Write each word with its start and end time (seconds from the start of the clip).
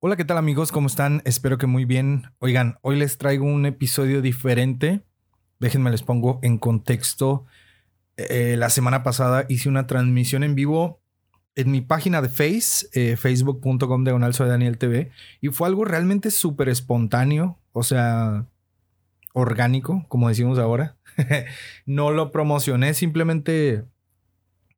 Hola, 0.00 0.14
¿qué 0.14 0.24
tal 0.24 0.38
amigos? 0.38 0.70
¿Cómo 0.70 0.86
están? 0.86 1.22
Espero 1.24 1.58
que 1.58 1.66
muy 1.66 1.84
bien. 1.84 2.30
Oigan, 2.38 2.78
hoy 2.82 2.96
les 2.96 3.18
traigo 3.18 3.46
un 3.46 3.66
episodio 3.66 4.22
diferente. 4.22 5.02
Déjenme 5.58 5.90
les 5.90 6.04
pongo 6.04 6.38
en 6.42 6.58
contexto. 6.58 7.46
Eh, 8.16 8.54
la 8.56 8.70
semana 8.70 9.02
pasada 9.02 9.44
hice 9.48 9.68
una 9.68 9.88
transmisión 9.88 10.44
en 10.44 10.54
vivo 10.54 11.00
en 11.56 11.72
mi 11.72 11.80
página 11.80 12.22
de 12.22 12.28
Face, 12.28 12.86
eh, 12.92 13.16
facebook.com 13.16 14.04
diagonal 14.04 14.34
soy 14.34 14.48
Daniel 14.48 14.78
TV, 14.78 15.10
y 15.40 15.48
fue 15.48 15.66
algo 15.66 15.84
realmente 15.84 16.30
súper 16.30 16.68
espontáneo, 16.68 17.58
o 17.72 17.82
sea, 17.82 18.46
orgánico, 19.32 20.04
como 20.06 20.28
decimos 20.28 20.60
ahora. 20.60 20.96
no 21.86 22.12
lo 22.12 22.30
promocioné, 22.30 22.94
simplemente 22.94 23.84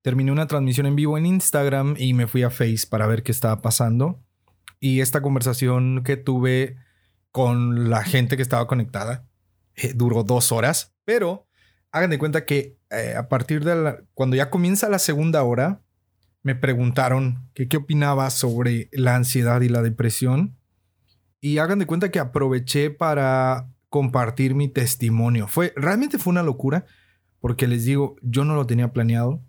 terminé 0.00 0.32
una 0.32 0.46
transmisión 0.46 0.87
en 0.87 0.96
vivo 0.96 1.18
en 1.18 1.27
Instagram 1.27 1.95
y 1.98 2.14
me 2.14 2.27
fui 2.27 2.43
a 2.43 2.48
Face 2.48 2.87
para 2.89 3.07
ver 3.07 3.23
qué 3.23 3.32
estaba 3.32 3.61
pasando. 3.61 4.18
Y 4.81 5.01
esta 5.01 5.23
conversación 5.23 6.03
que 6.03 6.17
tuve 6.17 6.77
con 7.31 7.91
la 7.91 8.03
gente 8.03 8.36
que 8.36 8.43
estaba 8.43 8.67
conectada 8.67 9.29
eh, 9.77 9.93
duró 9.95 10.25
dos 10.25 10.50
horas, 10.50 10.95
pero 11.04 11.46
hagan 11.93 12.11
de 12.11 12.18
cuenta 12.18 12.45
que 12.45 12.79
eh, 12.90 13.14
a 13.17 13.29
partir 13.29 13.64
de 13.64 14.04
cuando 14.14 14.37
ya 14.37 14.51
comienza 14.51 14.89
la 14.89 14.99
segunda 14.99 15.43
hora, 15.43 15.82
me 16.43 16.54
preguntaron 16.54 17.49
que 17.54 17.68
qué 17.68 17.77
opinaba 17.77 18.31
sobre 18.31 18.89
la 18.93 19.14
ansiedad 19.14 19.61
y 19.61 19.68
la 19.68 19.82
depresión. 19.82 20.57
Y 21.40 21.59
hagan 21.59 21.79
de 21.79 21.87
cuenta 21.87 22.11
que 22.11 22.18
aproveché 22.18 22.90
para 22.90 23.71
compartir 23.89 24.54
mi 24.54 24.68
testimonio. 24.68 25.49
Fue, 25.49 25.73
realmente 25.76 26.18
fue 26.18 26.31
una 26.31 26.43
locura, 26.43 26.87
porque 27.40 27.67
les 27.67 27.85
digo, 27.85 28.17
yo 28.23 28.45
no 28.45 28.54
lo 28.54 28.67
tenía 28.67 28.93
planeado. 28.93 29.43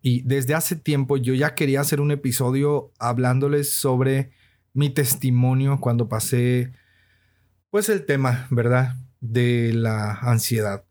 Y 0.00 0.22
desde 0.22 0.54
hace 0.54 0.76
tiempo 0.76 1.16
yo 1.16 1.34
ya 1.34 1.54
quería 1.54 1.80
hacer 1.80 2.00
un 2.00 2.10
episodio 2.10 2.92
hablándoles 2.98 3.74
sobre 3.74 4.32
mi 4.74 4.90
testimonio 4.90 5.80
cuando 5.80 6.08
pasé, 6.08 6.72
pues 7.70 7.88
el 7.88 8.04
tema, 8.04 8.46
¿verdad? 8.50 8.96
De 9.20 9.72
la 9.72 10.12
ansiedad. 10.12 10.84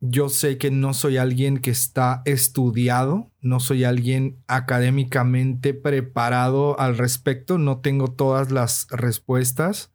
Yo 0.00 0.28
sé 0.28 0.58
que 0.58 0.70
no 0.70 0.92
soy 0.92 1.16
alguien 1.16 1.58
que 1.58 1.70
está 1.70 2.22
estudiado, 2.24 3.30
no 3.40 3.60
soy 3.60 3.84
alguien 3.84 4.42
académicamente 4.46 5.72
preparado 5.72 6.78
al 6.80 6.98
respecto, 6.98 7.58
no 7.58 7.78
tengo 7.78 8.08
todas 8.08 8.50
las 8.50 8.88
respuestas 8.90 9.92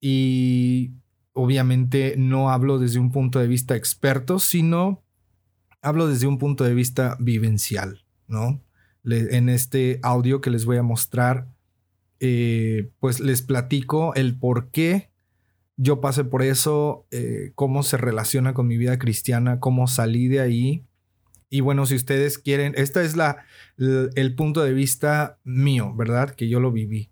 y 0.00 0.92
obviamente 1.32 2.14
no 2.16 2.50
hablo 2.50 2.78
desde 2.78 2.98
un 2.98 3.12
punto 3.12 3.38
de 3.38 3.46
vista 3.46 3.76
experto, 3.76 4.38
sino 4.38 5.04
hablo 5.82 6.08
desde 6.08 6.26
un 6.26 6.38
punto 6.38 6.64
de 6.64 6.74
vista 6.74 7.16
vivencial, 7.20 8.04
¿no? 8.26 8.62
en 9.04 9.48
este 9.48 9.98
audio 10.02 10.40
que 10.40 10.50
les 10.50 10.66
voy 10.66 10.76
a 10.76 10.82
mostrar, 10.82 11.46
eh, 12.20 12.90
pues 13.00 13.20
les 13.20 13.42
platico 13.42 14.14
el 14.14 14.38
por 14.38 14.70
qué 14.70 15.10
yo 15.82 16.02
pasé 16.02 16.24
por 16.24 16.42
eso, 16.42 17.06
eh, 17.10 17.52
cómo 17.54 17.82
se 17.82 17.96
relaciona 17.96 18.52
con 18.52 18.66
mi 18.66 18.76
vida 18.76 18.98
cristiana, 18.98 19.60
cómo 19.60 19.86
salí 19.86 20.28
de 20.28 20.40
ahí. 20.40 20.84
Y 21.48 21.60
bueno, 21.62 21.86
si 21.86 21.94
ustedes 21.94 22.36
quieren, 22.36 22.74
este 22.76 23.02
es 23.02 23.16
la, 23.16 23.46
el 23.78 24.34
punto 24.34 24.62
de 24.62 24.74
vista 24.74 25.38
mío, 25.42 25.94
¿verdad? 25.96 26.34
Que 26.34 26.50
yo 26.50 26.60
lo 26.60 26.70
viví. 26.70 27.10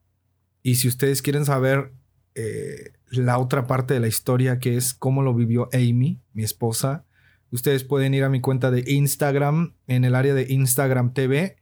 Y 0.62 0.74
si 0.74 0.86
ustedes 0.86 1.22
quieren 1.22 1.46
saber 1.46 1.94
eh, 2.34 2.92
la 3.10 3.38
otra 3.38 3.66
parte 3.66 3.94
de 3.94 4.00
la 4.00 4.06
historia, 4.06 4.58
que 4.58 4.76
es 4.76 4.92
cómo 4.92 5.22
lo 5.22 5.32
vivió 5.32 5.70
Amy, 5.72 6.20
mi 6.34 6.42
esposa, 6.42 7.06
ustedes 7.50 7.84
pueden 7.84 8.12
ir 8.12 8.22
a 8.22 8.28
mi 8.28 8.42
cuenta 8.42 8.70
de 8.70 8.84
Instagram, 8.86 9.76
en 9.86 10.04
el 10.04 10.14
área 10.14 10.34
de 10.34 10.44
Instagram 10.46 11.14
TV. 11.14 11.56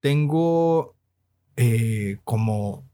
Tengo 0.00 0.96
como, 2.24 2.85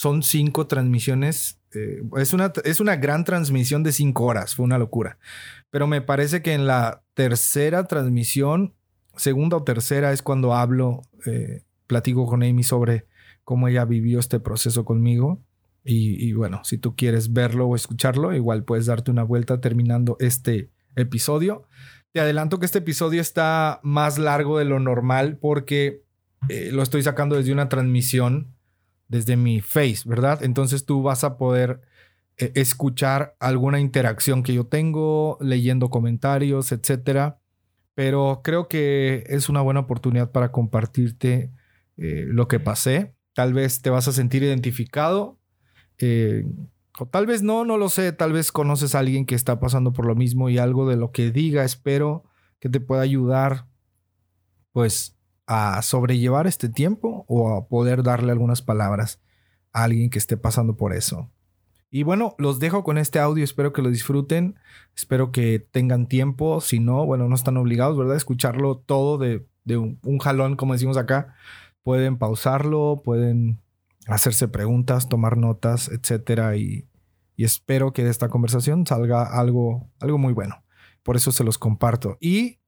son 0.00 0.22
cinco 0.22 0.66
transmisiones 0.66 1.60
eh, 1.74 2.00
es, 2.16 2.32
una, 2.32 2.54
es 2.64 2.80
una 2.80 2.96
gran 2.96 3.24
transmisión 3.24 3.82
de 3.82 3.92
cinco 3.92 4.24
horas, 4.24 4.54
fue 4.54 4.64
una 4.64 4.78
locura. 4.78 5.18
Pero 5.68 5.86
me 5.86 6.00
parece 6.00 6.40
que 6.40 6.54
en 6.54 6.66
la 6.66 7.02
tercera 7.12 7.84
transmisión, 7.84 8.72
segunda 9.14 9.58
o 9.58 9.62
tercera, 9.62 10.10
es 10.12 10.22
cuando 10.22 10.54
hablo, 10.54 11.02
eh, 11.26 11.64
platico 11.86 12.24
con 12.24 12.42
Amy 12.42 12.62
sobre 12.62 13.08
cómo 13.44 13.68
ella 13.68 13.84
vivió 13.84 14.20
este 14.20 14.40
proceso 14.40 14.86
conmigo. 14.86 15.42
Y, 15.84 16.32
bueno, 16.32 16.62
si 16.64 16.78
tú 16.78 16.96
quieres 16.96 17.34
verlo 17.34 17.66
o 17.66 17.76
escucharlo, 17.76 18.34
igual 18.34 18.64
puedes 18.64 18.86
darte 18.86 19.10
una 19.10 19.22
vuelta 19.22 19.60
terminando 19.60 20.16
este 20.18 20.70
episodio. 20.96 21.64
Te 22.12 22.20
adelanto 22.20 22.58
que 22.58 22.64
este 22.64 22.78
episodio 22.78 23.20
está 23.20 23.80
más 23.82 24.18
largo 24.18 24.58
de 24.58 24.64
lo 24.64 24.80
normal 24.80 25.36
porque 25.36 26.04
eh, 26.48 26.70
lo 26.72 26.82
estoy 26.82 27.02
sacando 27.02 27.36
desde 27.36 27.52
una 27.52 27.68
transmisión 27.68 28.54
desde 29.10 29.36
mi 29.36 29.60
face, 29.60 30.02
¿verdad? 30.06 30.42
Entonces 30.44 30.86
tú 30.86 31.02
vas 31.02 31.24
a 31.24 31.36
poder 31.36 31.80
eh, 32.38 32.52
escuchar 32.54 33.36
alguna 33.40 33.80
interacción 33.80 34.44
que 34.44 34.54
yo 34.54 34.66
tengo, 34.66 35.36
leyendo 35.40 35.90
comentarios, 35.90 36.70
etcétera. 36.70 37.40
Pero 37.94 38.40
creo 38.44 38.68
que 38.68 39.24
es 39.26 39.48
una 39.48 39.62
buena 39.62 39.80
oportunidad 39.80 40.30
para 40.30 40.52
compartirte 40.52 41.50
eh, 41.96 42.24
lo 42.28 42.46
que 42.46 42.60
pasé. 42.60 43.14
Tal 43.34 43.52
vez 43.52 43.82
te 43.82 43.90
vas 43.90 44.06
a 44.06 44.12
sentir 44.12 44.44
identificado. 44.44 45.38
Eh, 45.98 46.46
o 46.98 47.06
tal 47.06 47.26
vez 47.26 47.42
no, 47.42 47.64
no 47.64 47.78
lo 47.78 47.88
sé. 47.88 48.12
Tal 48.12 48.32
vez 48.32 48.52
conoces 48.52 48.94
a 48.94 49.00
alguien 49.00 49.26
que 49.26 49.34
está 49.34 49.58
pasando 49.58 49.92
por 49.92 50.06
lo 50.06 50.14
mismo 50.14 50.48
y 50.48 50.58
algo 50.58 50.88
de 50.88 50.96
lo 50.96 51.10
que 51.10 51.32
diga, 51.32 51.64
espero 51.64 52.22
que 52.60 52.68
te 52.68 52.78
pueda 52.78 53.02
ayudar, 53.02 53.66
pues, 54.72 55.16
a 55.52 55.82
sobrellevar 55.82 56.46
este 56.46 56.68
tiempo 56.68 57.24
o 57.26 57.56
a 57.56 57.66
poder 57.66 58.04
darle 58.04 58.30
algunas 58.30 58.62
palabras 58.62 59.20
a 59.72 59.82
alguien 59.82 60.08
que 60.08 60.18
esté 60.20 60.36
pasando 60.36 60.76
por 60.76 60.94
eso. 60.94 61.28
Y 61.90 62.04
bueno, 62.04 62.36
los 62.38 62.60
dejo 62.60 62.84
con 62.84 62.98
este 62.98 63.18
audio, 63.18 63.42
espero 63.42 63.72
que 63.72 63.82
lo 63.82 63.90
disfruten, 63.90 64.54
espero 64.94 65.32
que 65.32 65.58
tengan 65.58 66.06
tiempo, 66.06 66.60
si 66.60 66.78
no, 66.78 67.04
bueno, 67.04 67.28
no 67.28 67.34
están 67.34 67.56
obligados, 67.56 67.98
¿verdad? 67.98 68.14
Escucharlo 68.14 68.78
todo 68.78 69.18
de, 69.18 69.44
un, 69.76 70.18
jalón, 70.20 70.54
como 70.54 70.74
decimos 70.74 70.96
acá. 70.96 71.34
Pueden 71.82 72.16
pausarlo, 72.16 73.02
pueden 73.04 73.60
hacerse 74.06 74.46
preguntas, 74.46 75.08
tomar 75.08 75.36
notas, 75.36 75.88
etcétera, 75.88 76.56
y, 76.56 76.86
y 77.34 77.42
espero 77.42 77.92
que 77.92 78.04
de 78.04 78.10
esta 78.10 78.28
conversación 78.28 78.86
salga 78.86 79.24
algo, 79.24 79.90
algo 79.98 80.16
muy 80.16 80.32
bueno. 80.32 80.62
Por 81.02 81.16
eso 81.16 81.32
se 81.32 81.42
los 81.42 81.58
comparto. 81.58 82.18
Y 82.20 82.59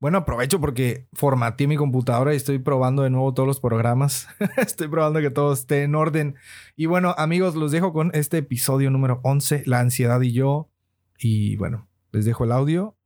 bueno, 0.00 0.18
aprovecho 0.18 0.60
porque 0.60 1.08
formateé 1.12 1.66
mi 1.66 1.76
computadora 1.76 2.32
y 2.32 2.36
estoy 2.36 2.60
probando 2.60 3.02
de 3.02 3.10
nuevo 3.10 3.34
todos 3.34 3.48
los 3.48 3.58
programas. 3.58 4.28
estoy 4.56 4.86
probando 4.86 5.20
que 5.20 5.30
todo 5.30 5.52
esté 5.52 5.82
en 5.82 5.96
orden. 5.96 6.36
Y 6.76 6.86
bueno, 6.86 7.14
amigos, 7.18 7.56
los 7.56 7.72
dejo 7.72 7.92
con 7.92 8.12
este 8.14 8.38
episodio 8.38 8.90
número 8.90 9.20
11, 9.24 9.64
La 9.66 9.80
ansiedad 9.80 10.20
y 10.20 10.32
yo. 10.32 10.70
Y 11.18 11.56
bueno, 11.56 11.88
les 12.12 12.24
dejo 12.24 12.44
el 12.44 12.52
audio. 12.52 12.96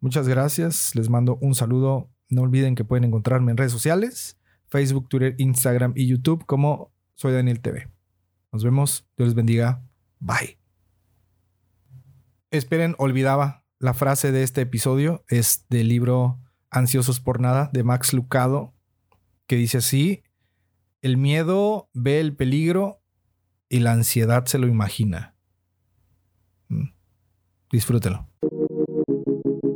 Muchas 0.00 0.28
gracias. 0.28 0.94
Les 0.94 1.10
mando 1.10 1.36
un 1.40 1.56
saludo. 1.56 2.10
No 2.28 2.42
olviden 2.42 2.76
que 2.76 2.84
pueden 2.84 3.04
encontrarme 3.04 3.50
en 3.50 3.56
redes 3.56 3.72
sociales, 3.72 4.38
Facebook, 4.68 5.08
Twitter, 5.08 5.34
Instagram 5.38 5.94
y 5.96 6.06
YouTube 6.06 6.44
como 6.46 6.92
Soy 7.14 7.32
Daniel 7.32 7.60
TV. 7.60 7.88
Nos 8.52 8.62
vemos. 8.62 9.08
Dios 9.16 9.28
les 9.28 9.34
bendiga. 9.34 9.82
Bye. 10.20 10.58
Esperen, 12.52 12.94
olvidaba 12.98 13.65
la 13.78 13.94
frase 13.94 14.32
de 14.32 14.42
este 14.42 14.62
episodio 14.62 15.24
es 15.28 15.66
del 15.68 15.88
libro 15.88 16.38
Ansiosos 16.70 17.20
por 17.20 17.40
Nada 17.40 17.70
de 17.72 17.84
Max 17.84 18.12
Lucado, 18.12 18.74
que 19.46 19.56
dice 19.56 19.78
así, 19.78 20.22
el 21.02 21.16
miedo 21.16 21.88
ve 21.92 22.20
el 22.20 22.34
peligro 22.34 23.02
y 23.68 23.80
la 23.80 23.92
ansiedad 23.92 24.46
se 24.46 24.58
lo 24.58 24.66
imagina. 24.66 25.34
Mm. 26.68 26.88
Disfrútelo. 27.70 28.28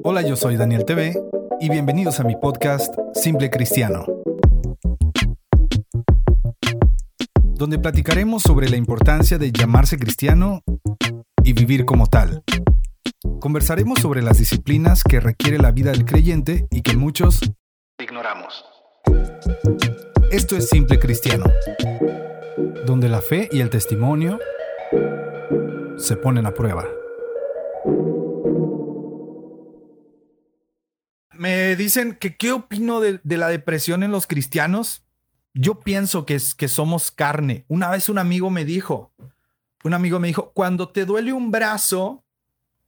Hola, 0.02 0.22
yo 0.22 0.34
soy 0.34 0.56
Daniel 0.56 0.84
TV 0.86 1.14
y 1.60 1.68
bienvenidos 1.68 2.20
a 2.20 2.24
mi 2.24 2.36
podcast 2.36 2.94
Simple 3.12 3.50
Cristiano, 3.50 4.06
donde 7.54 7.78
platicaremos 7.78 8.42
sobre 8.42 8.70
la 8.70 8.76
importancia 8.76 9.36
de 9.36 9.52
llamarse 9.52 9.98
cristiano 9.98 10.62
y 11.44 11.52
vivir 11.52 11.84
como 11.84 12.06
tal. 12.06 12.42
Conversaremos 13.22 13.98
sobre 14.00 14.22
las 14.22 14.38
disciplinas 14.38 15.02
que 15.04 15.20
requiere 15.20 15.58
la 15.58 15.72
vida 15.72 15.90
del 15.90 16.06
creyente 16.06 16.66
y 16.70 16.80
que 16.80 16.96
muchos 16.96 17.40
ignoramos. 17.98 18.64
Esto 20.30 20.56
es 20.56 20.70
Simple 20.70 20.98
Cristiano, 20.98 21.44
donde 22.86 23.10
la 23.10 23.20
fe 23.20 23.50
y 23.52 23.60
el 23.60 23.68
testimonio 23.68 24.38
se 25.98 26.16
ponen 26.16 26.46
a 26.46 26.54
prueba. 26.54 26.86
Me 31.32 31.76
dicen 31.76 32.16
que 32.18 32.36
qué 32.36 32.52
opino 32.52 33.00
de, 33.00 33.20
la 33.24 33.48
depresión 33.48 34.02
en 34.02 34.12
los 34.12 34.26
cristianos. 34.26 35.04
Yo 35.52 35.80
pienso 35.80 36.24
que, 36.24 36.36
es, 36.36 36.54
que 36.54 36.68
somos 36.68 37.10
carne. 37.10 37.66
Una 37.68 37.90
vez 37.90 38.08
un 38.08 38.18
amigo 38.18 38.48
me 38.48 38.64
dijo, 38.64 39.12
un 39.84 39.92
amigo 39.92 40.20
me 40.20 40.28
dijo, 40.28 40.52
cuando 40.52 40.88
te 40.88 41.04
duele 41.04 41.34
un 41.34 41.50
brazo, 41.50 42.24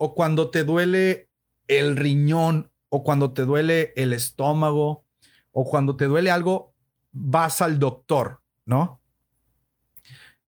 o 0.05 0.17
cuando 0.17 0.51
te 0.51 0.65
duele 0.65 1.29
el 1.69 1.97
riñón 1.97 2.73
o 2.89 3.05
cuando 3.05 3.33
te 3.33 3.43
duele 3.43 3.93
el 3.95 4.13
estómago 4.13 5.05
o 5.53 5.65
cuando 5.65 5.95
te 5.95 6.07
duele 6.07 6.33
algo, 6.33 6.75
vas 7.13 7.63
al 7.63 7.79
doctor, 7.79 8.41
¿no? 8.67 9.01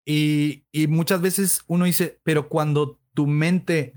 Y, 0.05 0.65
y 0.73 0.89
muchas 0.89 1.21
veces 1.21 1.63
uno 1.69 1.85
dice, 1.85 2.19
pero 2.25 2.49
cuando 2.49 2.99
tu 3.15 3.29
mente 3.29 3.95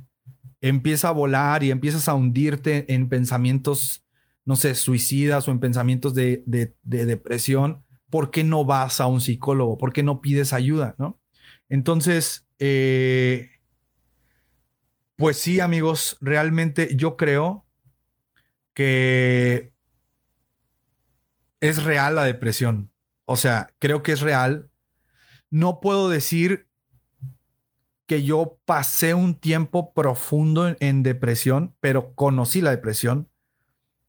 empieza 0.61 1.07
a 1.07 1.13
volar 1.13 1.63
y 1.63 1.71
empiezas 1.71 2.07
a 2.07 2.13
hundirte 2.13 2.93
en 2.93 3.09
pensamientos, 3.09 4.05
no 4.45 4.57
sé, 4.57 4.75
suicidas 4.75 5.47
o 5.47 5.51
en 5.51 5.59
pensamientos 5.59 6.13
de, 6.13 6.43
de, 6.45 6.75
depresión, 6.83 7.83
¿por 8.11 8.29
qué 8.29 8.43
no 8.43 8.63
vas 8.63 9.01
a 9.01 9.07
un 9.07 9.21
psicólogo? 9.21 9.79
¿Por 9.79 9.91
qué 9.91 10.03
no 10.03 10.21
pides 10.21 10.53
ayuda? 10.53 10.93
¿no? 10.99 11.19
Entonces, 11.67 12.45
eh, 12.59 13.56
pues 15.17 15.37
sí, 15.37 15.59
amigos, 15.59 16.17
realmente 16.21 16.95
yo 16.95 17.17
creo 17.17 17.65
que 18.73 19.73
es 21.59 21.83
real 21.83 22.15
la 22.15 22.23
depresión. 22.23 22.91
O 23.25 23.35
sea, 23.35 23.73
creo 23.79 24.03
que 24.03 24.11
es 24.11 24.21
real. 24.21 24.69
No 25.49 25.79
puedo 25.79 26.07
decir 26.07 26.67
que 28.05 28.23
yo 28.23 28.59
pasé 28.65 29.15
un 29.15 29.33
tiempo 29.33 29.91
profundo 29.93 30.75
en, 30.79 31.03
depresión, 31.03 31.75
pero 31.79 32.13
conocí 32.13 32.61
la 32.61 32.69
depresión 32.69 33.27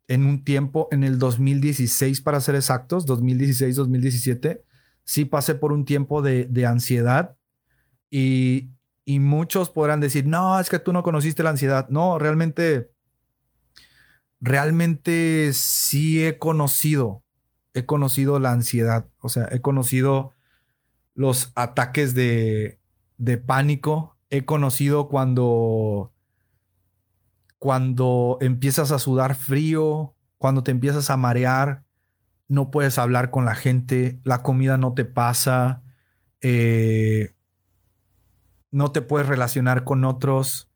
en 0.08 0.26
un 0.26 0.44
tiempo, 0.44 0.88
en 0.90 1.04
el 1.04 1.18
2016 1.18 2.20
para 2.20 2.40
ser 2.40 2.54
exactos, 2.54 3.06
2016-2017, 3.06 4.62
sí 5.04 5.24
pasé 5.24 5.54
por 5.54 5.72
un 5.72 5.84
tiempo 5.84 6.22
de, 6.22 6.44
de 6.44 6.66
ansiedad 6.66 7.36
y, 8.10 8.70
y, 9.08 9.20
muchos 9.20 9.70
podrán 9.70 10.00
decir, 10.00 10.26
no, 10.26 10.60
es 10.60 10.68
que 10.68 10.78
tú 10.78 10.92
no 10.92 11.02
conociste 11.02 11.42
la 11.42 11.50
ansiedad. 11.50 11.88
No, 11.88 12.18
realmente, 12.18 12.90
realmente 14.40 15.52
sí 15.54 16.24
he 16.24 16.38
conocido, 16.38 17.22
he 17.74 17.86
conocido 17.86 18.38
la 18.38 18.52
ansiedad, 18.52 19.06
o 19.20 19.28
sea, 19.28 19.48
he 19.50 19.60
conocido 19.60 20.32
los 21.14 21.52
ataques 21.54 22.14
de, 22.14 22.78
de 23.16 23.38
pánico 23.38 24.18
he 24.30 24.44
conocido 24.44 25.08
cuando 25.08 26.12
cuando 27.58 28.38
empiezas 28.40 28.92
a 28.92 29.00
sudar 29.00 29.34
frío, 29.34 30.14
cuando 30.36 30.62
te 30.62 30.70
empiezas 30.70 31.10
a 31.10 31.16
marear, 31.16 31.82
no 32.46 32.70
puedes 32.70 32.98
hablar 32.98 33.30
con 33.30 33.44
la 33.44 33.56
gente, 33.56 34.20
la 34.22 34.44
comida 34.44 34.78
no 34.78 34.94
te 34.94 35.04
pasa, 35.04 35.82
eh, 36.40 37.34
no 38.70 38.92
te 38.92 39.02
puedes 39.02 39.28
relacionar 39.28 39.84
con 39.84 40.04
otros, 40.04 40.70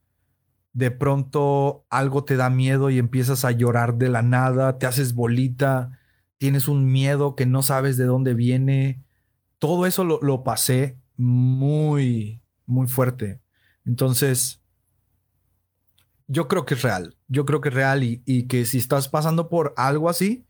de 0.72 0.90
pronto 0.90 1.84
algo 1.90 2.24
te 2.24 2.36
da 2.36 2.50
miedo 2.50 2.90
y 2.90 2.98
empiezas 2.98 3.44
a 3.44 3.50
llorar 3.50 3.96
de 3.96 4.08
la 4.08 4.22
nada, 4.22 4.78
te 4.78 4.86
haces 4.86 5.14
bolita, 5.14 5.98
tienes 6.38 6.68
un 6.68 6.90
miedo 6.90 7.36
que 7.36 7.46
no 7.46 7.62
sabes 7.62 7.96
de 7.96 8.04
dónde 8.04 8.34
viene. 8.34 9.04
Todo 9.58 9.86
eso 9.86 10.04
lo, 10.04 10.18
lo 10.22 10.42
pasé 10.44 10.98
muy, 11.16 12.42
muy 12.66 12.88
fuerte. 12.88 13.40
Entonces, 13.84 14.62
yo 16.32 16.48
creo 16.48 16.64
que 16.64 16.74
es 16.74 16.82
real. 16.82 17.16
Yo 17.28 17.44
creo 17.44 17.60
que 17.60 17.68
es 17.68 17.74
real 17.74 18.02
y, 18.02 18.46
que 18.48 18.64
si 18.64 18.78
estás 18.78 19.08
pasando 19.08 19.48
por 19.48 19.74
algo 19.76 20.08
así, 20.08 20.46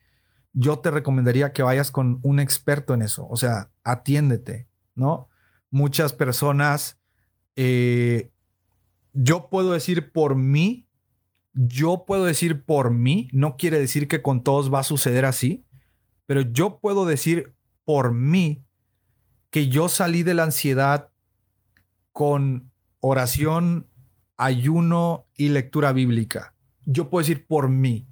yo 0.53 0.79
te 0.79 0.91
recomendaría 0.91 1.53
que 1.53 1.62
vayas 1.62 1.91
con 1.91 2.21
un 2.23 2.39
experto 2.39 2.94
en 2.94 3.03
eso. 3.03 3.27
O 3.29 3.37
sea, 3.37 3.71
atiéndete, 3.83 4.69
¿no? 4.94 5.29
Muchas 5.71 6.12
personas, 6.12 7.00
eh, 7.57 8.31
yo 9.13 9.49
puedo 9.49 9.73
decir 9.73 10.13
por 10.13 10.37
mí, 10.37 10.87
yo 11.55 12.05
puedo 12.07 12.25
decir 12.25 12.65
por 12.65 12.91
mí, 12.91 13.29
no 13.33 13.57
quiere 13.57 13.79
decir 13.79 14.09
que 14.09 14.23
con 14.23 14.43
todos 14.43 14.73
va 14.73 14.81
a 14.81 14.85
suceder 14.85 15.25
así, 15.25 15.65
pero 16.27 16.41
yo 16.41 16.79
puedo 16.79 17.05
decir 17.05 17.55
por 17.85 18.13
mí 18.13 18.65
que 19.51 19.69
yo 19.69 19.89
salí 19.89 20.23
de 20.23 20.35
la 20.35 20.45
ansiedad 20.45 21.11
con 22.13 22.73
oración, 23.01 23.87
ayuno 24.37 25.27
y 25.37 25.51
lectura 25.51 25.93
bíblica. 25.93 26.55
Yo 26.85 27.11
puedo 27.11 27.23
decir 27.23 27.47
por 27.47 27.69
mí. 27.69 28.07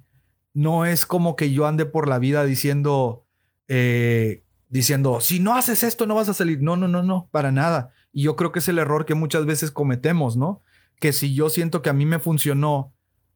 No 0.53 0.85
es 0.85 1.05
como 1.05 1.35
que 1.35 1.51
yo 1.51 1.65
ande 1.65 1.85
por 1.85 2.07
la 2.07 2.19
vida 2.19 2.43
diciendo, 2.43 3.25
eh, 3.67 4.43
diciendo, 4.69 5.21
si 5.21 5.39
no 5.39 5.55
haces 5.55 5.83
esto 5.83 6.05
no 6.05 6.15
vas 6.15 6.29
a 6.29 6.33
salir. 6.33 6.61
No, 6.61 6.75
no, 6.75 6.87
no, 6.87 7.03
no, 7.03 7.29
para 7.31 7.51
nada. 7.51 7.91
Y 8.11 8.23
yo 8.23 8.35
creo 8.35 8.51
que 8.51 8.59
es 8.59 8.67
el 8.67 8.79
error 8.79 9.05
que 9.05 9.15
muchas 9.15 9.45
veces 9.45 9.71
cometemos, 9.71 10.37
¿no? 10.37 10.61
Que 10.99 11.13
si 11.13 11.33
yo 11.33 11.49
siento 11.49 11.81
que 11.81 11.89
a 11.89 11.93
mí 11.93 12.05
me 12.05 12.19
funcionó, 12.19 12.93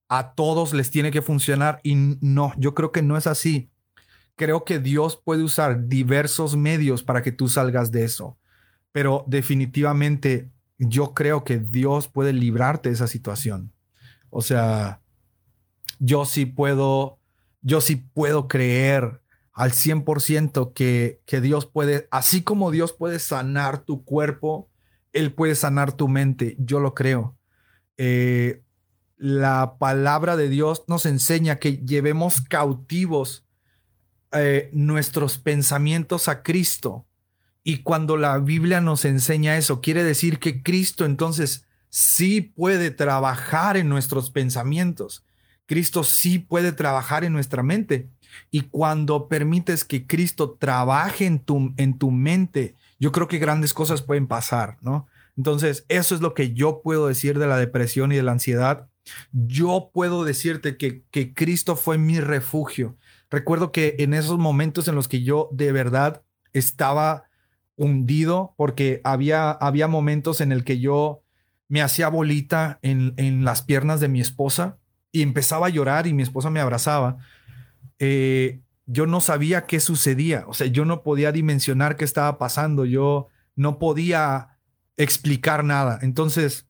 a 0.07 0.33
todos 0.35 0.73
les 0.73 0.91
tiene 0.91 1.11
que 1.11 1.21
funcionar 1.21 1.79
y 1.83 1.95
no, 1.95 2.53
yo 2.57 2.75
creo 2.75 2.91
que 2.91 3.01
no 3.01 3.17
es 3.17 3.27
así 3.27 3.71
creo 4.35 4.65
que 4.65 4.79
Dios 4.79 5.19
puede 5.23 5.43
usar 5.43 5.87
diversos 5.87 6.55
medios 6.55 7.03
para 7.03 7.21
que 7.21 7.31
tú 7.31 7.47
salgas 7.47 7.91
de 7.91 8.03
eso. 8.03 8.37
Pero 8.91 9.23
definitivamente 9.27 10.51
yo 10.77 11.13
creo 11.13 11.43
que 11.43 11.57
Dios 11.57 12.07
puede 12.07 12.33
librarte 12.33 12.89
de 12.89 12.95
esa 12.95 13.07
situación. 13.07 13.73
O 14.29 14.41
sea, 14.41 15.01
yo 15.99 16.25
sí 16.25 16.45
puedo, 16.45 17.19
yo 17.61 17.81
sí 17.81 17.95
puedo 17.95 18.47
creer 18.47 19.21
al 19.55 19.71
100% 19.71 20.73
que, 20.73 21.21
que 21.25 21.41
Dios 21.41 21.65
puede, 21.65 22.07
así 22.11 22.43
como 22.43 22.71
Dios 22.71 22.91
puede 22.91 23.19
sanar 23.19 23.79
tu 23.79 24.03
cuerpo, 24.03 24.69
Él 25.13 25.33
puede 25.33 25.55
sanar 25.55 25.93
tu 25.93 26.09
mente. 26.09 26.57
Yo 26.59 26.81
lo 26.81 26.93
creo. 26.93 27.37
Eh, 27.97 28.61
la 29.17 29.77
palabra 29.79 30.35
de 30.35 30.49
Dios 30.49 30.83
nos 30.87 31.05
enseña 31.05 31.55
que 31.55 31.77
llevemos 31.77 32.41
cautivos 32.41 33.45
eh, 34.33 34.69
nuestros 34.73 35.37
pensamientos 35.37 36.27
a 36.27 36.43
Cristo. 36.43 37.07
Y 37.63 37.77
cuando 37.77 38.17
la 38.17 38.37
Biblia 38.39 38.81
nos 38.81 39.05
enseña 39.05 39.57
eso, 39.57 39.79
quiere 39.79 40.03
decir 40.03 40.37
que 40.39 40.61
Cristo 40.61 41.05
entonces 41.05 41.65
sí 41.89 42.41
puede 42.41 42.91
trabajar 42.91 43.77
en 43.77 43.87
nuestros 43.87 44.31
pensamientos. 44.31 45.23
Cristo 45.65 46.03
sí 46.03 46.39
puede 46.39 46.73
trabajar 46.73 47.23
en 47.23 47.31
nuestra 47.31 47.63
mente. 47.63 48.09
Y 48.51 48.61
cuando 48.61 49.27
permites 49.27 49.83
que 49.83 50.05
Cristo 50.05 50.57
trabaje 50.59 51.25
en 51.25 51.39
tu, 51.39 51.73
en 51.77 51.97
tu 51.97 52.11
mente, 52.11 52.75
yo 52.99 53.11
creo 53.11 53.27
que 53.27 53.39
grandes 53.39 53.73
cosas 53.73 54.01
pueden 54.01 54.27
pasar, 54.27 54.77
¿no? 54.81 55.07
Entonces, 55.37 55.85
eso 55.89 56.15
es 56.15 56.21
lo 56.21 56.33
que 56.33 56.53
yo 56.53 56.81
puedo 56.81 57.07
decir 57.07 57.37
de 57.39 57.47
la 57.47 57.57
depresión 57.57 58.11
y 58.11 58.15
de 58.15 58.23
la 58.23 58.31
ansiedad. 58.31 58.87
Yo 59.31 59.91
puedo 59.93 60.23
decirte 60.23 60.77
que, 60.77 61.03
que 61.11 61.33
Cristo 61.33 61.75
fue 61.75 61.97
mi 61.97 62.19
refugio. 62.19 62.97
Recuerdo 63.29 63.71
que 63.71 63.95
en 63.99 64.13
esos 64.13 64.37
momentos 64.37 64.87
en 64.87 64.95
los 64.95 65.07
que 65.07 65.23
yo 65.23 65.49
de 65.51 65.71
verdad 65.71 66.21
estaba 66.53 67.25
hundido, 67.75 68.53
porque 68.55 69.01
había, 69.03 69.51
había 69.51 69.87
momentos 69.87 70.39
en 70.39 70.51
el 70.51 70.63
que 70.63 70.79
yo 70.79 71.21
me 71.67 71.81
hacía 71.81 72.07
bolita 72.07 72.79
en, 72.81 73.13
en 73.17 73.43
las 73.43 73.61
piernas 73.61 73.99
de 73.99 74.07
mi 74.07 74.21
esposa 74.21 74.77
y 75.11 75.21
empezaba 75.21 75.67
a 75.67 75.69
llorar 75.69 76.07
y 76.07 76.13
mi 76.13 76.23
esposa 76.23 76.49
me 76.49 76.59
abrazaba. 76.59 77.17
Eh, 77.99 78.61
yo 78.85 79.07
no 79.07 79.21
sabía 79.21 79.65
qué 79.65 79.79
sucedía, 79.79 80.45
o 80.47 80.53
sea, 80.53 80.67
yo 80.67 80.85
no 80.85 81.01
podía 81.01 81.31
dimensionar 81.31 81.97
qué 81.97 82.05
estaba 82.05 82.37
pasando, 82.37 82.85
yo 82.85 83.29
no 83.55 83.79
podía 83.79 84.59
explicar 84.97 85.63
nada. 85.63 85.99
Entonces, 86.01 86.67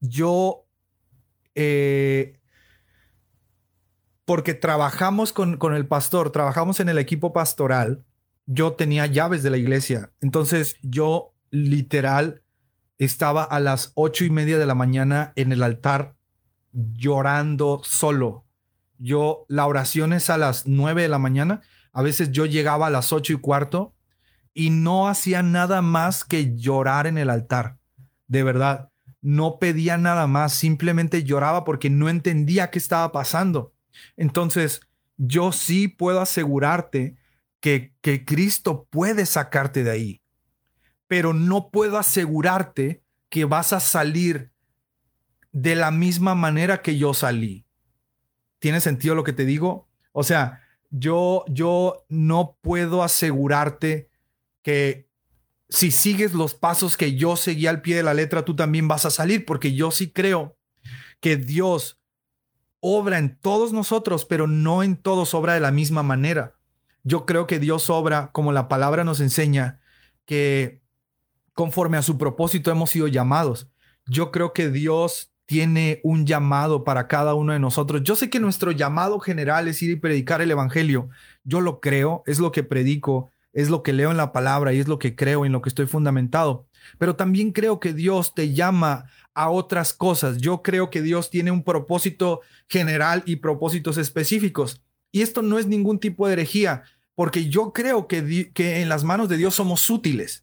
yo 0.00 0.64
eh, 1.54 2.40
porque 4.24 4.54
trabajamos 4.54 5.32
con, 5.32 5.56
con 5.56 5.74
el 5.74 5.86
pastor, 5.86 6.30
trabajamos 6.30 6.80
en 6.80 6.88
el 6.88 6.98
equipo 6.98 7.32
pastoral, 7.32 8.04
yo 8.46 8.72
tenía 8.72 9.06
llaves 9.06 9.42
de 9.42 9.50
la 9.50 9.56
iglesia. 9.56 10.12
Entonces 10.20 10.76
yo 10.82 11.34
literal 11.50 12.42
estaba 12.98 13.42
a 13.44 13.60
las 13.60 13.92
ocho 13.94 14.24
y 14.24 14.30
media 14.30 14.58
de 14.58 14.66
la 14.66 14.74
mañana 14.74 15.32
en 15.36 15.52
el 15.52 15.62
altar 15.62 16.16
llorando 16.72 17.80
solo. 17.84 18.43
Yo, 18.98 19.44
la 19.48 19.66
oración 19.66 20.12
es 20.12 20.30
a 20.30 20.38
las 20.38 20.66
nueve 20.66 21.02
de 21.02 21.08
la 21.08 21.18
mañana. 21.18 21.62
A 21.92 22.02
veces 22.02 22.30
yo 22.32 22.46
llegaba 22.46 22.86
a 22.86 22.90
las 22.90 23.12
ocho 23.12 23.32
y 23.32 23.36
cuarto 23.36 23.94
y 24.54 24.70
no 24.70 25.08
hacía 25.08 25.42
nada 25.42 25.82
más 25.82 26.24
que 26.24 26.56
llorar 26.56 27.06
en 27.06 27.18
el 27.18 27.28
altar. 27.28 27.78
De 28.28 28.42
verdad, 28.42 28.90
no 29.20 29.58
pedía 29.58 29.96
nada 29.96 30.26
más, 30.26 30.52
simplemente 30.52 31.24
lloraba 31.24 31.64
porque 31.64 31.90
no 31.90 32.08
entendía 32.08 32.70
qué 32.70 32.78
estaba 32.78 33.10
pasando. 33.10 33.72
Entonces, 34.16 34.80
yo 35.16 35.52
sí 35.52 35.88
puedo 35.88 36.20
asegurarte 36.20 37.16
que, 37.60 37.94
que 38.00 38.24
Cristo 38.24 38.86
puede 38.90 39.26
sacarte 39.26 39.82
de 39.82 39.90
ahí, 39.90 40.22
pero 41.06 41.32
no 41.32 41.70
puedo 41.70 41.98
asegurarte 41.98 43.02
que 43.28 43.44
vas 43.44 43.72
a 43.72 43.80
salir 43.80 44.52
de 45.52 45.74
la 45.74 45.90
misma 45.90 46.34
manera 46.34 46.82
que 46.82 46.98
yo 46.98 47.14
salí. 47.14 47.63
¿Tiene 48.64 48.80
sentido 48.80 49.14
lo 49.14 49.24
que 49.24 49.34
te 49.34 49.44
digo? 49.44 49.90
O 50.12 50.22
sea, 50.22 50.62
yo, 50.88 51.44
yo 51.48 52.06
no 52.08 52.56
puedo 52.62 53.02
asegurarte 53.02 54.08
que 54.62 55.06
si 55.68 55.90
sigues 55.90 56.32
los 56.32 56.54
pasos 56.54 56.96
que 56.96 57.14
yo 57.14 57.36
seguí 57.36 57.66
al 57.66 57.82
pie 57.82 57.96
de 57.96 58.02
la 58.02 58.14
letra, 58.14 58.46
tú 58.46 58.56
también 58.56 58.88
vas 58.88 59.04
a 59.04 59.10
salir, 59.10 59.44
porque 59.44 59.74
yo 59.74 59.90
sí 59.90 60.10
creo 60.10 60.56
que 61.20 61.36
Dios 61.36 62.00
obra 62.80 63.18
en 63.18 63.38
todos 63.38 63.74
nosotros, 63.74 64.24
pero 64.24 64.46
no 64.46 64.82
en 64.82 64.96
todos 64.96 65.34
obra 65.34 65.52
de 65.52 65.60
la 65.60 65.70
misma 65.70 66.02
manera. 66.02 66.54
Yo 67.02 67.26
creo 67.26 67.46
que 67.46 67.58
Dios 67.58 67.90
obra, 67.90 68.30
como 68.32 68.50
la 68.50 68.66
palabra 68.66 69.04
nos 69.04 69.20
enseña, 69.20 69.82
que 70.24 70.80
conforme 71.52 71.98
a 71.98 72.02
su 72.02 72.16
propósito 72.16 72.70
hemos 72.70 72.88
sido 72.88 73.08
llamados. 73.08 73.68
Yo 74.06 74.30
creo 74.30 74.54
que 74.54 74.70
Dios 74.70 75.33
tiene 75.46 76.00
un 76.02 76.26
llamado 76.26 76.84
para 76.84 77.06
cada 77.06 77.34
uno 77.34 77.52
de 77.52 77.58
nosotros. 77.58 78.02
Yo 78.02 78.16
sé 78.16 78.30
que 78.30 78.40
nuestro 78.40 78.70
llamado 78.70 79.18
general 79.20 79.68
es 79.68 79.82
ir 79.82 79.90
y 79.90 79.96
predicar 79.96 80.40
el 80.40 80.50
Evangelio. 80.50 81.10
Yo 81.44 81.60
lo 81.60 81.80
creo, 81.80 82.22
es 82.26 82.38
lo 82.38 82.50
que 82.52 82.62
predico, 82.62 83.30
es 83.52 83.70
lo 83.70 83.82
que 83.82 83.92
leo 83.92 84.10
en 84.10 84.16
la 84.16 84.32
palabra 84.32 84.72
y 84.72 84.80
es 84.80 84.88
lo 84.88 84.98
que 84.98 85.14
creo, 85.14 85.44
en 85.44 85.52
lo 85.52 85.62
que 85.62 85.68
estoy 85.68 85.86
fundamentado. 85.86 86.66
Pero 86.98 87.16
también 87.16 87.52
creo 87.52 87.80
que 87.80 87.92
Dios 87.92 88.34
te 88.34 88.52
llama 88.52 89.06
a 89.34 89.50
otras 89.50 89.92
cosas. 89.92 90.38
Yo 90.38 90.62
creo 90.62 90.90
que 90.90 91.02
Dios 91.02 91.30
tiene 91.30 91.50
un 91.50 91.62
propósito 91.62 92.40
general 92.68 93.22
y 93.26 93.36
propósitos 93.36 93.98
específicos. 93.98 94.82
Y 95.12 95.22
esto 95.22 95.42
no 95.42 95.58
es 95.58 95.66
ningún 95.66 95.98
tipo 95.98 96.26
de 96.26 96.32
herejía, 96.34 96.82
porque 97.14 97.48
yo 97.48 97.72
creo 97.72 98.08
que, 98.08 98.52
en 98.56 98.88
las 98.88 99.04
manos 99.04 99.28
de 99.28 99.36
Dios 99.36 99.54
somos 99.54 99.88
útiles. 99.88 100.42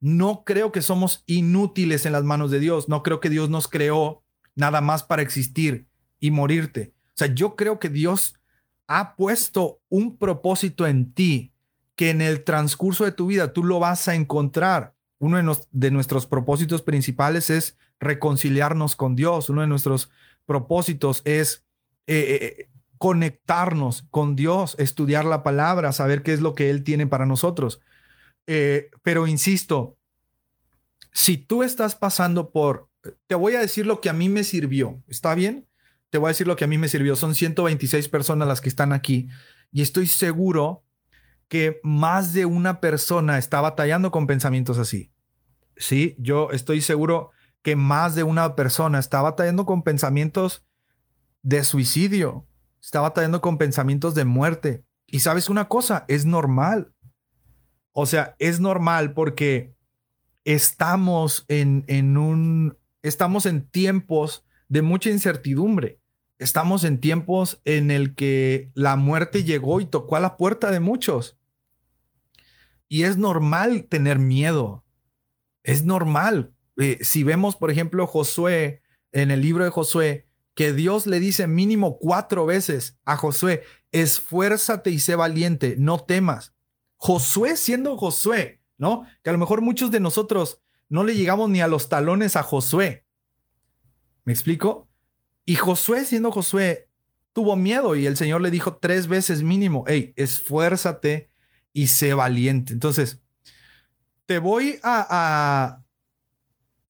No 0.00 0.42
creo 0.44 0.72
que 0.72 0.82
somos 0.82 1.22
inútiles 1.26 2.06
en 2.06 2.12
las 2.12 2.24
manos 2.24 2.50
de 2.50 2.58
Dios. 2.58 2.88
No 2.88 3.04
creo 3.04 3.20
que 3.20 3.30
Dios 3.30 3.50
nos 3.50 3.68
creó 3.68 4.21
nada 4.54 4.80
más 4.80 5.02
para 5.02 5.22
existir 5.22 5.86
y 6.18 6.30
morirte. 6.30 6.92
O 7.08 7.16
sea, 7.16 7.28
yo 7.28 7.56
creo 7.56 7.78
que 7.78 7.88
Dios 7.88 8.34
ha 8.86 9.16
puesto 9.16 9.80
un 9.88 10.16
propósito 10.16 10.86
en 10.86 11.12
ti 11.12 11.52
que 11.94 12.10
en 12.10 12.20
el 12.20 12.44
transcurso 12.44 13.04
de 13.04 13.12
tu 13.12 13.26
vida 13.26 13.52
tú 13.52 13.64
lo 13.64 13.78
vas 13.78 14.08
a 14.08 14.14
encontrar. 14.14 14.94
Uno 15.18 15.56
de, 15.70 15.90
nuestros 15.90 16.26
propósitos 16.26 16.82
principales 16.82 17.48
es 17.48 17.78
reconciliarnos 18.00 18.96
con 18.96 19.14
Dios. 19.14 19.48
Uno 19.48 19.60
de 19.60 19.68
nuestros 19.68 20.10
propósitos 20.46 21.22
es 21.24 21.64
eh, 22.06 22.18
eh, 22.18 22.56
eh, 22.58 22.68
conectarnos 22.98 24.04
con 24.10 24.34
Dios, 24.36 24.74
estudiar 24.78 25.24
la 25.24 25.42
palabra, 25.42 25.92
saber 25.92 26.22
qué 26.22 26.32
es 26.32 26.40
lo 26.40 26.54
que 26.54 26.70
Él 26.70 26.82
tiene 26.82 27.06
para 27.06 27.26
nosotros. 27.26 27.80
pero 29.02 29.26
insisto, 29.26 29.96
si 31.12 31.36
tú 31.36 31.62
estás 31.62 31.94
pasando 31.94 32.50
por, 32.50 32.88
te 33.26 33.34
voy 33.34 33.54
a 33.54 33.60
decir 33.60 33.86
lo 33.86 34.00
que 34.00 34.10
a 34.10 34.12
mí 34.12 34.28
me 34.28 34.44
sirvió, 34.44 35.02
¿está 35.08 35.34
bien? 35.34 35.68
Te 36.10 36.18
voy 36.18 36.28
a 36.28 36.34
decir 36.34 36.46
lo 36.46 36.56
que 36.56 36.64
a 36.64 36.68
mí 36.68 36.78
me 36.78 36.88
sirvió. 36.88 37.16
Son 37.16 37.34
126 37.34 38.08
personas 38.08 38.46
las 38.46 38.60
que 38.60 38.68
están 38.68 38.92
aquí 38.92 39.28
y 39.70 39.82
estoy 39.82 40.06
seguro 40.06 40.84
que 41.48 41.80
más 41.82 42.32
de 42.32 42.46
una 42.46 42.80
persona 42.80 43.38
está 43.38 43.60
batallando 43.60 44.10
con 44.10 44.26
pensamientos 44.26 44.78
así. 44.78 45.10
Sí, 45.76 46.14
yo 46.18 46.50
estoy 46.50 46.80
seguro 46.80 47.30
que 47.62 47.76
más 47.76 48.14
de 48.14 48.22
una 48.22 48.54
persona 48.56 48.98
está 48.98 49.22
batallando 49.22 49.64
con 49.64 49.82
pensamientos 49.82 50.64
de 51.42 51.64
suicidio, 51.64 52.46
está 52.80 53.00
batallando 53.00 53.40
con 53.40 53.58
pensamientos 53.58 54.14
de 54.14 54.24
muerte. 54.24 54.84
Y 55.06 55.20
sabes 55.20 55.48
una 55.48 55.68
cosa, 55.68 56.04
es 56.08 56.24
normal. 56.24 56.92
O 57.92 58.06
sea, 58.06 58.36
es 58.38 58.60
normal 58.60 59.12
porque 59.12 59.74
estamos 60.44 61.44
en, 61.48 61.84
en 61.86 62.16
un, 62.16 62.78
estamos 63.02 63.46
en 63.46 63.68
tiempos 63.68 64.44
de 64.68 64.82
mucha 64.82 65.10
incertidumbre. 65.10 66.00
Estamos 66.38 66.84
en 66.84 66.98
tiempos 66.98 67.60
en 67.64 67.90
el 67.90 68.14
que 68.14 68.70
la 68.74 68.96
muerte 68.96 69.44
llegó 69.44 69.80
y 69.80 69.86
tocó 69.86 70.16
a 70.16 70.20
la 70.20 70.36
puerta 70.36 70.70
de 70.70 70.80
muchos. 70.80 71.38
Y 72.88 73.04
es 73.04 73.16
normal 73.16 73.84
tener 73.84 74.18
miedo. 74.18 74.84
Es 75.62 75.84
normal. 75.84 76.52
Eh, 76.78 76.98
si 77.02 77.22
vemos, 77.22 77.56
por 77.56 77.70
ejemplo, 77.70 78.06
Josué, 78.06 78.82
en 79.12 79.30
el 79.30 79.42
libro 79.42 79.64
de 79.64 79.70
Josué, 79.70 80.26
que 80.54 80.72
Dios 80.72 81.06
le 81.06 81.20
dice 81.20 81.46
mínimo 81.46 81.98
cuatro 81.98 82.44
veces 82.44 82.98
a 83.04 83.16
Josué, 83.16 83.62
esfuérzate 83.92 84.90
y 84.90 84.98
sé 84.98 85.14
valiente, 85.14 85.76
no 85.78 86.00
temas. 86.00 86.54
Josué 86.96 87.56
siendo 87.56 87.96
Josué, 87.96 88.60
¿no? 88.78 89.06
Que 89.22 89.30
a 89.30 89.32
lo 89.32 89.38
mejor 89.38 89.60
muchos 89.60 89.90
de 89.90 90.00
nosotros 90.00 90.60
no 90.92 91.04
le 91.04 91.14
llegamos 91.14 91.48
ni 91.48 91.62
a 91.62 91.68
los 91.68 91.88
talones 91.88 92.36
a 92.36 92.42
Josué. 92.42 93.06
¿Me 94.24 94.34
explico? 94.34 94.90
Y 95.46 95.54
Josué 95.54 96.04
siendo 96.04 96.30
Josué 96.30 96.86
tuvo 97.32 97.56
miedo 97.56 97.96
y 97.96 98.04
el 98.04 98.18
Señor 98.18 98.42
le 98.42 98.50
dijo 98.50 98.76
tres 98.76 99.06
veces 99.06 99.42
mínimo, 99.42 99.84
hey, 99.86 100.12
esfuérzate 100.16 101.30
y 101.72 101.86
sé 101.86 102.12
valiente. 102.12 102.74
Entonces, 102.74 103.22
te 104.26 104.38
voy 104.38 104.80
a, 104.82 105.82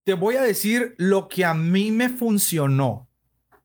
te 0.03 0.15
voy 0.15 0.35
a 0.35 0.43
decir 0.43 0.97
lo 0.99 1.29
que 1.29 1.45
a 1.45 1.55
mí 1.55 1.93
me 1.93 2.09
funcionó. 2.09 3.09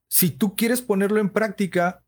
Si 0.08 0.30
tú 0.30 0.56
quieres 0.56 0.84
ponerlo 0.84 1.20
en 1.20 1.32
práctica, 1.32 2.04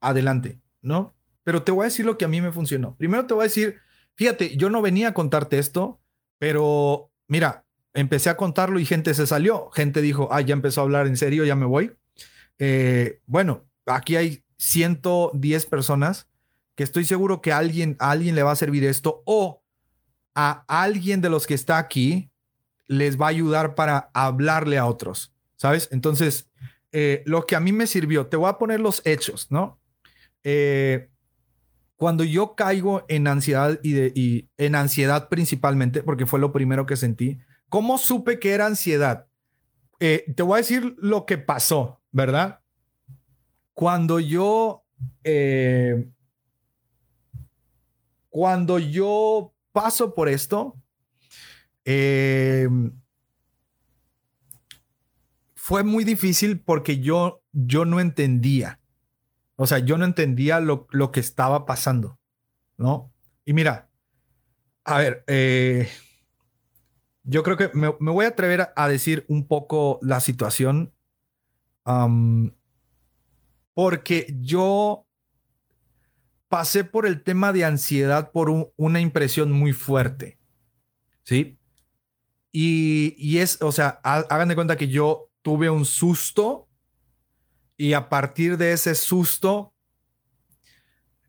adelante, 0.00 0.60
¿no? 0.82 1.14
Pero 1.44 1.62
te 1.62 1.72
voy 1.72 1.84
a 1.84 1.88
decir 1.88 2.04
lo 2.04 2.18
que 2.18 2.26
a 2.26 2.28
mí 2.28 2.42
me 2.42 2.52
funcionó. 2.52 2.94
Primero 2.96 3.26
te 3.26 3.32
voy 3.32 3.44
a 3.44 3.48
decir, 3.48 3.80
fíjate, 4.16 4.54
yo 4.58 4.68
no 4.68 4.82
venía 4.82 5.08
a 5.08 5.14
contarte 5.14 5.58
esto, 5.58 5.98
pero 6.36 7.10
mira, 7.28 7.64
empecé 7.94 8.30
a 8.30 8.36
contarlo 8.36 8.80
y 8.80 8.84
gente 8.84 9.14
se 9.14 9.26
salió. 9.26 9.70
Gente 9.70 10.02
dijo, 10.02 10.28
ah, 10.32 10.40
ya 10.40 10.54
empezó 10.54 10.80
a 10.80 10.84
hablar 10.84 11.06
en 11.06 11.16
serio, 11.16 11.44
ya 11.44 11.54
me 11.54 11.66
voy. 11.66 11.92
Eh, 12.58 13.20
bueno, 13.26 13.64
aquí 13.86 14.16
hay 14.16 14.42
110 14.56 15.66
personas 15.66 16.26
que 16.74 16.82
estoy 16.82 17.04
seguro 17.04 17.40
que 17.40 17.52
alguien, 17.52 17.96
a 18.00 18.10
alguien 18.10 18.34
le 18.34 18.42
va 18.42 18.52
a 18.52 18.56
servir 18.56 18.84
esto 18.84 19.22
o 19.24 19.62
a 20.34 20.64
alguien 20.68 21.20
de 21.20 21.30
los 21.30 21.46
que 21.46 21.54
está 21.54 21.78
aquí 21.78 22.30
les 22.86 23.20
va 23.20 23.26
a 23.26 23.30
ayudar 23.30 23.74
para 23.74 24.10
hablarle 24.14 24.78
a 24.78 24.86
otros, 24.86 25.34
¿sabes? 25.56 25.88
Entonces, 25.92 26.48
eh, 26.92 27.22
lo 27.26 27.44
que 27.46 27.56
a 27.56 27.60
mí 27.60 27.72
me 27.72 27.86
sirvió, 27.86 28.26
te 28.28 28.36
voy 28.36 28.48
a 28.48 28.58
poner 28.58 28.80
los 28.80 29.02
hechos, 29.04 29.50
¿no? 29.50 29.80
Eh, 30.44 31.10
cuando 31.98 32.24
yo 32.24 32.54
caigo 32.54 33.04
en 33.08 33.26
ansiedad 33.26 33.78
y, 33.82 34.48
en 34.56 34.74
ansiedad 34.74 35.28
principalmente, 35.28 36.02
porque 36.02 36.24
fue 36.24 36.40
lo 36.40 36.52
primero 36.52 36.86
que 36.86 36.96
sentí, 36.96 37.38
¿cómo 37.68 37.98
supe 37.98 38.38
que 38.38 38.52
era 38.52 38.64
ansiedad? 38.64 39.26
Eh, 40.00 40.24
te 40.34 40.42
voy 40.42 40.54
a 40.54 40.62
decir 40.62 40.96
lo 40.98 41.26
que 41.26 41.36
pasó, 41.36 42.00
¿verdad? 42.10 42.60
Cuando 43.74 44.18
yo 44.18 44.84
cuando 48.30 48.78
yo 48.78 49.52
paso 49.72 50.14
por 50.14 50.28
esto, 50.28 50.76
eh, 51.84 52.68
fue 55.54 55.82
muy 55.82 56.04
difícil 56.04 56.60
porque 56.60 57.00
yo, 57.00 57.42
yo 57.52 57.84
no 57.84 58.00
entendía. 58.00 58.77
O 59.60 59.66
sea, 59.66 59.78
yo 59.80 59.98
no 59.98 60.04
entendía 60.04 60.60
lo, 60.60 60.86
lo 60.90 61.10
que 61.10 61.18
estaba 61.18 61.66
pasando, 61.66 62.20
¿no? 62.76 63.12
Y 63.44 63.54
mira, 63.54 63.90
a 64.84 64.98
ver, 64.98 65.24
eh, 65.26 65.88
yo 67.24 67.42
creo 67.42 67.56
que 67.56 67.68
me, 67.74 67.88
voy 67.88 68.24
a 68.24 68.28
atrever 68.28 68.68
a, 68.76 68.88
decir 68.88 69.24
un 69.26 69.48
poco 69.48 69.98
la 70.00 70.20
situación, 70.20 70.94
porque 73.74 74.32
yo 74.38 75.08
pasé 76.46 76.84
por 76.84 77.04
el 77.04 77.24
tema 77.24 77.52
de 77.52 77.64
ansiedad 77.64 78.30
por 78.30 78.72
una 78.76 79.00
impresión 79.00 79.50
muy 79.50 79.72
fuerte. 79.72 80.38
¿Sí? 81.24 81.58
Y, 82.52 83.38
es, 83.38 83.60
o 83.60 83.72
sea, 83.72 83.88
hagan 84.04 84.48
de 84.48 84.54
cuenta 84.54 84.76
que 84.76 84.86
yo 84.86 85.32
tuve 85.42 85.68
un 85.68 85.84
susto 85.84 86.67
y 87.78 87.94
a 87.94 88.08
partir 88.08 88.58
de 88.58 88.72
ese 88.72 88.94
susto 88.96 89.72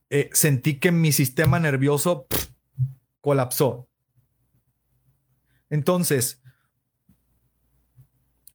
eh, 0.09 0.29
sentí 0.33 0.79
que 0.79 0.91
mi 0.91 1.11
sistema 1.11 1.59
nervioso 1.59 2.25
colapsó. 3.21 3.87
Entonces, 5.69 6.41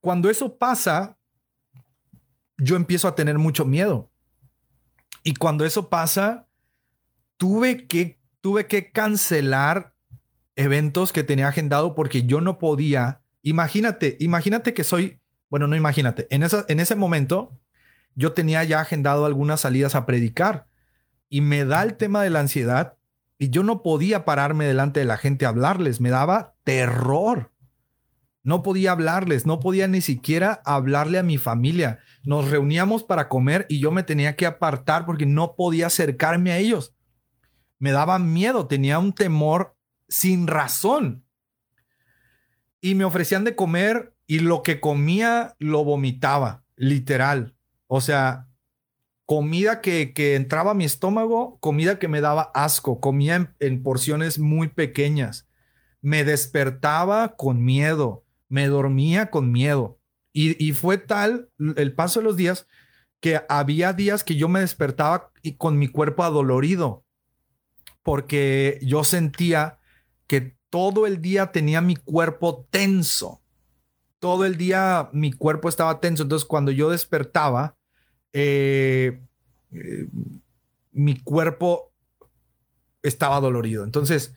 cuando 0.01 0.29
eso 0.29 0.59
pasa, 0.59 1.17
yo 2.59 2.75
empiezo 2.75 3.07
a 3.07 3.15
tener 3.15 3.39
mucho 3.39 3.65
miedo. 3.65 4.11
Y 5.23 5.35
cuando 5.35 5.65
eso 5.65 5.89
pasa, 5.89 6.49
tuve 7.37 7.87
que, 7.87 8.21
tuve 8.41 8.67
que 8.67 8.91
cancelar 8.91 9.95
eventos 10.57 11.13
que 11.13 11.23
tenía 11.23 11.47
agendado 11.47 11.95
porque 11.95 12.25
yo 12.25 12.41
no 12.41 12.59
podía. 12.59 13.23
Imagínate, 13.43 14.17
imagínate 14.19 14.75
que 14.75 14.83
soy, 14.83 15.21
bueno, 15.49 15.69
no 15.69 15.77
imagínate, 15.77 16.27
en, 16.31 16.43
esa, 16.43 16.65
en 16.69 16.81
ese 16.81 16.97
momento 16.97 17.57
yo 18.15 18.33
tenía 18.33 18.65
ya 18.65 18.81
agendado 18.81 19.27
algunas 19.27 19.61
salidas 19.61 19.95
a 19.95 20.07
predicar 20.07 20.67
y 21.29 21.41
me 21.41 21.65
da 21.65 21.83
el 21.83 21.97
tema 21.97 22.23
de 22.23 22.31
la 22.31 22.41
ansiedad 22.41 22.97
y 23.39 23.51
yo 23.51 23.63
no 23.63 23.83
podía 23.83 24.25
pararme 24.25 24.67
delante 24.67 25.01
de 25.01 25.07
la 25.07 25.17
gente 25.17 25.47
a 25.47 25.51
hablarles, 25.51 26.01
me 26.01 26.11
daba 26.11 26.55
terror. 26.65 27.53
No 28.43 28.63
podía 28.63 28.93
hablarles, 28.93 29.47
no 29.47 29.59
podía 29.59 29.89
ni 29.89 30.01
siquiera 30.01 30.61
hablarle 30.67 31.19
a 31.19 31.23
mi 31.23 31.39
familia. 31.39 32.01
Nos 32.25 32.51
reuníamos 32.51 33.03
para 33.03 33.29
comer 33.29 33.65
y 33.71 33.81
yo 33.81 33.91
me 33.91 34.03
tenía 34.03 34.37
que 34.37 34.45
apartar 34.45 35.07
porque 35.07 35.25
no 35.25 35.57
podía 35.57 35.87
acercarme 35.87 36.53
a 36.53 36.59
ellos 36.59 36.95
me 37.85 37.93
daba 37.93 38.19
miedo, 38.19 38.67
tenía 38.67 38.99
un 38.99 39.13
temor 39.13 39.77
sin 40.09 40.47
razón. 40.47 41.27
Y 42.81 42.95
me 42.95 43.05
ofrecían 43.05 43.45
de 43.45 43.55
comer 43.55 44.17
y 44.27 44.39
lo 44.39 44.63
que 44.63 44.81
comía 44.81 45.55
lo 45.59 45.85
vomitaba, 45.85 46.65
literal. 46.77 47.54
O 47.87 48.01
sea, 48.01 48.49
comida 49.27 49.81
que, 49.81 50.13
entraba 50.35 50.73
a 50.73 50.75
mi 50.75 50.85
estómago, 50.85 51.59
comida 51.61 51.99
que 51.99 52.09
me 52.09 52.21
daba 52.21 52.51
asco, 52.55 53.01
comía 53.01 53.55
en, 53.59 53.83
porciones 53.83 54.39
muy 54.39 54.69
pequeñas. 54.69 55.49
me 56.03 56.25
despertaba 56.25 57.37
con 57.37 57.65
miedo, 57.65 58.25
me 58.49 58.67
dormía 58.69 59.31
con 59.31 59.53
miedo. 59.53 59.99
Y, 60.33 60.63
y, 60.63 60.73
fue 60.73 60.99
tal 60.99 61.49
el 61.77 61.95
paso 61.95 62.21
de 62.21 62.25
los 62.25 62.37
días 62.37 62.67
que 63.21 63.41
había 63.49 63.93
días 63.95 64.25
que 64.25 64.35
yo 64.35 64.49
me 64.49 64.61
despertaba 64.61 65.31
y 65.43 65.55
con 65.55 65.79
mi 65.79 65.89
cuerpo 65.89 66.25
adolorido, 66.25 67.07
porque 68.03 68.79
yo 68.83 69.05
sentía 69.05 69.79
que 70.27 70.59
todo 70.69 71.07
el 71.07 71.23
día 71.23 71.53
tenía 71.53 71.81
mi 71.81 71.97
cuerpo 71.97 72.67
tenso. 72.71 73.44
Todo 74.25 74.47
el 74.47 74.57
día 74.57 75.11
mi 75.13 75.33
cuerpo 75.35 75.69
estaba 75.69 76.01
tenso. 76.01 76.23
Entonces 76.23 76.49
cuando 76.49 76.71
yo 76.73 76.89
despertaba, 76.89 77.77
eh, 78.33 79.21
eh, 79.71 80.09
mi 80.93 81.21
cuerpo 81.21 81.93
estaba 83.03 83.39
dolorido. 83.39 83.85
Entonces, 83.85 84.35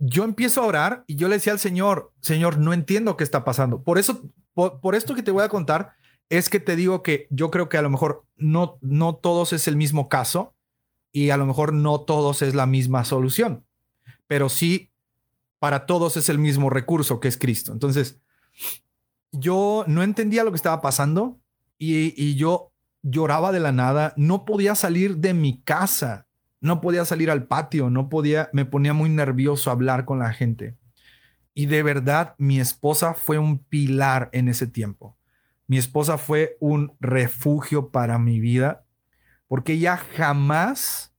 yo 0.00 0.24
empiezo 0.24 0.60
a 0.60 0.66
orar 0.66 1.04
y 1.06 1.14
yo 1.14 1.28
le 1.28 1.36
decía 1.36 1.52
al 1.52 1.60
Señor, 1.60 2.12
Señor, 2.20 2.58
no 2.58 2.72
entiendo 2.72 3.16
qué 3.16 3.22
está 3.22 3.44
pasando. 3.44 3.84
Por 3.84 3.96
eso, 3.96 4.28
por, 4.54 4.96
esto 4.96 5.14
que 5.14 5.22
te 5.22 5.30
voy 5.30 5.44
a 5.44 5.48
contar, 5.48 5.92
es 6.28 6.50
que 6.50 6.58
te 6.58 6.74
digo 6.74 7.04
que 7.04 7.28
yo 7.30 7.52
creo 7.52 7.68
que 7.68 7.78
a 7.78 7.82
lo 7.82 7.90
mejor 7.90 8.24
no, 8.34 8.76
no 8.80 9.14
todos 9.14 9.52
es 9.52 9.68
el 9.68 9.76
mismo 9.76 10.08
caso 10.08 10.56
y 11.12 11.30
a 11.30 11.36
lo 11.36 11.46
mejor 11.46 11.72
no 11.72 12.00
todos 12.00 12.42
es 12.42 12.56
la 12.56 12.66
misma 12.66 13.04
solución, 13.04 13.64
pero 14.26 14.48
sí 14.48 14.90
para 15.60 15.86
todos 15.86 16.16
es 16.16 16.28
el 16.28 16.38
mismo 16.38 16.70
recurso 16.70 17.20
que 17.20 17.28
es 17.28 17.38
Cristo. 17.38 17.70
Entonces, 17.70 18.20
yo 19.32 19.84
no 19.86 20.02
entendía 20.02 20.44
lo 20.44 20.50
que 20.50 20.56
estaba 20.56 20.80
pasando 20.80 21.40
y, 21.78 22.34
yo 22.36 22.72
lloraba 23.02 23.52
de 23.52 23.60
la 23.60 23.72
nada, 23.72 24.14
no 24.16 24.44
podía 24.44 24.74
salir 24.74 25.18
de 25.18 25.34
mi 25.34 25.62
casa 25.62 26.28
no 26.60 26.80
podía 26.80 27.04
salir 27.04 27.30
al 27.30 27.46
patio, 27.46 27.90
no 27.90 28.08
podía, 28.08 28.50
me 28.52 28.64
ponía 28.64 28.92
muy 28.92 29.10
nervioso 29.10 29.70
hablar 29.70 30.04
con 30.04 30.18
la 30.18 30.32
gente. 30.32 30.76
Y 31.54 31.66
de 31.66 31.82
verdad, 31.82 32.34
mi 32.38 32.60
esposa 32.60 33.14
fue 33.14 33.38
un 33.38 33.58
pilar 33.58 34.28
en 34.32 34.48
ese 34.48 34.66
tiempo. 34.66 35.16
Mi 35.66 35.78
esposa 35.78 36.18
fue 36.18 36.56
un 36.60 36.96
refugio 37.00 37.90
para 37.90 38.18
mi 38.18 38.40
vida, 38.40 38.84
porque 39.46 39.74
ella 39.74 39.96
jamás, 39.96 41.14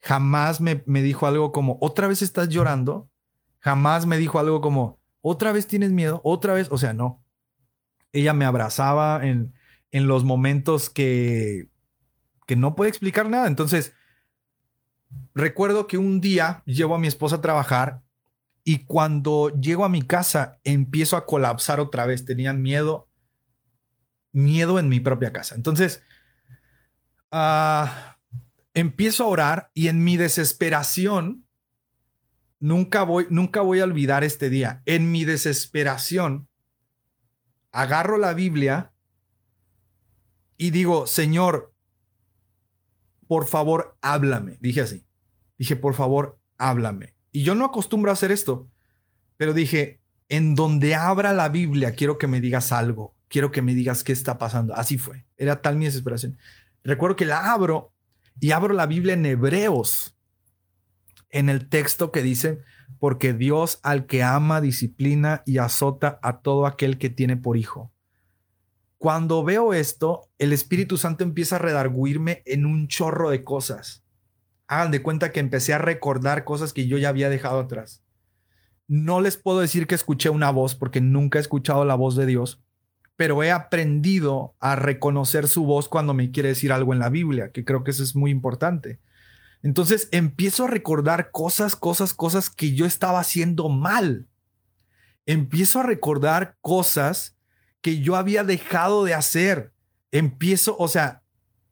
jamás 0.00 0.60
me, 0.60 0.82
me 0.86 1.02
dijo 1.02 1.26
algo 1.26 1.52
como, 1.52 1.78
otra 1.80 2.08
vez 2.08 2.22
estás 2.22 2.48
llorando. 2.48 3.08
Jamás 3.60 4.06
me 4.06 4.18
dijo 4.18 4.38
algo 4.38 4.60
como, 4.60 4.98
otra 5.26 5.52
vez 5.52 5.66
tienes 5.66 5.90
miedo, 5.90 6.20
otra 6.22 6.52
vez, 6.52 6.68
o 6.70 6.76
sea, 6.76 6.92
no. 6.92 7.24
Ella 8.12 8.34
me 8.34 8.44
abrazaba 8.44 9.26
en, 9.26 9.54
en 9.90 10.06
los 10.06 10.22
momentos 10.22 10.90
que, 10.90 11.70
que 12.46 12.56
no 12.56 12.76
puede 12.76 12.90
explicar 12.90 13.30
nada. 13.30 13.46
Entonces, 13.46 13.94
recuerdo 15.34 15.86
que 15.86 15.96
un 15.96 16.20
día 16.20 16.62
llevo 16.66 16.94
a 16.94 16.98
mi 16.98 17.08
esposa 17.08 17.36
a 17.36 17.40
trabajar 17.40 18.02
y 18.64 18.84
cuando 18.84 19.48
llego 19.48 19.86
a 19.86 19.88
mi 19.88 20.02
casa 20.02 20.60
empiezo 20.62 21.16
a 21.16 21.24
colapsar 21.24 21.80
otra 21.80 22.04
vez. 22.04 22.26
Tenía 22.26 22.52
miedo, 22.52 23.08
miedo 24.30 24.78
en 24.78 24.90
mi 24.90 25.00
propia 25.00 25.32
casa. 25.32 25.54
Entonces, 25.54 26.02
ah, 27.30 28.18
empiezo 28.74 29.24
a 29.24 29.28
orar 29.28 29.70
y 29.72 29.88
en 29.88 30.04
mi 30.04 30.18
desesperación, 30.18 31.43
nunca 32.64 33.02
voy, 33.02 33.26
nunca 33.28 33.60
voy 33.60 33.80
a 33.80 33.84
olvidar 33.84 34.24
este 34.24 34.48
día. 34.48 34.82
En 34.86 35.12
mi 35.12 35.26
desesperación, 35.26 36.48
agarro 37.72 38.16
la 38.16 38.32
Biblia 38.32 38.94
y 40.56 40.70
digo, 40.70 41.06
Señor, 41.06 41.74
por 43.28 43.46
favor, 43.46 43.98
háblame. 44.00 44.56
Dije 44.60 44.80
así. 44.80 45.04
Dije, 45.58 45.76
por 45.76 45.92
favor, 45.92 46.38
háblame. 46.56 47.14
Y 47.32 47.42
yo 47.42 47.54
no 47.54 47.66
acostumbro 47.66 48.10
a 48.10 48.14
hacer 48.14 48.32
esto, 48.32 48.70
pero 49.36 49.52
dije, 49.52 50.00
en 50.30 50.54
donde 50.54 50.94
abra 50.94 51.34
la 51.34 51.50
Biblia, 51.50 51.94
quiero 51.94 52.16
que 52.16 52.28
me 52.28 52.40
digas 52.40 52.72
algo. 52.72 53.14
Quiero 53.28 53.50
que 53.50 53.60
me 53.60 53.74
digas 53.74 54.02
qué 54.04 54.12
está 54.12 54.38
pasando. 54.38 54.74
Así 54.74 54.96
fue. 54.96 55.26
Era 55.36 55.60
tal 55.60 55.76
mi 55.76 55.84
desesperación. 55.84 56.38
Recuerdo 56.82 57.16
que 57.16 57.26
la 57.26 57.52
abro 57.52 57.92
y 58.40 58.52
abro 58.52 58.72
la 58.72 58.86
Biblia 58.86 59.12
en 59.12 59.26
Hebreos, 59.26 60.13
en 61.34 61.48
el 61.48 61.68
texto 61.68 62.12
que 62.12 62.22
dice, 62.22 62.60
porque 63.00 63.34
Dios 63.34 63.80
al 63.82 64.06
que 64.06 64.22
ama, 64.22 64.60
disciplina 64.60 65.42
y 65.44 65.58
azota 65.58 66.20
a 66.22 66.38
todo 66.38 66.64
aquel 66.64 66.96
que 66.96 67.10
tiene 67.10 67.36
por 67.36 67.56
hijo. 67.56 67.92
Cuando 68.98 69.42
veo 69.42 69.74
esto, 69.74 70.30
el 70.38 70.52
Espíritu 70.52 70.96
Santo 70.96 71.24
empieza 71.24 71.56
a 71.56 71.58
redarguirme 71.58 72.42
en 72.46 72.64
un 72.64 72.86
chorro 72.86 73.30
de 73.30 73.42
cosas. 73.42 74.04
Hagan 74.68 74.92
de 74.92 75.02
cuenta 75.02 75.32
que 75.32 75.40
empecé 75.40 75.74
a 75.74 75.78
recordar 75.78 76.44
cosas 76.44 76.72
que 76.72 76.86
yo 76.86 76.96
ya 76.96 77.08
había 77.08 77.28
dejado 77.28 77.58
atrás. 77.58 78.04
No 78.86 79.20
les 79.20 79.36
puedo 79.36 79.58
decir 79.58 79.88
que 79.88 79.96
escuché 79.96 80.30
una 80.30 80.50
voz 80.50 80.76
porque 80.76 81.00
nunca 81.00 81.38
he 81.38 81.42
escuchado 81.42 81.84
la 81.84 81.96
voz 81.96 82.14
de 82.14 82.26
Dios, 82.26 82.62
pero 83.16 83.42
he 83.42 83.50
aprendido 83.50 84.54
a 84.60 84.76
reconocer 84.76 85.48
su 85.48 85.64
voz 85.64 85.88
cuando 85.88 86.14
me 86.14 86.30
quiere 86.30 86.50
decir 86.50 86.72
algo 86.72 86.92
en 86.92 87.00
la 87.00 87.08
Biblia, 87.08 87.50
que 87.50 87.64
creo 87.64 87.82
que 87.82 87.90
eso 87.90 88.04
es 88.04 88.14
muy 88.14 88.30
importante. 88.30 89.00
Entonces 89.64 90.10
empiezo 90.12 90.64
a 90.64 90.68
recordar 90.68 91.30
cosas, 91.30 91.74
cosas, 91.74 92.12
cosas 92.12 92.50
que 92.50 92.74
yo 92.74 92.84
estaba 92.84 93.18
haciendo 93.18 93.70
mal. 93.70 94.28
Empiezo 95.24 95.80
a 95.80 95.84
recordar 95.84 96.58
cosas 96.60 97.38
que 97.80 98.00
yo 98.00 98.16
había 98.16 98.44
dejado 98.44 99.04
de 99.04 99.14
hacer. 99.14 99.72
Empiezo, 100.12 100.76
o 100.78 100.86
sea, 100.86 101.22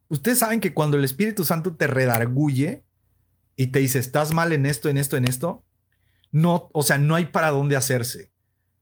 ustedes 0.09 0.39
saben 0.39 0.61
que 0.61 0.73
cuando 0.73 0.97
el 0.97 1.05
Espíritu 1.05 1.45
Santo 1.45 1.77
te 1.77 1.87
redarguye 1.87 2.83
y 3.57 3.67
te 3.67 3.81
dice, 3.81 3.99
estás 3.99 4.33
mal 4.33 4.55
en 4.55 4.65
esto, 4.65 4.89
en 4.89 4.97
esto, 4.97 5.19
en 5.19 5.27
esto, 5.27 5.63
no, 6.31 6.71
o 6.73 6.83
sea, 6.83 6.97
no 6.97 7.15
hay 7.15 7.27
para 7.27 7.51
dónde 7.51 7.77
hacerse. 7.77 8.33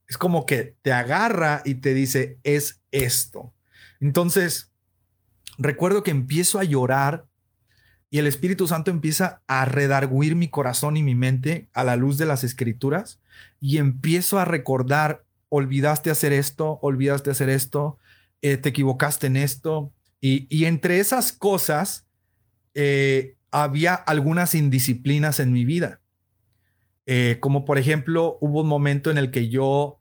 Es 0.07 0.19
como 0.19 0.47
que 0.47 0.77
te 0.83 0.93
agarra 0.93 1.63
y 1.65 1.75
te 1.75 1.95
dice, 1.95 2.39
es 2.45 2.81
esto. 2.93 3.53
Entonces, 3.99 4.71
recuerdo 5.59 6.05
que 6.05 6.13
empiezo 6.13 6.61
a 6.61 6.65
llorar 6.65 7.27
y 8.11 8.19
el 8.19 8.27
Espíritu 8.27 8.67
Santo 8.67 8.91
empieza 8.91 9.43
a 9.47 9.65
redarguir 9.65 10.35
mi 10.35 10.49
corazón 10.49 10.97
y 10.97 11.03
mi 11.03 11.15
mente 11.15 11.69
a 11.73 11.85
la 11.85 11.97
luz 11.97 12.19
de 12.19 12.27
las 12.27 12.45
escrituras 12.45 13.21
y 13.61 13.79
empiezo 13.79 14.39
a 14.39 14.45
recordar 14.45 15.25
olvidaste 15.51 16.11
hacer 16.11 16.33
esto, 16.33 16.79
olvidaste 16.81 17.31
hacer 17.31 17.51
esto, 17.51 17.99
eh, 18.41 18.57
te 18.57 18.71
equivocaste 18.71 19.27
en 19.27 19.37
esto. 19.37 19.93
Y, 20.23 20.65
entre 20.65 21.01
esas 21.01 21.33
cosas, 21.33 22.07
eh, 22.75 23.37
había 23.51 23.95
algunas 23.95 24.55
indisciplinas 24.55 25.41
en 25.41 25.53
mi 25.53 25.65
vida. 25.65 26.01
Eh, 27.07 27.39
como 27.41 27.65
por 27.65 27.79
ejemplo, 27.79 28.39
hubo 28.41 28.61
un 28.61 28.69
momento 28.69 29.11
en 29.11 29.19
el 29.19 29.31
que 29.31 29.49
yo 29.49 29.99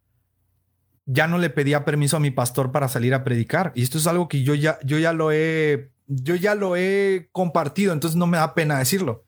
ya 1.05 1.27
no 1.27 1.37
le 1.37 1.49
pedía 1.49 1.85
permiso 1.85 2.17
a 2.17 2.19
mi 2.19 2.31
pastor 2.31 2.71
para 2.71 2.89
salir 2.89 3.13
a 3.13 3.23
predicar. 3.23 3.71
Y 3.75 3.81
esto 3.81 3.97
es 3.97 4.07
algo 4.07 4.27
que 4.27 4.43
yo 4.43 4.53
ya, 4.55 4.77
yo 4.83 4.99
ya 4.99 5.13
lo 5.13 5.31
he, 5.31 5.89
yo 6.09 6.35
ya 6.35 6.55
lo 6.55 6.75
he 6.75 7.29
compartido, 7.31 7.93
entonces 7.93 8.17
no 8.17 8.27
me 8.27 8.37
da 8.37 8.55
pena 8.55 8.79
decirlo. 8.79 9.25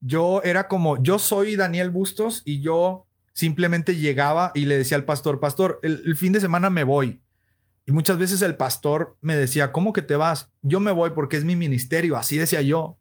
Yo 0.00 0.42
era 0.42 0.66
como, 0.66 1.00
yo 1.02 1.18
soy 1.18 1.56
Daniel 1.56 1.90
Bustos 1.90 2.42
y 2.44 2.60
yo 2.60 3.06
simplemente 3.34 3.96
llegaba 3.96 4.50
y 4.54 4.64
le 4.64 4.78
decía 4.78 4.96
al 4.96 5.04
pastor, 5.04 5.40
pastor, 5.40 5.78
el, 5.82 6.16
fin 6.16 6.32
de 6.32 6.40
semana 6.40 6.70
me 6.70 6.84
voy. 6.84 7.22
Y 7.84 7.92
muchas 7.92 8.16
veces 8.16 8.40
el 8.42 8.56
pastor 8.56 9.16
me 9.20 9.36
decía, 9.36 9.72
¿cómo 9.72 9.92
que 9.92 10.02
te 10.02 10.16
vas? 10.16 10.50
Yo 10.62 10.80
me 10.80 10.90
voy 10.90 11.10
porque 11.10 11.36
es 11.36 11.44
mi 11.44 11.54
ministerio, 11.54 12.16
así 12.16 12.38
decía 12.38 12.62
yo. 12.62 12.98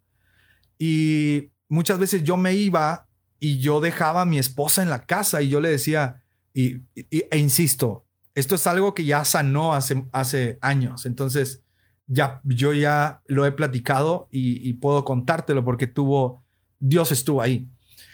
Y 0.78 1.52
muchas 1.70 2.00
veces 2.00 2.24
yo 2.24 2.36
me 2.36 2.54
iba 2.54 3.08
y 3.40 3.60
yo 3.60 3.80
dejaba 3.80 4.24
a 4.24 4.26
mi 4.26 4.40
esposa 4.40 4.84
en 4.84 4.90
la 4.90 5.06
casa 5.06 5.42
y 5.42 5.50
yo 5.50 5.62
le 5.62 5.70
decía, 5.70 6.22
y, 6.54 6.82
e 6.96 7.38
insisto, 7.38 8.06
esto 8.36 8.56
es 8.56 8.68
algo 8.68 8.94
que 8.94 9.06
ya 9.06 9.24
sanó 9.24 9.74
hace, 9.74 10.04
hace 10.12 10.58
años. 10.62 11.06
Entonces, 11.06 11.64
ya, 12.12 12.42
yo 12.44 12.74
ya 12.74 13.22
lo 13.28 13.46
he 13.46 13.54
platicado 13.54 14.28
y, 14.32 14.74
puedo 14.74 15.06
contártelo 15.06 15.64
porque 15.64 15.88
tuvo, 15.88 16.44
Dios 16.80 17.12
estuvo 17.12 17.42
ahí. 17.42 17.70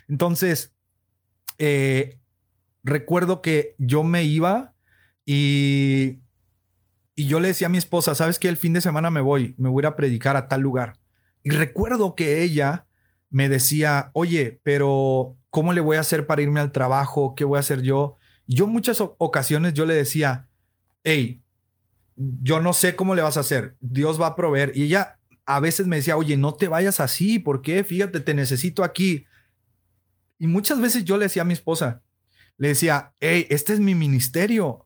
Entonces, 0.08 0.76
eh, 1.58 2.20
recuerdo 2.84 3.42
que 3.42 3.76
yo 3.80 4.04
me 4.04 4.24
iba 4.24 4.76
y, 5.26 6.20
y 7.16 7.26
yo 7.26 7.40
le 7.40 7.48
decía 7.48 7.68
a 7.68 7.72
mi 7.72 7.80
esposa, 7.80 8.14
¿sabes 8.14 8.38
que 8.38 8.50
El 8.50 8.58
fin 8.58 8.74
de 8.74 8.82
semana 8.82 9.10
me 9.10 9.22
voy, 9.22 9.56
me 9.58 9.68
voy 9.68 9.84
a, 9.86 9.90
a 9.90 9.96
predicar 9.96 10.38
a 10.38 10.48
tal 10.48 10.62
lugar. 10.62 11.00
Y 11.42 11.50
recuerdo 11.50 12.14
que 12.14 12.44
ella 12.44 12.86
me 13.32 13.50
decía, 13.50 14.12
oye, 14.14 14.60
pero 14.62 15.36
¿cómo 15.50 15.74
le 15.74 15.82
voy 15.82 15.98
a 15.98 16.02
hacer 16.02 16.28
para 16.28 16.44
irme 16.44 16.60
al 16.60 16.72
trabajo? 16.72 17.34
¿Qué 17.36 17.46
voy 17.46 17.58
a 17.58 17.62
hacer 17.62 17.82
yo? 17.82 18.18
yo 18.46 18.68
muchas 18.68 19.02
ocasiones 19.02 19.74
yo 19.74 19.86
le 19.86 19.96
decía, 19.96 20.48
hey, 21.04 21.42
yo 22.18 22.60
no 22.60 22.74
sé 22.74 22.96
cómo 22.96 23.16
le 23.16 23.22
vas 23.22 23.38
a 23.38 23.42
hacer, 23.42 23.78
Dios 23.80 24.20
va 24.20 24.28
a 24.28 24.36
proveer. 24.36 24.72
Y 24.76 24.84
ella 24.84 25.20
a 25.46 25.60
veces 25.60 25.88
me 25.88 25.96
decía, 25.96 26.18
oye, 26.18 26.36
no 26.36 26.56
te 26.56 26.68
vayas 26.68 27.00
así, 27.00 27.40
¿por 27.40 27.62
qué? 27.62 27.84
Fíjate, 27.84 28.20
te 28.20 28.34
necesito 28.34 28.84
aquí. 28.84 29.26
Y 30.40 30.48
muchas 30.48 30.82
veces 30.82 31.06
yo 31.06 31.18
le 31.18 31.26
decía 31.26 31.44
a 31.44 31.46
mi 31.46 31.54
esposa, 31.54 32.02
le 32.58 32.70
decía, 32.70 33.14
hey, 33.20 33.48
este 33.50 33.74
es 33.74 33.80
mi 33.80 33.96
ministerio. 33.96 34.86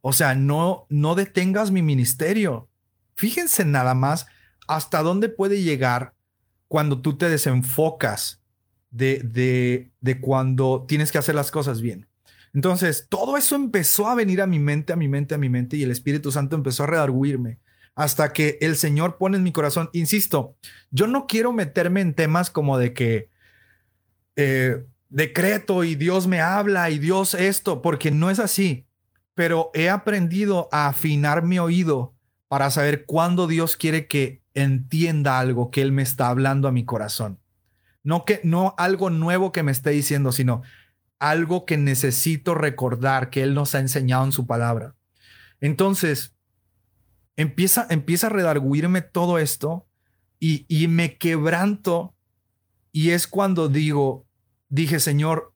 O 0.00 0.12
sea, 0.12 0.34
no, 0.34 0.86
no 0.88 1.14
detengas 1.14 1.70
mi 1.70 1.82
ministerio. 1.82 2.68
Fíjense 3.16 3.64
nada 3.64 3.94
más 3.94 4.26
hasta 4.66 5.02
dónde 5.02 5.28
puede 5.28 5.62
llegar 5.62 6.14
cuando 6.68 7.00
tú 7.00 7.18
te 7.18 7.28
desenfocas 7.28 8.40
de, 8.90 9.20
de, 9.24 9.90
de 10.00 10.20
cuando 10.20 10.84
tienes 10.88 11.12
que 11.12 11.18
hacer 11.18 11.34
las 11.34 11.50
cosas 11.50 11.80
bien. 11.80 12.07
Entonces, 12.58 13.06
todo 13.08 13.36
eso 13.36 13.54
empezó 13.54 14.08
a 14.08 14.16
venir 14.16 14.42
a 14.42 14.46
mi 14.48 14.58
mente, 14.58 14.92
a 14.92 14.96
mi 14.96 15.06
mente, 15.06 15.32
a 15.32 15.38
mi 15.38 15.48
mente, 15.48 15.76
y 15.76 15.84
el 15.84 15.92
Espíritu 15.92 16.32
Santo 16.32 16.56
empezó 16.56 16.82
a 16.82 16.86
redarguirme 16.88 17.60
hasta 17.94 18.32
que 18.32 18.58
el 18.60 18.74
Señor 18.74 19.16
pone 19.16 19.36
en 19.36 19.44
mi 19.44 19.52
corazón. 19.52 19.90
Insisto, 19.92 20.56
yo 20.90 21.06
no 21.06 21.28
quiero 21.28 21.52
meterme 21.52 22.00
en 22.00 22.14
temas 22.14 22.50
como 22.50 22.76
de 22.76 22.94
que 22.94 23.28
eh, 24.34 24.84
decreto 25.08 25.84
y 25.84 25.94
Dios 25.94 26.26
me 26.26 26.40
habla 26.40 26.90
y 26.90 26.98
Dios 26.98 27.34
esto, 27.34 27.80
porque 27.80 28.10
no 28.10 28.28
es 28.28 28.40
así. 28.40 28.88
Pero 29.34 29.70
he 29.72 29.88
aprendido 29.88 30.68
a 30.72 30.88
afinar 30.88 31.44
mi 31.44 31.60
oído 31.60 32.16
para 32.48 32.72
saber 32.72 33.04
cuándo 33.06 33.46
Dios 33.46 33.76
quiere 33.76 34.08
que 34.08 34.42
entienda 34.54 35.38
algo 35.38 35.70
que 35.70 35.80
Él 35.80 35.92
me 35.92 36.02
está 36.02 36.28
hablando 36.28 36.66
a 36.66 36.72
mi 36.72 36.84
corazón. 36.84 37.38
No 38.02 38.24
que 38.24 38.40
no 38.42 38.74
algo 38.78 39.10
nuevo 39.10 39.52
que 39.52 39.62
me 39.62 39.70
esté 39.70 39.90
diciendo, 39.90 40.32
sino 40.32 40.62
algo 41.18 41.66
que 41.66 41.76
necesito 41.76 42.54
recordar 42.54 43.30
que 43.30 43.42
Él 43.42 43.54
nos 43.54 43.74
ha 43.74 43.80
enseñado 43.80 44.24
en 44.24 44.32
su 44.32 44.46
palabra. 44.46 44.94
Entonces, 45.60 46.34
empieza, 47.36 47.86
empieza 47.90 48.28
a 48.28 48.30
redarguirme 48.30 49.02
todo 49.02 49.38
esto 49.38 49.86
y, 50.38 50.64
y 50.68 50.88
me 50.88 51.16
quebranto 51.16 52.14
y 52.92 53.10
es 53.10 53.26
cuando 53.26 53.68
digo, 53.68 54.26
dije, 54.68 55.00
Señor, 55.00 55.54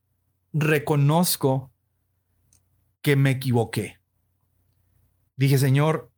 reconozco 0.53 1.71
que 3.01 3.15
me 3.15 3.31
equivoqué. 3.31 3.99
Dije, 5.35 5.57
Señor, 5.57 6.11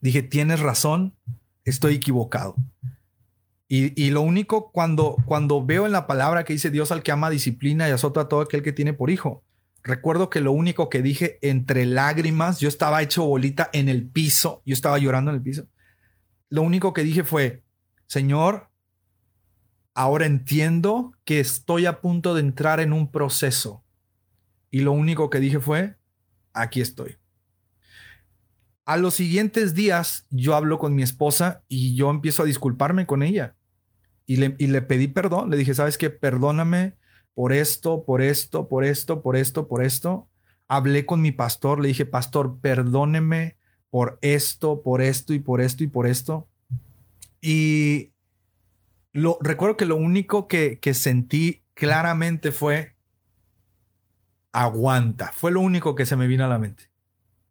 dije, 0.00 0.22
tienes 0.22 0.60
razón, 0.60 1.14
estoy 1.64 1.96
equivocado. 1.96 2.56
Y, 3.70 4.08
lo 4.10 4.22
único 4.22 4.72
cuando, 4.72 5.16
cuando 5.26 5.64
veo 5.64 5.84
en 5.84 5.92
la 5.92 6.06
palabra 6.06 6.44
que 6.44 6.54
dice 6.54 6.70
Dios 6.70 6.90
al 6.90 7.02
que 7.02 7.12
ama 7.12 7.28
disciplina 7.28 7.86
y 7.86 7.92
azota 7.92 8.22
a 8.22 8.28
todo 8.28 8.40
aquel 8.40 8.62
que 8.62 8.72
tiene 8.72 8.94
por 8.94 9.10
hijo. 9.10 9.44
Recuerdo 9.82 10.30
que 10.30 10.40
lo 10.40 10.52
único 10.52 10.88
que 10.88 11.02
dije 11.02 11.38
entre 11.42 11.84
lágrimas, 11.84 12.60
yo 12.60 12.68
estaba 12.68 13.02
hecho 13.02 13.26
bolita 13.26 13.68
en 13.74 13.90
el 13.90 14.08
piso, 14.08 14.62
yo 14.64 14.72
estaba 14.72 14.96
llorando 14.96 15.30
en 15.30 15.36
el 15.36 15.42
piso. 15.42 15.68
Lo 16.48 16.62
único 16.62 16.94
que 16.94 17.04
dije 17.04 17.24
fue, 17.24 17.62
Señor, 18.06 18.70
ahora 19.92 20.24
entiendo 20.24 21.12
que 21.26 21.38
estoy 21.38 21.84
a 21.84 22.00
punto 22.00 22.32
de 22.32 22.40
entrar 22.40 22.80
en 22.80 22.94
un 22.94 23.10
proceso. 23.10 23.84
Y 24.70 24.80
lo 24.80 24.92
único 24.92 25.28
que 25.28 25.40
dije 25.40 25.60
fue, 25.60 25.96
aquí 26.54 26.80
estoy. 26.80 27.18
A 28.86 28.96
los 28.96 29.12
siguientes 29.12 29.74
días 29.74 30.26
yo 30.30 30.54
hablo 30.54 30.78
con 30.78 30.94
mi 30.94 31.02
esposa 31.02 31.62
y 31.68 31.94
yo 31.94 32.08
empiezo 32.08 32.44
a 32.44 32.46
disculparme 32.46 33.04
con 33.04 33.22
ella 33.22 33.57
y 34.28 34.36
le, 34.36 34.82
pedí 34.82 35.08
perdón. 35.08 35.48
Le 35.48 35.56
dije, 35.56 35.72
¿sabes 35.72 35.96
qué? 35.96 36.10
Perdóname 36.10 36.92
por 37.32 37.54
esto, 37.54 38.04
por 38.04 38.20
esto, 38.20 38.68
por 38.68 38.84
esto, 38.84 39.22
por 39.22 39.36
esto, 39.36 39.66
por 39.66 39.82
esto. 39.82 40.28
Hablé 40.68 41.06
con 41.06 41.22
mi 41.22 41.32
pastor, 41.32 41.80
le 41.80 41.88
dije, 41.88 42.04
pastor, 42.04 42.60
perdóneme 42.60 43.56
por 43.88 44.18
esto, 44.20 44.82
por 44.82 45.00
esto 45.00 45.32
y 45.32 45.38
por 45.38 45.62
esto 45.62 45.82
y 45.82 45.86
por 45.86 46.06
esto. 46.06 46.46
Y 47.40 48.12
lo 49.12 49.38
recuerdo 49.40 49.78
que 49.78 49.86
lo 49.86 49.96
único 49.96 50.46
que, 50.46 50.78
que 50.78 50.92
sentí 50.92 51.62
claramente 51.72 52.52
fue 52.52 52.96
aguanta. 54.52 55.32
Fue 55.32 55.52
lo 55.52 55.62
único 55.62 55.94
que 55.94 56.04
se 56.04 56.16
me 56.16 56.26
vino 56.26 56.44
a 56.44 56.48
la 56.48 56.58
mente. 56.58 56.90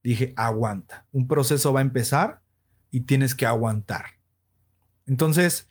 Dije, 0.04 0.34
aguanta. 0.36 1.08
Un 1.12 1.28
proceso 1.28 1.74
va 1.74 1.80
a 1.80 1.82
empezar 1.82 2.42
y 2.92 3.02
tienes 3.02 3.34
que 3.34 3.48
aguantar. 3.48 4.06
Entonces, 5.08 5.68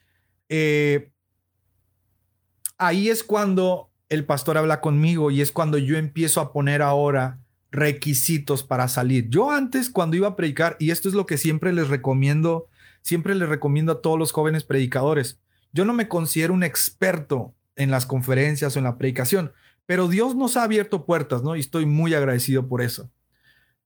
eh, 0.49 1.11
ahí 2.77 3.09
es 3.09 3.23
cuando 3.23 3.89
el 4.09 4.25
pastor 4.25 4.57
habla 4.57 4.81
conmigo 4.81 5.31
y 5.31 5.41
es 5.41 5.51
cuando 5.51 5.77
yo 5.77 5.97
empiezo 5.97 6.41
a 6.41 6.53
poner 6.53 6.81
ahora 6.81 7.39
requisitos 7.71 8.63
para 8.63 8.87
salir. 8.87 9.29
Yo 9.29 9.51
antes 9.51 9.89
cuando 9.89 10.15
iba 10.15 10.29
a 10.29 10.35
predicar, 10.35 10.77
y 10.79 10.91
esto 10.91 11.09
es 11.09 11.15
lo 11.15 11.25
que 11.25 11.37
siempre 11.37 11.73
les 11.73 11.89
recomiendo, 11.89 12.67
siempre 13.01 13.35
les 13.35 13.49
recomiendo 13.49 13.91
a 13.91 14.01
todos 14.01 14.17
los 14.17 14.31
jóvenes 14.31 14.63
predicadores, 14.63 15.39
yo 15.73 15.85
no 15.85 15.93
me 15.93 16.07
considero 16.07 16.53
un 16.53 16.63
experto 16.63 17.53
en 17.75 17.91
las 17.91 18.05
conferencias 18.05 18.75
o 18.75 18.79
en 18.79 18.85
la 18.85 18.97
predicación, 18.97 19.51
pero 19.85 20.07
Dios 20.07 20.35
nos 20.35 20.57
ha 20.57 20.63
abierto 20.63 21.05
puertas, 21.05 21.43
¿no? 21.43 21.55
Y 21.55 21.59
estoy 21.59 21.85
muy 21.85 22.13
agradecido 22.13 22.67
por 22.67 22.81
eso. 22.81 23.09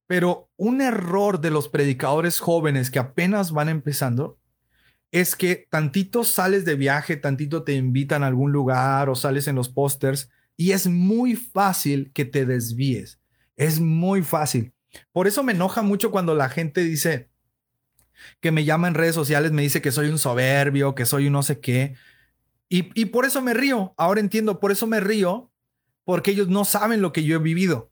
Pero 0.08 0.50
un 0.58 0.82
error 0.82 1.40
de 1.42 1.52
los 1.52 1.70
predicadores 1.70 2.40
jóvenes 2.40 2.92
que 2.92 3.00
apenas 3.00 3.52
van 3.52 3.70
empezando 3.70 4.38
es 5.12 5.36
que 5.36 5.68
tantito 5.70 6.24
sales 6.24 6.64
de 6.64 6.76
viaje, 6.76 7.18
tantito 7.18 7.64
te 7.64 7.74
invitan 7.74 8.24
a 8.24 8.28
algún 8.28 8.52
lugar 8.52 9.10
o 9.10 9.16
sales 9.16 9.48
en 9.48 9.56
los 9.56 9.70
pósters 9.70 10.30
y 10.56 10.72
es 10.72 10.88
muy 10.88 11.36
fácil 11.36 12.12
que 12.14 12.24
te 12.24 12.46
desvíes. 12.46 13.20
Es 13.58 13.80
muy 13.80 14.24
fácil. 14.24 14.74
Por 15.12 15.28
eso 15.28 15.44
me 15.44 15.52
enoja 15.52 15.82
mucho 15.82 16.12
cuando 16.12 16.34
la 16.34 16.50
gente 16.50 16.82
dice 16.82 17.30
que 18.40 18.52
me 18.52 18.64
llama 18.64 18.88
en 18.88 18.94
redes 18.94 19.16
sociales, 19.16 19.52
me 19.52 19.64
dice 19.64 19.82
que 19.82 19.92
soy 19.92 20.08
un 20.08 20.20
soberbio, 20.20 20.96
que 20.96 21.06
soy 21.06 21.28
un 21.28 21.34
no 21.34 21.44
sé 21.44 21.60
qué. 21.60 21.96
Y, 22.70 22.90
y 23.00 23.06
por 23.06 23.26
eso 23.26 23.42
me 23.42 23.54
río. 23.54 23.94
Ahora 23.98 24.22
entiendo, 24.22 24.60
por 24.60 24.72
eso 24.72 24.88
me 24.88 25.00
río, 25.00 25.52
porque 26.06 26.32
ellos 26.32 26.48
no 26.48 26.64
saben 26.64 27.02
lo 27.02 27.12
que 27.12 27.24
yo 27.24 27.36
he 27.36 27.40
vivido. 27.40 27.92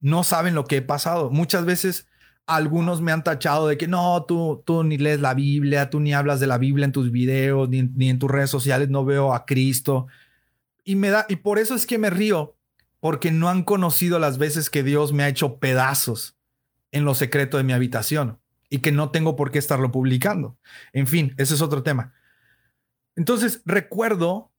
No 0.00 0.24
saben 0.24 0.54
lo 0.54 0.64
que 0.64 0.78
he 0.78 0.82
pasado. 0.82 1.30
Muchas 1.30 1.64
veces 1.64 2.08
algunos 2.46 3.00
me 3.00 3.12
han 3.12 3.24
tachado 3.24 3.68
de 3.68 3.78
que 3.78 3.88
no, 3.88 4.24
tú, 4.24 4.62
tú 4.66 4.84
ni 4.84 4.98
lees 4.98 5.20
la 5.20 5.34
Biblia, 5.34 5.90
tú 5.90 6.00
ni 6.00 6.12
hablas 6.12 6.40
de 6.40 6.46
la 6.46 6.58
Biblia 6.58 6.84
en 6.84 6.92
tus 6.92 7.10
videos, 7.10 7.68
ni, 7.68 7.82
ni 7.82 8.10
en 8.10 8.18
tus 8.18 8.30
redes 8.30 8.50
sociales, 8.50 8.88
no 8.88 9.04
veo 9.04 9.34
a 9.34 9.46
Cristo. 9.46 10.06
Y 10.84 10.96
me 10.96 11.10
da, 11.10 11.26
y 11.28 11.36
por 11.36 11.58
eso 11.58 11.74
es 11.74 11.86
que 11.86 11.98
me 11.98 12.10
río, 12.10 12.56
porque 13.00 13.30
no 13.30 13.48
han 13.48 13.62
conocido 13.62 14.18
las 14.18 14.38
veces 14.38 14.70
que 14.70 14.82
Dios 14.82 15.12
me 15.12 15.22
ha 15.22 15.28
hecho 15.28 15.58
pedazos 15.58 16.36
en 16.90 17.04
lo 17.04 17.14
secreto 17.14 17.56
de 17.56 17.64
mi 17.64 17.72
habitación 17.72 18.38
y 18.68 18.78
que 18.78 18.92
no 18.92 19.10
tengo 19.10 19.36
por 19.36 19.50
qué 19.50 19.58
estarlo 19.58 19.90
publicando. 19.90 20.56
En 20.92 21.06
fin, 21.06 21.34
ese 21.36 21.54
es 21.54 21.62
otro 21.62 21.82
tema. 21.82 22.14
Entonces, 23.16 23.62
recuerdo 23.64 24.50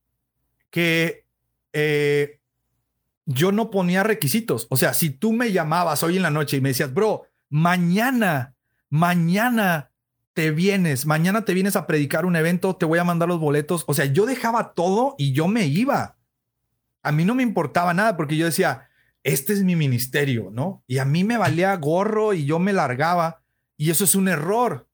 que 0.69 1.25
eh, 1.73 2.39
yo 3.25 3.51
no 3.51 3.71
ponía 3.71 4.03
requisitos. 4.03 4.67
O 4.69 4.77
sea, 4.77 4.93
si 4.93 5.09
tú 5.09 5.33
me 5.33 5.51
llamabas 5.51 6.03
hoy 6.03 6.17
en 6.17 6.23
la 6.23 6.29
noche 6.29 6.57
y 6.57 6.61
me 6.61 6.69
decías, 6.69 6.93
bro, 6.93 7.27
mañana, 7.53 8.55
mañana 8.89 9.91
te 10.33 10.49
vienes, 10.49 11.05
mañana 11.05 11.45
te 11.45 11.53
vienes 11.53 11.75
a 11.75 11.85
predicar 11.85 12.25
un 12.25 12.35
evento, 12.35 12.75
te 12.75 12.87
voy 12.87 12.97
a 12.97 13.03
mandar 13.03 13.29
los 13.29 13.39
boletos. 13.39 13.83
O 13.85 13.93
sea, 13.93 14.05
yo 14.05 14.25
dejaba 14.25 14.73
todo 14.73 15.13
y 15.19 15.33
yo 15.33 15.47
me 15.47 15.67
iba. 15.67 16.17
A 17.03 17.11
mí 17.11 17.25
no 17.25 17.35
me 17.35 17.43
importaba 17.43 17.93
nada 17.93 18.17
porque 18.17 18.37
yo 18.37 18.47
decía, 18.47 18.89
este 19.21 19.53
es 19.53 19.63
mi 19.63 19.75
ministerio, 19.75 20.49
¿no? 20.51 20.83
Y 20.87 20.97
a 20.97 21.05
mí 21.05 21.23
me 21.23 21.37
valía 21.37 21.75
gorro 21.75 22.33
y 22.33 22.45
yo 22.45 22.57
me 22.57 22.73
largaba. 22.73 23.43
Y 23.77 23.91
eso 23.91 24.05
es 24.05 24.15
un 24.15 24.29
error. 24.29 24.89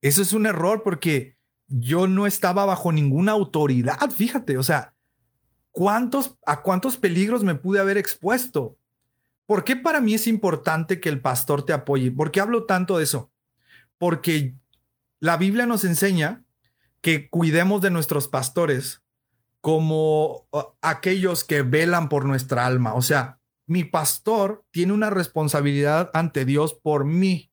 Eso 0.00 0.22
es 0.22 0.32
un 0.32 0.46
error 0.46 0.84
porque 0.84 1.36
yo 1.66 2.06
no 2.06 2.28
estaba 2.28 2.64
bajo 2.66 2.92
ninguna 2.92 3.32
autoridad, 3.32 4.10
fíjate, 4.12 4.58
o 4.58 4.62
sea, 4.62 4.94
¿cuántos, 5.72 6.38
a 6.46 6.62
cuántos 6.62 6.98
peligros 6.98 7.42
me 7.42 7.56
pude 7.56 7.80
haber 7.80 7.98
expuesto? 7.98 8.78
¿Por 9.46 9.64
qué 9.64 9.76
para 9.76 10.00
mí 10.00 10.14
es 10.14 10.26
importante 10.26 11.00
que 11.00 11.08
el 11.08 11.20
pastor 11.20 11.64
te 11.64 11.72
apoye? 11.72 12.10
¿Por 12.10 12.30
qué 12.30 12.40
hablo 12.40 12.64
tanto 12.64 12.98
de 12.98 13.04
eso? 13.04 13.30
Porque 13.98 14.54
la 15.20 15.36
Biblia 15.36 15.66
nos 15.66 15.84
enseña 15.84 16.44
que 17.00 17.28
cuidemos 17.28 17.82
de 17.82 17.90
nuestros 17.90 18.28
pastores 18.28 19.02
como 19.60 20.46
aquellos 20.80 21.44
que 21.44 21.62
velan 21.62 22.08
por 22.08 22.24
nuestra 22.24 22.66
alma. 22.66 22.94
O 22.94 23.02
sea, 23.02 23.40
mi 23.66 23.84
pastor 23.84 24.64
tiene 24.70 24.92
una 24.92 25.10
responsabilidad 25.10 26.10
ante 26.12 26.44
Dios 26.44 26.74
por 26.74 27.04
mí, 27.04 27.50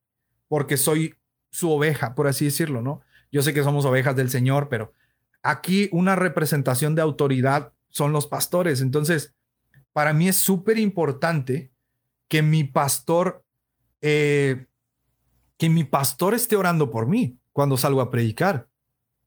porque 0.47 0.77
soy 0.77 1.15
su 1.51 1.71
oveja, 1.71 2.15
por 2.15 2.27
así 2.27 2.45
decirlo, 2.45 2.81
¿no? 2.81 3.01
Yo 3.31 3.41
sé 3.41 3.53
que 3.53 3.63
somos 3.63 3.85
ovejas 3.85 4.15
del 4.15 4.29
Señor, 4.29 4.67
pero 4.67 4.93
aquí 5.41 5.89
una 5.91 6.15
representación 6.15 6.95
de 6.95 7.01
autoridad 7.01 7.73
son 7.89 8.11
los 8.11 8.27
pastores. 8.27 8.81
Entonces, 8.81 9.33
para 9.93 10.13
mí 10.13 10.27
es 10.27 10.37
súper 10.37 10.77
importante 10.77 11.70
que 12.31 12.41
mi 12.41 12.63
pastor, 12.63 13.43
eh, 13.99 14.67
que 15.57 15.69
mi 15.69 15.83
pastor 15.83 16.33
esté 16.33 16.55
orando 16.55 16.89
por 16.89 17.05
mí 17.05 17.37
cuando 17.51 17.75
salgo 17.75 17.99
a 17.99 18.09
predicar. 18.09 18.69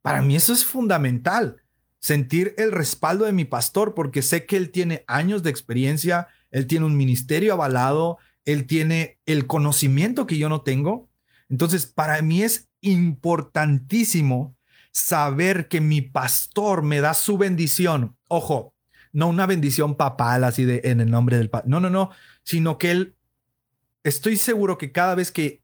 Para 0.00 0.22
mí 0.22 0.36
eso 0.36 0.54
es 0.54 0.64
fundamental, 0.64 1.62
sentir 1.98 2.54
el 2.56 2.72
respaldo 2.72 3.26
de 3.26 3.34
mi 3.34 3.44
pastor, 3.44 3.92
porque 3.92 4.22
sé 4.22 4.46
que 4.46 4.56
él 4.56 4.70
tiene 4.70 5.04
años 5.06 5.42
de 5.42 5.50
experiencia, 5.50 6.28
él 6.50 6.66
tiene 6.66 6.86
un 6.86 6.96
ministerio 6.96 7.52
avalado, 7.52 8.16
él 8.46 8.66
tiene 8.66 9.18
el 9.26 9.46
conocimiento 9.46 10.26
que 10.26 10.38
yo 10.38 10.48
no 10.48 10.62
tengo. 10.62 11.10
Entonces, 11.50 11.84
para 11.84 12.22
mí 12.22 12.42
es 12.42 12.70
importantísimo 12.80 14.56
saber 14.92 15.68
que 15.68 15.82
mi 15.82 16.00
pastor 16.00 16.82
me 16.82 17.02
da 17.02 17.12
su 17.12 17.36
bendición. 17.36 18.16
Ojo, 18.28 18.74
no 19.14 19.28
una 19.28 19.46
bendición 19.46 19.94
papal 19.94 20.42
así 20.44 20.64
de 20.64 20.80
en 20.84 21.00
el 21.00 21.10
nombre 21.10 21.36
del 21.38 21.48
Padre. 21.48 21.68
No, 21.68 21.80
no, 21.80 21.88
no, 21.88 22.10
sino 22.44 22.78
que 22.78 22.90
él, 22.90 23.16
estoy 24.04 24.36
seguro 24.36 24.78
que 24.78 24.92
cada 24.92 25.14
vez 25.14 25.32
que 25.32 25.62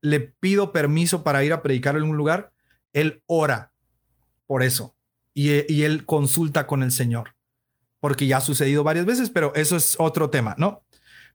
le 0.00 0.20
pido 0.20 0.72
permiso 0.72 1.24
para 1.24 1.42
ir 1.44 1.52
a 1.52 1.62
predicar 1.62 1.96
en 1.96 2.04
un 2.04 2.16
lugar, 2.16 2.52
él 2.92 3.22
ora 3.26 3.72
por 4.46 4.62
eso. 4.62 4.94
y, 5.34 5.82
él 5.82 6.06
consulta 6.06 6.66
con 6.66 6.82
el 6.82 6.90
Señor, 6.90 7.34
porque 8.00 8.26
ya 8.26 8.38
ha 8.38 8.40
sucedido 8.40 8.82
varias 8.84 9.04
veces, 9.04 9.28
pero 9.28 9.54
eso 9.54 9.76
es 9.76 9.96
otro 9.98 10.30
tema, 10.30 10.54
¿no? 10.56 10.82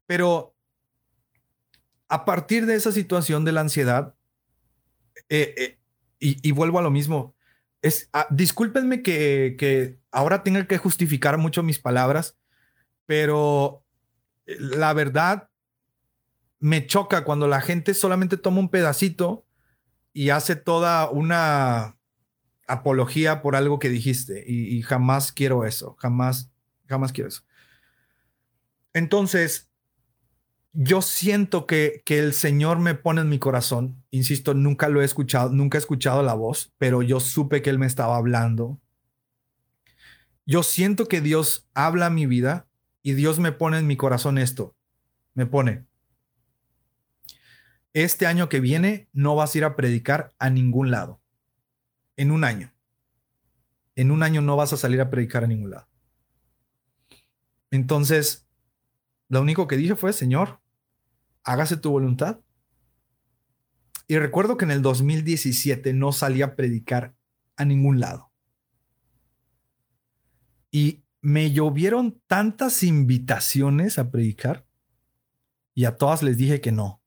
Pero 0.06 0.56
a 2.12 2.26
partir 2.26 2.66
de 2.66 2.74
esa 2.74 2.92
situación 2.92 3.44
de 3.46 3.52
la 3.52 3.62
ansiedad, 3.62 4.14
eh, 5.30 5.54
eh, 5.56 5.78
y, 6.18 6.52
vuelvo 6.52 6.78
a 6.78 6.82
lo 6.82 6.90
mismo, 6.90 7.34
es, 7.80 8.10
ah, 8.12 8.26
discúlpenme 8.28 9.02
que, 9.02 9.56
que 9.58 9.98
ahora 10.10 10.42
tenga 10.42 10.66
que 10.66 10.76
justificar 10.76 11.38
mucho 11.38 11.62
mis 11.62 11.78
palabras, 11.78 12.36
pero 13.06 13.81
la 14.58 14.92
verdad 14.92 15.48
me 16.62 16.86
choca 16.86 17.24
cuando 17.24 17.48
la 17.48 17.60
gente 17.60 17.92
solamente 17.92 18.36
toma 18.36 18.60
un 18.60 18.68
pedacito 18.68 19.44
y 20.12 20.30
hace 20.30 20.54
toda 20.54 21.10
una 21.10 21.96
apología 22.68 23.42
por 23.42 23.56
algo 23.56 23.78
que 23.78 23.88
dijiste 23.88 24.44
y, 24.46 24.80
jamás 24.82 25.32
quiero 25.32 25.64
eso, 25.64 25.96
jamás, 25.98 26.52
jamás 26.86 27.12
quiero 27.12 27.28
eso. 27.28 27.42
Entonces, 28.92 29.70
yo 30.72 31.02
siento 31.02 31.66
que, 31.66 32.02
que 32.04 32.18
el 32.18 32.32
Señor 32.32 32.78
me 32.78 32.94
pone 32.94 33.22
en 33.22 33.28
mi 33.28 33.38
corazón, 33.38 34.02
insisto, 34.10 34.54
nunca 34.54 34.88
lo 34.88 35.02
he 35.02 35.04
escuchado, 35.04 35.50
nunca 35.50 35.78
he 35.78 35.80
escuchado 35.80 36.22
la 36.22 36.34
voz, 36.34 36.72
pero 36.78 37.02
yo 37.02 37.20
supe 37.20 37.60
que 37.60 37.70
Él 37.70 37.78
me 37.78 37.86
estaba 37.86 38.16
hablando. 38.16 38.80
Yo 40.46 40.62
siento 40.62 41.08
que 41.08 41.20
Dios 41.20 41.68
habla 41.74 42.06
a 42.06 42.10
mi 42.10 42.26
vida 42.26 42.68
y 43.02 43.14
Dios 43.14 43.38
me 43.38 43.52
pone 43.52 43.78
en 43.78 43.86
mi 43.86 43.96
corazón 43.96 44.38
esto, 44.38 44.76
me 45.34 45.46
pone, 45.46 45.86
este 47.94 48.26
año 48.26 48.48
que 48.48 48.60
viene 48.60 49.08
no 49.12 49.34
vas 49.34 49.54
a 49.54 49.58
ir 49.58 49.64
a 49.64 49.76
predicar 49.76 50.32
a 50.38 50.48
ningún 50.50 50.90
lado 50.90 51.20
en 52.16 52.30
un 52.30 52.44
año. 52.44 52.72
En 53.94 54.10
un 54.10 54.22
año 54.22 54.40
no 54.40 54.56
vas 54.56 54.72
a 54.72 54.78
salir 54.78 55.00
a 55.00 55.10
predicar 55.10 55.44
a 55.44 55.46
ningún 55.46 55.70
lado. 55.70 55.88
Entonces, 57.70 58.46
lo 59.28 59.42
único 59.42 59.66
que 59.66 59.76
dije 59.76 59.94
fue, 59.94 60.12
Señor, 60.12 60.60
hágase 61.44 61.76
tu 61.76 61.90
voluntad. 61.90 62.40
Y 64.08 64.18
recuerdo 64.18 64.56
que 64.56 64.64
en 64.64 64.70
el 64.70 64.82
2017 64.82 65.92
no 65.92 66.12
salí 66.12 66.42
a 66.42 66.56
predicar 66.56 67.14
a 67.56 67.64
ningún 67.64 68.00
lado. 68.00 68.30
Y 70.70 71.01
me 71.22 71.52
llovieron 71.52 72.20
tantas 72.26 72.82
invitaciones 72.82 73.98
a 73.98 74.10
predicar 74.10 74.66
y 75.72 75.84
a 75.86 75.96
todas 75.96 76.22
les 76.22 76.36
dije 76.36 76.60
que 76.60 76.72
no. 76.72 77.00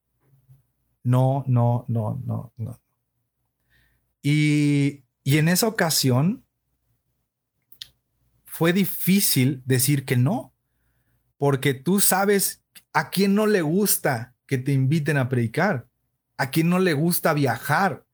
No, 1.03 1.43
no, 1.47 1.85
no, 1.87 2.19
no, 2.25 2.51
no. 2.57 2.81
Y, 4.23 5.03
en 5.23 5.49
esa 5.49 5.67
ocasión 5.67 6.45
fue 8.45 8.73
difícil 8.73 9.61
decir 9.65 10.05
que 10.05 10.17
no, 10.17 10.55
porque 11.37 11.73
tú 11.73 11.99
sabes 11.99 12.63
a 12.93 13.09
quién 13.09 13.35
no 13.35 13.45
le 13.45 13.61
gusta 13.61 14.33
que 14.47 14.57
te 14.57 14.71
inviten 14.71 15.17
a 15.17 15.29
predicar, 15.29 15.87
a 16.37 16.49
quién 16.49 16.69
no 16.69 16.79
le 16.79 16.93
gusta 16.93 17.33
viajar, 17.33 18.04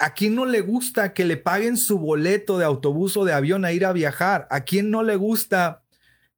a 0.00 0.14
quién 0.14 0.34
no 0.34 0.46
le 0.46 0.60
gusta 0.62 1.12
que 1.12 1.24
le 1.24 1.36
paguen 1.36 1.76
su 1.76 1.98
boleto 1.98 2.58
de 2.58 2.64
autobús 2.64 3.16
o 3.16 3.24
de 3.24 3.32
avión 3.32 3.64
a 3.64 3.72
ir 3.72 3.84
a 3.84 3.92
viajar, 3.92 4.48
a 4.50 4.62
quién 4.62 4.90
no 4.90 5.02
le 5.02 5.14
gusta 5.16 5.84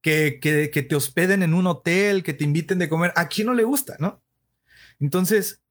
que, 0.01 0.41
que, 0.41 0.83
te 0.83 0.97
hospeden 0.97 1.43
en 1.43 1.55
un 1.55 1.69
hotel, 1.69 2.25
que 2.25 2.35
te 2.35 2.45
inviten 2.45 2.79
de 2.79 2.89
comer, 2.89 3.13
a 3.15 3.29
quién 3.29 3.47
no 3.47 3.55
le 3.55 3.63
gusta, 3.63 3.97
¿no? 4.01 4.21
Entonces, 4.99 5.63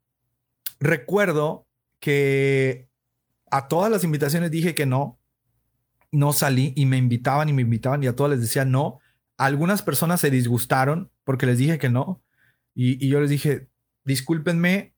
recuerdo 0.79 1.67
que 1.99 2.87
a 3.51 3.67
todas 3.67 3.91
las 3.91 4.03
invitaciones 4.03 4.49
dije 4.49 4.73
que 4.73 4.85
no, 4.85 5.19
no 6.11 6.33
salí 6.33 6.73
y 6.75 6.85
me 6.85 6.97
invitaban 6.97 7.49
y 7.49 7.53
me 7.53 7.61
invitaban 7.61 8.03
y 8.03 8.07
a 8.07 8.15
todas 8.15 8.31
les 8.31 8.41
decía 8.41 8.65
no. 8.65 8.99
Algunas 9.37 9.81
personas 9.81 10.21
se 10.21 10.31
disgustaron 10.31 11.11
porque 11.23 11.45
les 11.45 11.57
dije 11.57 11.77
que 11.77 11.89
no 11.89 12.23
y, 12.73 13.07
yo 13.07 13.19
les 13.19 13.29
dije, 13.29 13.67
discúlpenme, 14.05 14.93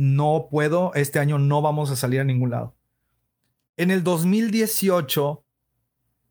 no 0.00 0.48
puedo, 0.50 0.94
este 0.94 1.18
año 1.18 1.38
no 1.38 1.60
vamos 1.60 1.90
a 1.90 1.96
salir 1.96 2.20
a 2.20 2.24
ningún 2.24 2.48
lado. 2.48 2.74
En 3.76 3.90
el 3.90 4.02
2018, 4.02 5.44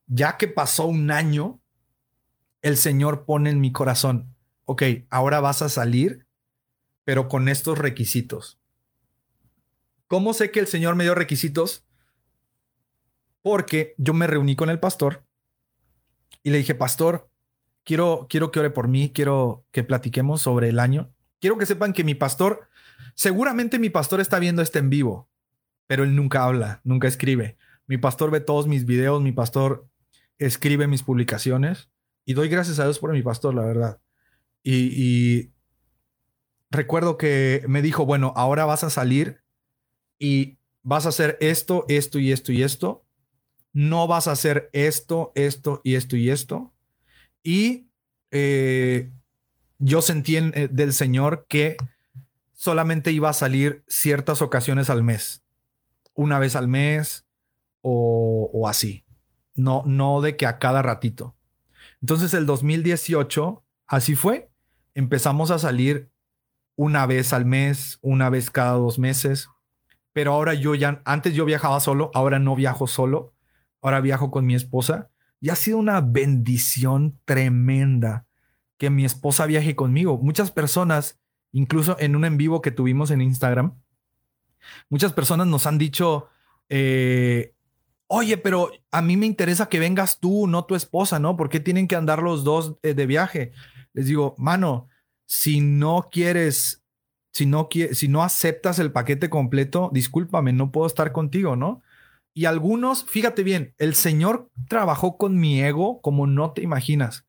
ya 0.08 0.38
que 0.38 0.48
pasó 0.48 0.88
un 0.88 1.12
año, 1.12 1.62
el 2.64 2.78
Señor 2.78 3.26
pone 3.26 3.52
en 3.52 3.62
mi 3.62 3.72
corazón, 3.72 4.36
ok, 4.66 4.82
ahora 5.12 5.40
vas 5.40 5.62
a 5.62 5.70
salir, 5.70 6.26
pero 7.04 7.28
con 7.28 7.48
estos 7.48 7.78
requisitos. 7.78 8.60
¿Cómo 10.08 10.34
sé 10.34 10.50
que 10.50 10.62
el 10.62 10.68
Señor 10.68 10.96
me 10.96 11.04
dio 11.04 11.14
requisitos? 11.14 11.86
Porque 13.44 13.94
yo 14.00 14.16
me 14.16 14.26
reuní 14.26 14.56
con 14.56 14.72
el 14.72 14.80
pastor 14.80 15.28
y 16.42 16.50
le 16.50 16.58
dije, 16.58 16.74
pastor, 16.74 17.30
quiero, 17.84 18.26
quiero 18.32 18.50
que 18.50 18.62
ore 18.62 18.72
por 18.72 18.88
mí, 18.88 19.12
quiero 19.14 19.64
que 19.72 19.84
platiquemos 19.84 20.42
sobre 20.42 20.70
el 20.70 20.80
año. 20.80 21.14
Quiero 21.40 21.60
que 21.60 21.68
sepan 21.68 21.94
que 21.94 22.04
mi 22.04 22.16
pastor, 22.16 22.68
seguramente 23.16 23.80
mi 23.80 23.90
pastor 23.90 24.22
está 24.22 24.40
viendo 24.40 24.62
este 24.62 24.80
en 24.80 24.90
vivo, 24.90 25.30
pero 25.88 26.04
él 26.04 26.16
nunca 26.16 26.44
habla, 26.44 26.82
nunca 26.84 27.08
escribe. 27.08 27.58
Mi 27.88 27.98
pastor 27.98 28.32
ve 28.32 28.40
todos 28.40 28.68
mis 28.68 28.86
videos, 28.86 29.22
mi 29.22 29.32
pastor 29.32 29.88
escribe 30.38 30.88
mis 30.88 31.04
publicaciones 31.04 31.90
y 32.26 32.34
doy 32.34 32.48
gracias 32.48 32.80
a 32.80 32.84
Dios 32.84 33.00
por 33.00 33.12
mi 33.12 33.22
pastor, 33.22 33.56
la 33.56 33.64
verdad. 33.64 34.00
Y, 34.64 35.52
recuerdo 36.70 37.18
que 37.18 37.64
me 37.68 37.82
dijo, 37.82 38.06
bueno, 38.06 38.34
ahora 38.36 38.66
vas 38.66 38.84
a 38.84 38.92
salir 38.92 39.42
y 40.20 40.60
vas 40.84 41.08
a 41.08 41.10
hacer 41.10 41.38
esto, 41.42 41.86
esto 41.88 42.20
y 42.20 42.32
esto 42.32 42.52
y 42.52 42.62
esto. 42.62 43.04
No 43.74 44.08
vas 44.08 44.28
a 44.28 44.34
hacer 44.34 44.70
esto, 44.74 45.32
esto 45.34 45.82
y 45.84 45.96
esto 45.96 46.16
y 46.16 46.30
esto. 46.30 46.74
Y 47.42 47.90
eh, 48.30 49.12
yo 49.80 50.04
sentí 50.04 50.38
eh, 50.38 50.70
del 50.72 50.94
Señor 50.94 51.48
que 51.50 51.78
solamente 52.60 53.12
iba 53.12 53.30
a 53.30 53.34
salir 53.34 53.84
ciertas 53.88 54.42
ocasiones 54.42 54.90
al 54.90 55.04
mes. 55.04 55.44
Una 56.14 56.40
vez 56.40 56.56
al 56.56 56.68
mes 56.68 57.26
o, 57.82 58.68
así. 58.68 59.06
No, 59.56 59.84
no 59.86 60.20
de 60.22 60.36
que 60.36 60.46
a 60.46 60.60
cada 60.60 60.82
ratito. 60.82 61.36
Entonces 62.02 62.34
el 62.34 62.46
2018, 62.46 63.64
así 63.88 64.16
fue. 64.16 64.52
Empezamos 64.94 65.52
a 65.52 65.60
salir 65.60 66.12
una 66.76 67.06
vez 67.06 67.32
al 67.34 67.46
mes, 67.46 67.98
una 68.02 68.30
vez 68.30 68.52
cada 68.52 68.74
dos 68.74 69.00
meses 69.00 69.50
pero 70.14 70.34
ahora 70.34 70.54
yo 70.54 70.76
ya, 70.76 71.02
antes 71.06 71.34
yo 71.34 71.46
viajaba 71.46 71.80
solo, 71.80 72.12
ahora 72.14 72.40
no 72.40 72.56
viajo 72.56 72.88
solo, 72.88 73.34
ahora 73.82 74.02
viajo 74.02 74.32
con 74.32 74.46
mi 74.46 74.56
esposa 74.56 75.10
y 75.40 75.50
ha 75.50 75.56
sido 75.56 75.78
una 75.78 76.02
bendición 76.02 77.18
tremenda 77.26 78.26
que 78.78 78.90
mi 78.90 79.06
esposa 79.06 79.46
viaje 79.46 79.76
conmigo. 79.76 80.18
Muchas 80.18 80.52
personas, 80.52 81.20
incluso 81.52 81.98
en 82.00 82.16
un 82.16 82.26
en 82.26 82.38
vivo 82.38 82.62
que 82.62 82.72
tuvimos 82.72 83.12
en 83.12 83.22
Instagram, 83.22 83.74
muchas 84.90 85.14
personas 85.14 85.48
nos 85.48 85.66
han 85.66 85.78
dicho, 85.78 86.28
eh, 86.70 87.54
oye, 88.08 88.38
pero 88.38 88.72
a 88.92 89.02
mí 89.02 89.18
me 89.18 89.26
interesa 89.26 89.70
que 89.70 89.80
vengas 89.80 90.20
tú, 90.20 90.48
no 90.48 90.66
tu 90.66 90.76
esposa, 90.76 91.20
¿no? 91.20 91.38
¿Por 91.38 91.50
qué 91.50 91.60
tienen 91.60 91.88
que 91.88 91.96
andar 91.96 92.22
los 92.22 92.44
dos 92.44 92.76
eh, 92.84 92.94
de 92.94 93.06
viaje? 93.06 93.52
Les 93.94 94.06
digo, 94.06 94.36
mano, 94.38 94.88
si 95.26 95.62
no 95.62 96.10
quieres 96.12 96.80
si 97.32 97.46
no, 97.46 97.70
si 97.94 98.08
no 98.08 98.24
aceptas 98.24 98.80
el 98.80 98.92
paquete 98.92 99.30
completo, 99.30 99.90
discúlpame, 99.94 100.52
no 100.54 100.72
puedo 100.72 100.88
estar 100.88 101.12
contigo, 101.12 101.56
¿no? 101.56 101.82
Y 102.34 102.46
algunos, 102.46 103.06
fíjate 103.06 103.44
bien, 103.44 103.74
el 103.78 103.96
Señor 103.96 104.50
trabajó 104.68 105.18
con 105.18 105.40
mi 105.40 105.62
ego 105.62 106.02
como 106.02 106.28
no 106.28 106.52
te 106.52 106.62
imaginas. 106.62 107.26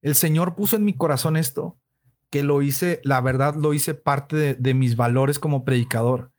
El 0.00 0.14
Señor 0.14 0.54
puso 0.54 0.76
en 0.76 0.84
mi 0.84 0.94
corazón 0.94 1.36
esto, 1.36 1.78
que 2.32 2.42
lo 2.42 2.62
hice, 2.62 3.02
la 3.04 3.20
verdad 3.20 3.56
lo 3.56 3.74
hice 3.74 3.92
parte 3.92 4.54
de, 4.54 4.74
mis 4.74 4.96
valores 4.96 5.38
como 5.38 5.66
predicador. 5.66 6.32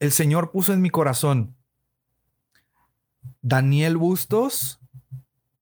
El 0.00 0.10
Señor 0.10 0.50
puso 0.50 0.72
en 0.72 0.82
mi 0.82 0.90
corazón, 0.90 1.56
Daniel 3.42 3.96
Bustos, 3.96 4.80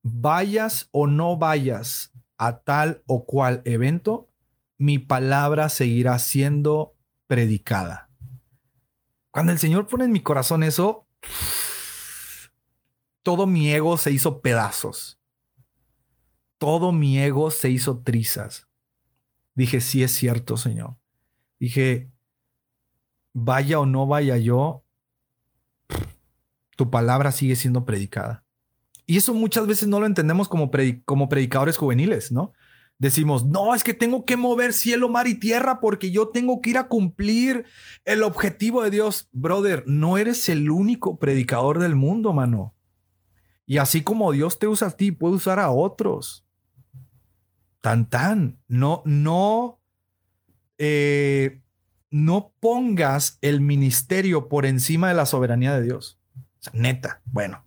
vayas 0.02 0.88
o 0.90 1.06
no 1.06 1.36
vayas 1.36 2.12
a 2.38 2.60
tal 2.60 3.02
o 3.06 3.26
cual 3.26 3.60
evento, 3.66 4.30
mi 4.78 4.98
palabra 4.98 5.68
seguirá 5.68 6.18
siendo 6.18 6.94
predicada. 7.26 8.08
Cuando 9.30 9.52
el 9.52 9.58
Señor 9.58 9.86
pone 9.86 10.04
en 10.06 10.12
mi 10.12 10.22
corazón 10.22 10.62
eso, 10.62 11.06
todo 13.22 13.46
mi 13.46 13.70
ego 13.70 13.98
se 13.98 14.12
hizo 14.12 14.40
pedazos. 14.40 15.20
Todo 16.56 16.90
mi 16.90 17.18
ego 17.18 17.50
se 17.50 17.68
hizo 17.68 17.98
trizas. 17.98 18.66
Dije, 19.54 19.80
sí 19.80 20.02
es 20.02 20.12
cierto, 20.12 20.56
Señor. 20.56 20.96
Dije, 21.58 22.10
vaya 23.32 23.80
o 23.80 23.86
no 23.86 24.06
vaya 24.06 24.36
yo, 24.36 24.84
tu 26.76 26.90
palabra 26.90 27.32
sigue 27.32 27.56
siendo 27.56 27.84
predicada. 27.84 28.44
Y 29.06 29.16
eso 29.18 29.34
muchas 29.34 29.66
veces 29.66 29.88
no 29.88 30.00
lo 30.00 30.06
entendemos 30.06 30.48
como, 30.48 30.70
como 31.04 31.28
predicadores 31.28 31.76
juveniles, 31.76 32.32
¿no? 32.32 32.52
decimos, 32.98 33.44
no, 33.44 33.74
es 33.74 33.84
que 33.84 33.94
tengo 33.94 34.24
que 34.24 34.36
mover 34.36 34.72
cielo, 34.72 35.08
mar 35.08 35.26
y 35.26 35.34
tierra 35.34 35.80
porque 35.80 36.10
yo 36.10 36.28
tengo 36.28 36.60
que 36.60 36.70
ir 36.70 36.78
a 36.78 36.88
cumplir 36.88 37.66
el 38.04 38.22
objetivo 38.22 38.82
de 38.82 38.90
Dios. 38.90 39.28
Brother, 39.32 39.84
no 39.86 40.16
eres 40.16 40.48
el 40.48 40.70
único 40.70 41.18
predicador 41.18 41.78
del 41.78 41.96
mundo, 41.96 42.32
mano. 42.32 42.74
Y 43.66 43.78
así 43.78 44.02
como 44.02 44.32
Dios 44.32 44.58
te 44.58 44.66
usa 44.66 44.88
a 44.88 44.90
ti, 44.92 45.10
puede 45.10 45.34
usar 45.34 45.58
a 45.58 45.70
otros. 45.70 46.43
Tan 47.84 48.08
tan. 48.08 48.56
No, 48.66 49.02
no, 49.04 49.78
eh, 50.78 51.60
no 52.08 52.54
pongas 52.58 53.36
el 53.42 53.60
ministerio 53.60 54.48
por 54.48 54.64
encima 54.64 55.08
de 55.08 55.14
la 55.14 55.26
soberanía 55.26 55.76
de 55.76 55.82
Dios. 55.82 56.18
neta. 56.72 57.20
Bueno, 57.26 57.62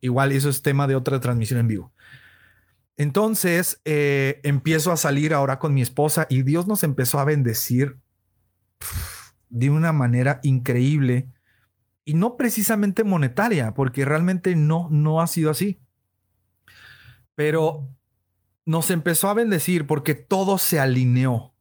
igual 0.00 0.30
eso 0.30 0.48
es 0.48 0.62
tema 0.62 0.86
de 0.86 0.94
otra 0.94 1.18
transmisión 1.18 1.58
en 1.58 1.66
vivo. 1.66 1.92
Entonces 2.96 3.80
eh, 3.84 4.38
empiezo 4.44 4.92
a 4.92 4.96
salir 4.96 5.34
ahora 5.34 5.58
con 5.58 5.74
mi 5.74 5.82
esposa 5.82 6.28
y 6.30 6.42
Dios 6.42 6.68
nos 6.68 6.84
empezó 6.84 7.18
a 7.18 7.24
bendecir 7.24 7.98
de 9.48 9.70
una 9.70 9.92
manera 9.92 10.38
increíble 10.44 11.32
y 12.04 12.14
no 12.14 12.36
precisamente 12.36 13.02
monetaria, 13.02 13.74
porque 13.74 14.04
realmente 14.04 14.54
no, 14.54 14.86
no 14.88 15.20
ha 15.20 15.26
sido 15.26 15.50
así. 15.50 15.80
Pero 17.34 17.88
nos 18.68 18.90
empezó 18.90 19.30
a 19.30 19.34
bendecir 19.34 19.86
porque 19.86 20.14
todo 20.14 20.58
se 20.58 20.78
alineó. 20.78 21.54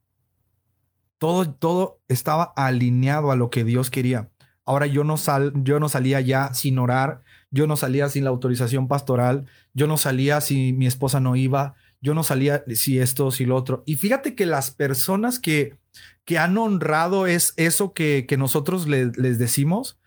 Todo, 1.18 1.50
todo 1.50 2.02
estaba 2.10 2.52
alineado 2.58 3.32
a 3.32 3.38
lo 3.38 3.50
que 3.50 3.64
Dios 3.64 3.90
quería. 3.90 4.30
Ahora 4.66 4.88
yo 4.88 5.06
no, 5.06 5.16
sal, 5.16 5.54
yo 5.56 5.80
no 5.80 5.88
salía 5.88 6.20
ya 6.20 6.54
sin 6.54 6.78
orar, 6.78 7.22
yo 7.50 7.66
no 7.66 7.78
salía 7.78 8.10
sin 8.10 8.26
la 8.26 8.30
autorización 8.30 8.90
pastoral, 8.90 9.46
yo 9.74 9.88
no 9.88 9.96
salía 9.96 10.42
si 10.42 10.74
mi 10.74 10.86
esposa 10.86 11.22
no 11.22 11.38
iba, 11.38 11.76
yo 12.02 12.14
no 12.14 12.24
salía 12.24 12.66
si 12.76 13.00
esto, 13.00 13.32
si 13.32 13.46
lo 13.46 13.56
otro. 13.56 13.84
Y 13.86 13.96
fíjate 13.96 14.36
que 14.36 14.46
las 14.46 14.72
personas 14.72 15.40
que, 15.40 15.78
que 16.26 16.38
han 16.38 16.58
honrado 16.58 17.26
es 17.26 17.54
eso 17.56 17.94
que, 17.94 18.26
que 18.28 18.36
nosotros 18.36 18.86
les 18.86 19.40
decimos, 19.40 19.98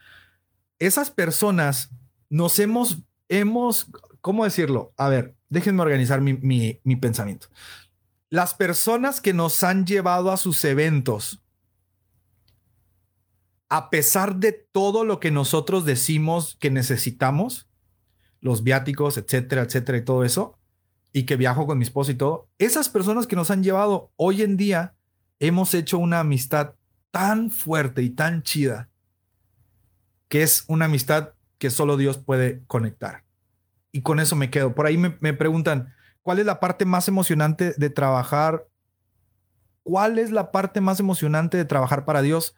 esas 0.78 1.10
personas 1.10 1.92
nos 2.28 2.58
hemos, 2.58 2.98
hemos, 3.30 3.86
¿cómo 4.20 4.44
decirlo? 4.44 4.92
A 4.98 5.08
ver, 5.08 5.34
déjenme 5.50 5.82
organizar 5.82 6.20
mi, 6.20 6.34
mi, 6.34 6.80
mi 6.84 6.96
pensamiento. 6.96 7.48
Las 8.30 8.54
personas 8.54 9.20
que 9.20 9.34
nos 9.34 9.62
han 9.62 9.84
llevado 9.84 10.30
a 10.30 10.36
sus 10.36 10.64
eventos, 10.64 11.42
a 13.68 13.90
pesar 13.90 14.36
de 14.36 14.52
todo 14.52 15.04
lo 15.04 15.20
que 15.20 15.30
nosotros 15.30 15.84
decimos 15.84 16.56
que 16.58 16.70
necesitamos, 16.70 17.68
los 18.40 18.62
viáticos, 18.62 19.18
etcétera, 19.18 19.62
etcétera, 19.62 19.98
y 19.98 20.04
todo 20.04 20.24
eso, 20.24 20.58
y 21.12 21.24
que 21.24 21.36
viajo 21.36 21.66
con 21.66 21.78
mi 21.78 21.84
esposo 21.84 22.12
y 22.12 22.14
todo, 22.14 22.48
esas 22.58 22.88
personas 22.88 23.26
que 23.26 23.36
nos 23.36 23.50
han 23.50 23.62
llevado 23.62 24.12
hoy 24.16 24.42
en 24.42 24.56
día, 24.56 24.94
hemos 25.40 25.74
hecho 25.74 25.98
una 25.98 26.20
amistad 26.20 26.74
tan 27.10 27.50
fuerte 27.50 28.02
y 28.02 28.10
tan 28.10 28.42
chida, 28.42 28.88
que 30.28 30.42
es 30.42 30.64
una 30.68 30.84
amistad 30.84 31.34
que 31.58 31.70
solo 31.70 31.96
Dios 31.96 32.18
puede 32.18 32.62
conectar. 32.66 33.24
Y 33.92 34.02
con 34.02 34.20
eso 34.20 34.36
me 34.36 34.50
quedo. 34.50 34.74
Por 34.74 34.86
ahí 34.86 34.96
me, 34.96 35.32
preguntan, 35.32 35.92
¿cuál 36.22 36.38
es 36.38 36.46
la 36.46 36.60
parte 36.60 36.84
más 36.84 37.08
emocionante 37.08 37.74
de 37.76 37.90
trabajar? 37.90 38.66
¿Cuál 39.82 40.18
es 40.18 40.30
la 40.30 40.52
parte 40.52 40.80
más 40.80 41.00
emocionante 41.00 41.56
de 41.56 41.64
trabajar 41.64 42.04
para 42.04 42.22
Dios? 42.22 42.54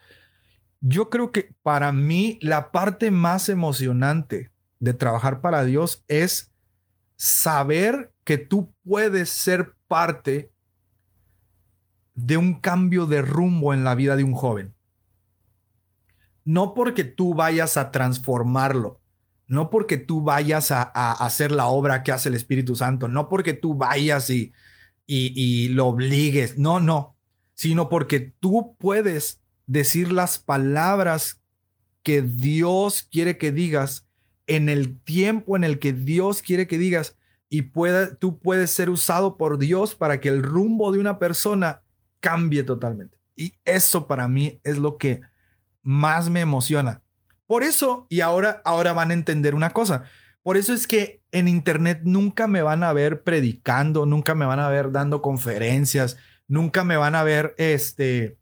Yo 0.80 1.10
creo 1.10 1.32
que 1.32 1.54
para 1.62 1.92
mí 1.92 2.38
la 2.42 2.72
parte 2.72 3.10
más 3.10 3.48
emocionante 3.48 4.50
de 4.80 4.94
trabajar 4.94 5.40
para 5.40 5.64
Dios 5.64 6.04
es 6.08 6.52
saber 7.16 8.12
que 8.24 8.36
tú 8.38 8.74
puedes 8.84 9.30
ser 9.30 9.74
parte 9.86 10.52
de 12.14 12.36
un 12.36 12.54
cambio 12.60 13.06
de 13.06 13.22
rumbo 13.22 13.72
en 13.72 13.84
la 13.84 13.94
vida 13.94 14.16
de 14.16 14.24
un 14.24 14.34
joven. 14.34 14.74
No 16.44 16.74
porque 16.74 17.04
tú 17.04 17.34
vayas 17.34 17.76
a 17.76 17.90
transformarlo, 17.90 19.01
no 19.52 19.68
porque 19.68 19.98
tú 19.98 20.22
vayas 20.22 20.70
a, 20.70 20.82
hacer 21.12 21.52
la 21.52 21.66
obra 21.66 22.02
que 22.02 22.10
hace 22.10 22.30
el 22.30 22.34
Espíritu 22.34 22.74
Santo, 22.74 23.06
no 23.06 23.28
porque 23.28 23.52
tú 23.52 23.74
vayas 23.74 24.30
y, 24.30 24.54
lo 25.68 25.88
obligues, 25.88 26.56
no, 26.56 26.80
no, 26.80 27.18
sino 27.52 27.90
porque 27.90 28.32
tú 28.40 28.74
puedes 28.78 29.42
decir 29.66 30.10
las 30.10 30.38
palabras 30.38 31.42
que 32.02 32.22
Dios 32.22 33.02
quiere 33.02 33.36
que 33.36 33.52
digas 33.52 34.08
en 34.46 34.70
el 34.70 34.98
tiempo 34.98 35.54
en 35.54 35.64
el 35.64 35.78
que 35.78 35.92
Dios 35.92 36.40
quiere 36.40 36.66
que 36.66 36.78
digas 36.78 37.18
y 37.50 37.70
tú 38.20 38.38
puedes 38.38 38.70
ser 38.70 38.88
usado 38.88 39.36
por 39.36 39.58
Dios 39.58 39.94
para 39.94 40.18
que 40.18 40.30
el 40.30 40.42
rumbo 40.42 40.92
de 40.92 40.98
una 40.98 41.18
persona 41.18 41.82
cambie 42.20 42.62
totalmente. 42.62 43.18
Y 43.36 43.52
eso 43.66 44.06
para 44.06 44.28
mí 44.28 44.62
es 44.64 44.78
lo 44.78 44.96
que 44.96 45.20
más 45.82 46.30
me 46.30 46.40
emociona. 46.40 47.02
Por 47.52 47.64
eso, 47.64 48.06
y 48.08 48.22
ahora, 48.22 48.62
ahora 48.64 48.94
van 48.94 49.10
a 49.10 49.12
entender 49.12 49.54
una 49.54 49.74
cosa, 49.74 50.04
por 50.42 50.56
eso 50.56 50.72
es 50.72 50.86
que 50.86 51.22
en 51.32 51.48
Internet 51.48 52.00
nunca 52.02 52.46
me 52.46 52.62
van 52.62 52.82
a 52.82 52.94
ver 52.94 53.24
predicando, 53.24 54.06
nunca 54.06 54.34
me 54.34 54.46
van 54.46 54.58
a 54.58 54.70
ver 54.70 54.90
dando 54.90 55.20
conferencias, 55.20 56.16
nunca 56.48 56.82
me 56.82 56.96
van 56.96 57.14
a 57.14 57.22
ver 57.24 57.54
este, 57.58 58.38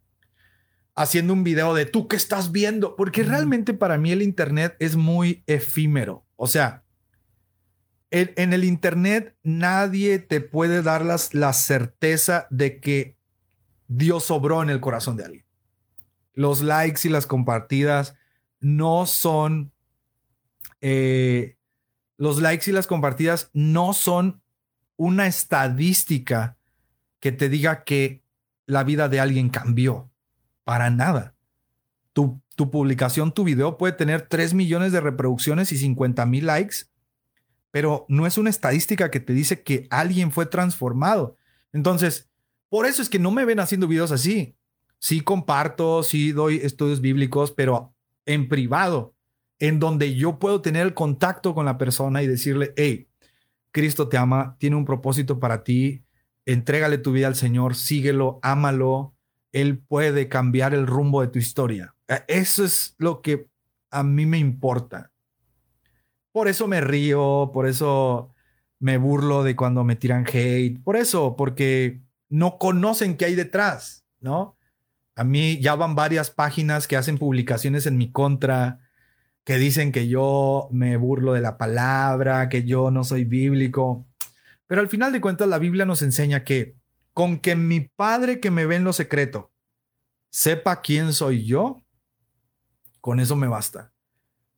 haciendo 0.95 1.33
un 1.33 1.43
video 1.43 1.75
de 1.75 1.87
tú 1.87 2.07
que 2.07 2.15
estás 2.15 2.53
viendo, 2.53 2.95
porque 2.95 3.25
realmente 3.25 3.75
para 3.75 3.99
mí 3.99 4.13
el 4.13 4.23
Internet 4.23 4.77
es 4.79 4.95
muy 4.95 5.43
efímero. 5.49 6.25
O 6.37 6.47
sea, 6.47 6.85
en, 8.13 8.53
el 8.53 8.63
Internet 8.63 9.35
nadie 9.43 10.21
te 10.21 10.41
puede 10.41 10.83
dar 10.83 11.05
las, 11.05 11.35
la 11.35 11.53
certeza 11.53 12.47
de 12.51 12.79
que 12.79 13.17
Dios 13.89 14.23
sobró 14.23 14.63
en 14.63 14.71
el 14.71 14.79
corazón 14.79 15.17
de 15.17 15.25
alguien. 15.25 15.45
Los 16.33 16.61
likes 16.61 17.01
y 17.09 17.11
las 17.11 17.27
compartidas 17.27 18.15
no 18.61 19.07
son... 19.07 19.73
Eh, 20.81 21.57
los 22.17 22.41
likes 22.41 22.71
y 22.71 22.75
las 22.75 22.87
compartidas 22.87 23.51
no 23.55 23.93
son 23.95 24.43
una 24.97 25.27
estadística 25.27 26.59
que 27.19 27.33
te 27.33 27.49
diga 27.49 27.85
que 27.85 28.23
la 28.67 28.85
vida 28.85 29.09
de 29.09 29.21
alguien 29.21 29.49
cambió. 29.49 30.11
Para 30.65 30.91
nada. 30.91 31.35
Tu, 32.13 32.41
tu 32.57 32.71
publicación, 32.71 33.33
tu 33.33 33.45
video 33.45 33.79
puede 33.79 33.95
tener 33.95 34.23
3 34.23 34.53
millones 34.55 34.93
de 34.93 35.01
reproducciones 35.01 35.73
y 35.73 35.79
50 35.79 36.27
mil 36.27 36.47
likes, 36.47 36.87
pero 37.71 38.05
no 38.09 38.27
es 38.27 38.37
una 38.37 38.51
estadística 38.51 39.11
que 39.11 39.21
te 39.21 39.33
dice 39.33 39.63
que 39.63 39.87
alguien 39.91 40.31
fue 40.31 40.45
transformado. 40.47 41.37
Entonces, 41.73 42.29
por 42.69 42.87
eso 42.87 43.01
es 43.01 43.09
que 43.09 43.19
no 43.19 43.31
me 43.31 43.45
ven 43.45 43.61
haciendo 43.61 43.89
videos 43.89 44.13
así. 44.13 44.57
Sí 44.99 45.23
comparto, 45.23 46.03
sí 46.03 46.33
doy 46.33 46.57
estudios 46.57 47.01
bíblicos, 47.01 47.53
pero 47.53 47.95
en 48.27 48.49
privado, 48.49 49.15
en 49.59 49.79
donde 49.79 50.15
yo 50.15 50.39
puedo 50.39 50.63
tener 50.63 50.87
el 50.87 50.95
contacto 50.95 51.55
con 51.55 51.65
la 51.65 51.79
persona 51.79 52.23
y 52.23 52.27
decirle, 52.27 52.73
hey, 52.77 53.09
Cristo 53.73 54.09
te 54.09 54.17
ama, 54.17 54.57
tiene 54.59 54.77
un 54.77 54.85
propósito 54.85 55.39
para 55.39 55.63
ti, 55.63 56.05
entrégale 56.47 56.99
tu 56.99 57.13
vida 57.13 57.27
al 57.27 57.37
Señor, 57.37 57.77
síguelo, 57.77 58.41
ámalo, 58.43 59.15
él 59.53 59.79
puede 59.79 60.29
cambiar 60.29 60.75
el 60.75 60.87
rumbo 60.87 61.21
de 61.21 61.29
tu 61.29 61.39
historia. 61.39 61.95
Eh, 62.09 62.23
eso 62.29 62.65
es 62.65 62.95
lo 62.99 63.21
que 63.21 63.49
a 63.91 64.03
mí 64.03 64.27
me 64.27 64.39
importa. 64.39 65.11
Por 66.33 66.49
eso 66.49 66.69
me 66.69 66.81
río, 66.81 67.51
por 67.53 67.67
eso 67.67 68.33
me 68.79 68.97
burlo 68.99 69.43
de 69.43 69.57
cuando 69.57 69.85
me 69.85 69.97
tiran 69.97 70.25
hate, 70.27 70.83
por 70.83 70.97
eso, 70.97 71.37
porque 71.37 72.01
no 72.29 72.59
conocen 72.59 73.17
qué 73.17 73.27
hay 73.27 73.35
detrás, 73.35 74.05
¿no? 74.21 74.57
A 75.17 75.25
mí 75.25 75.59
ya 75.61 75.75
van 75.75 75.95
varias 75.95 76.31
páginas 76.31 76.87
que 76.87 76.97
hacen 76.97 77.19
publicaciones 77.19 77.87
en 77.87 77.99
mi 77.99 78.11
contra, 78.11 78.81
que 79.45 79.57
dicen 79.57 79.93
que 79.93 80.09
yo 80.09 80.69
me 80.71 80.97
burlo 80.97 81.33
de 81.33 81.41
la 81.41 81.59
palabra, 81.59 82.49
que 82.49 82.65
yo 82.65 82.91
no 82.91 83.05
soy 83.05 83.25
bíblico. 83.25 84.07
Pero 84.67 84.81
al 84.81 84.89
final 84.89 85.13
de 85.13 85.21
cuentas 85.21 85.49
la 85.49 85.59
Biblia 85.59 85.85
nos 85.85 86.03
enseña 86.03 86.45
que 86.45 86.77
con 87.13 87.39
que 87.39 87.57
mi 87.57 87.81
Padre 87.81 88.41
que 88.41 88.51
me 88.51 88.67
ve 88.67 88.77
en 88.77 88.85
lo 88.85 88.93
secreto 88.93 89.53
sepa 90.31 90.81
quién 90.81 91.13
soy 91.13 91.45
yo, 91.45 91.83
con 93.01 93.21
eso 93.21 93.37
me 93.37 93.49
basta. 93.49 93.93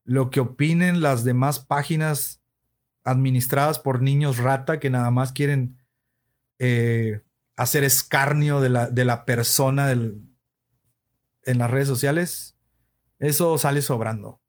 Lo 0.05 0.31
que 0.31 0.41
opinen 0.41 1.01
las 1.01 1.25
demás 1.25 1.61
páginas 1.61 2.43
administradas 3.05 3.79
por 3.79 4.03
niños 4.03 4.39
rata 4.39 4.79
que 4.79 4.91
nada 4.91 5.11
más 5.11 5.33
quieren 5.33 5.79
eh, 6.59 7.23
hacer 7.57 7.85
escarnio 7.85 8.61
de 8.61 8.69
la, 8.69 8.91
de 8.91 9.05
la 9.05 9.25
persona 9.25 9.87
en 11.45 11.59
las 11.59 11.71
redes 11.71 11.89
sociales, 11.89 12.57
eso 13.19 13.57
sale 13.59 13.83
sobrando. 13.83 14.41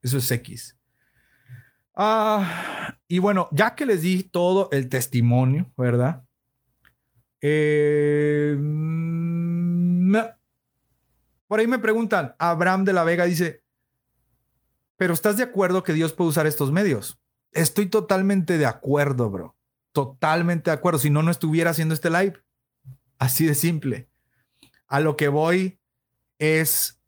Eso 0.00 0.18
es 0.18 0.30
X. 0.30 0.78
Ah, 1.94 2.96
y 3.06 3.18
bueno, 3.18 3.48
ya 3.52 3.74
que 3.74 3.86
les 3.86 4.02
di 4.02 4.22
todo 4.22 4.68
el 4.72 4.88
testimonio, 4.88 5.72
¿verdad? 5.76 6.24
Eh, 7.40 8.56
por 11.46 11.60
ahí 11.60 11.66
me 11.66 11.78
preguntan, 11.78 12.34
Abraham 12.38 12.84
de 12.84 12.92
la 12.94 13.04
Vega 13.04 13.26
dice, 13.26 13.62
pero 14.96 15.12
¿estás 15.12 15.36
de 15.36 15.42
acuerdo 15.42 15.82
que 15.82 15.92
Dios 15.92 16.12
puede 16.12 16.30
usar 16.30 16.46
estos 16.46 16.72
medios? 16.72 17.20
Estoy 17.50 17.86
totalmente 17.86 18.56
de 18.56 18.66
acuerdo, 18.66 19.28
bro. 19.30 19.56
Totalmente 19.92 20.70
de 20.70 20.76
acuerdo. 20.76 20.98
Si 20.98 21.10
no, 21.10 21.22
no 21.22 21.30
estuviera 21.30 21.70
haciendo 21.70 21.92
este 21.92 22.08
live. 22.08 22.34
Así 23.18 23.44
de 23.44 23.54
simple. 23.54 24.08
A 24.92 25.00
lo 25.00 25.16
que 25.16 25.28
voy 25.28 25.78
es 26.38 27.00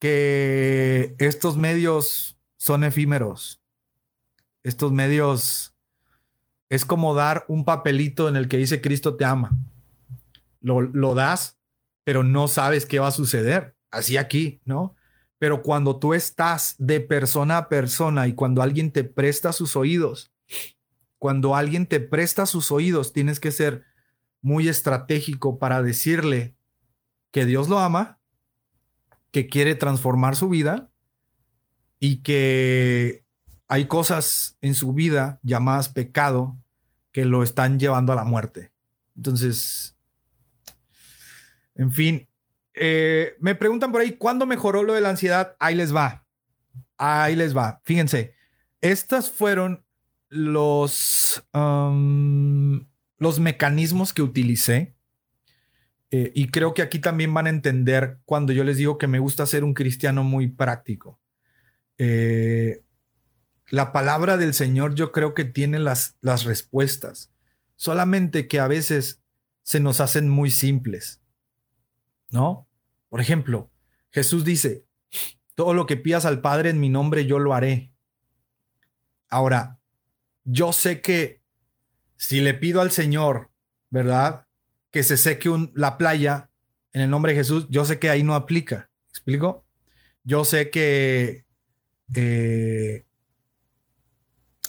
que 0.00 1.14
estos 1.20 1.56
medios 1.56 2.36
son 2.56 2.82
efímeros. 2.82 3.60
estos 4.64 4.90
medios, 4.90 5.72
es 6.68 6.84
como 6.84 7.14
dar 7.14 7.44
un 7.46 7.64
papelito 7.64 8.28
en 8.28 8.34
el 8.34 8.48
que 8.48 8.56
dice 8.56 8.80
Cristo 8.80 9.14
te 9.14 9.24
ama. 9.24 9.56
Lo, 10.60 10.80
lo 10.80 11.14
das, 11.14 11.60
pero 12.02 12.24
no 12.24 12.48
sabes 12.48 12.86
qué 12.86 12.98
va 12.98 13.06
a 13.06 13.12
suceder. 13.12 13.76
Así 13.92 14.16
aquí, 14.16 14.60
¿no? 14.64 14.96
Pero 15.38 15.62
cuando 15.62 16.00
tú 16.00 16.14
estás 16.14 16.74
de 16.78 16.98
persona 16.98 17.58
a 17.58 17.68
persona 17.68 18.26
y 18.26 18.34
cuando 18.34 18.62
alguien 18.62 18.90
te 18.90 19.04
presta 19.04 19.52
sus 19.52 19.76
oídos, 19.76 20.32
cuando 21.18 21.54
alguien 21.54 21.86
te 21.86 22.00
presta 22.00 22.46
sus 22.46 22.72
oídos, 22.72 23.12
tienes 23.12 23.38
que 23.38 23.52
ser 23.52 23.84
muy 24.40 24.68
estratégico 24.68 25.60
para 25.60 25.84
decirle 25.84 26.56
que 27.32 27.44
Dios 27.44 27.68
lo 27.68 27.80
ama, 27.80 28.20
que 29.32 29.48
quiere 29.48 29.74
transformar 29.74 30.36
su 30.36 30.48
vida 30.48 30.90
y 31.98 32.18
que 32.18 33.24
hay 33.66 33.86
cosas 33.86 34.56
en 34.60 34.74
su 34.74 34.92
vida 34.92 35.40
llamadas 35.42 35.88
pecado 35.88 36.56
que 37.10 37.24
lo 37.24 37.42
están 37.42 37.78
llevando 37.78 38.12
a 38.12 38.16
la 38.16 38.24
muerte. 38.24 38.70
Entonces, 39.16 39.96
en 41.74 41.90
fin, 41.92 42.28
eh, 42.74 43.36
me 43.40 43.54
preguntan 43.54 43.92
por 43.92 44.00
ahí, 44.00 44.12
¿cuándo 44.12 44.46
mejoró 44.46 44.82
lo 44.82 44.94
de 44.94 45.00
la 45.00 45.10
ansiedad? 45.10 45.56
Ahí 45.58 45.74
les 45.74 45.94
va. 45.94 46.26
Ahí 46.96 47.36
les 47.36 47.56
va. 47.56 47.80
Fíjense, 47.84 48.34
estas 48.80 49.30
fueron 49.30 49.84
los, 50.28 51.42
um, 51.52 52.86
los 53.18 53.40
mecanismos 53.40 54.12
que 54.12 54.22
utilicé. 54.22 54.94
Eh, 56.14 56.30
y 56.34 56.48
creo 56.48 56.74
que 56.74 56.82
aquí 56.82 56.98
también 56.98 57.32
van 57.32 57.46
a 57.46 57.50
entender 57.50 58.18
cuando 58.26 58.52
yo 58.52 58.64
les 58.64 58.76
digo 58.76 58.98
que 58.98 59.06
me 59.06 59.18
gusta 59.18 59.46
ser 59.46 59.64
un 59.64 59.72
cristiano 59.72 60.22
muy 60.22 60.46
práctico. 60.46 61.18
Eh, 61.96 62.84
la 63.70 63.92
palabra 63.92 64.36
del 64.36 64.52
Señor 64.52 64.94
yo 64.94 65.10
creo 65.10 65.32
que 65.32 65.46
tiene 65.46 65.78
las, 65.78 66.18
las 66.20 66.44
respuestas, 66.44 67.32
solamente 67.76 68.46
que 68.46 68.60
a 68.60 68.68
veces 68.68 69.22
se 69.62 69.80
nos 69.80 70.02
hacen 70.02 70.28
muy 70.28 70.50
simples, 70.50 71.22
¿no? 72.30 72.68
Por 73.08 73.22
ejemplo, 73.22 73.70
Jesús 74.10 74.44
dice, 74.44 74.84
todo 75.54 75.72
lo 75.72 75.86
que 75.86 75.96
pidas 75.96 76.26
al 76.26 76.42
Padre 76.42 76.68
en 76.68 76.78
mi 76.78 76.90
nombre 76.90 77.24
yo 77.24 77.38
lo 77.38 77.54
haré. 77.54 77.90
Ahora, 79.30 79.78
yo 80.44 80.74
sé 80.74 81.00
que 81.00 81.40
si 82.18 82.42
le 82.42 82.52
pido 82.52 82.82
al 82.82 82.90
Señor, 82.90 83.50
¿verdad? 83.88 84.46
Que 84.92 85.02
se 85.02 85.16
seque 85.16 85.50
la 85.74 85.98
playa 85.98 86.50
en 86.92 87.00
el 87.00 87.10
nombre 87.10 87.32
de 87.32 87.38
Jesús, 87.38 87.66
yo 87.70 87.84
sé 87.84 87.98
que 87.98 88.10
ahí 88.10 88.22
no 88.22 88.36
aplica. 88.36 88.90
¿Explico? 89.08 89.64
Yo 90.22 90.44
sé 90.44 90.70
que 90.70 91.44
eh, 92.14 93.04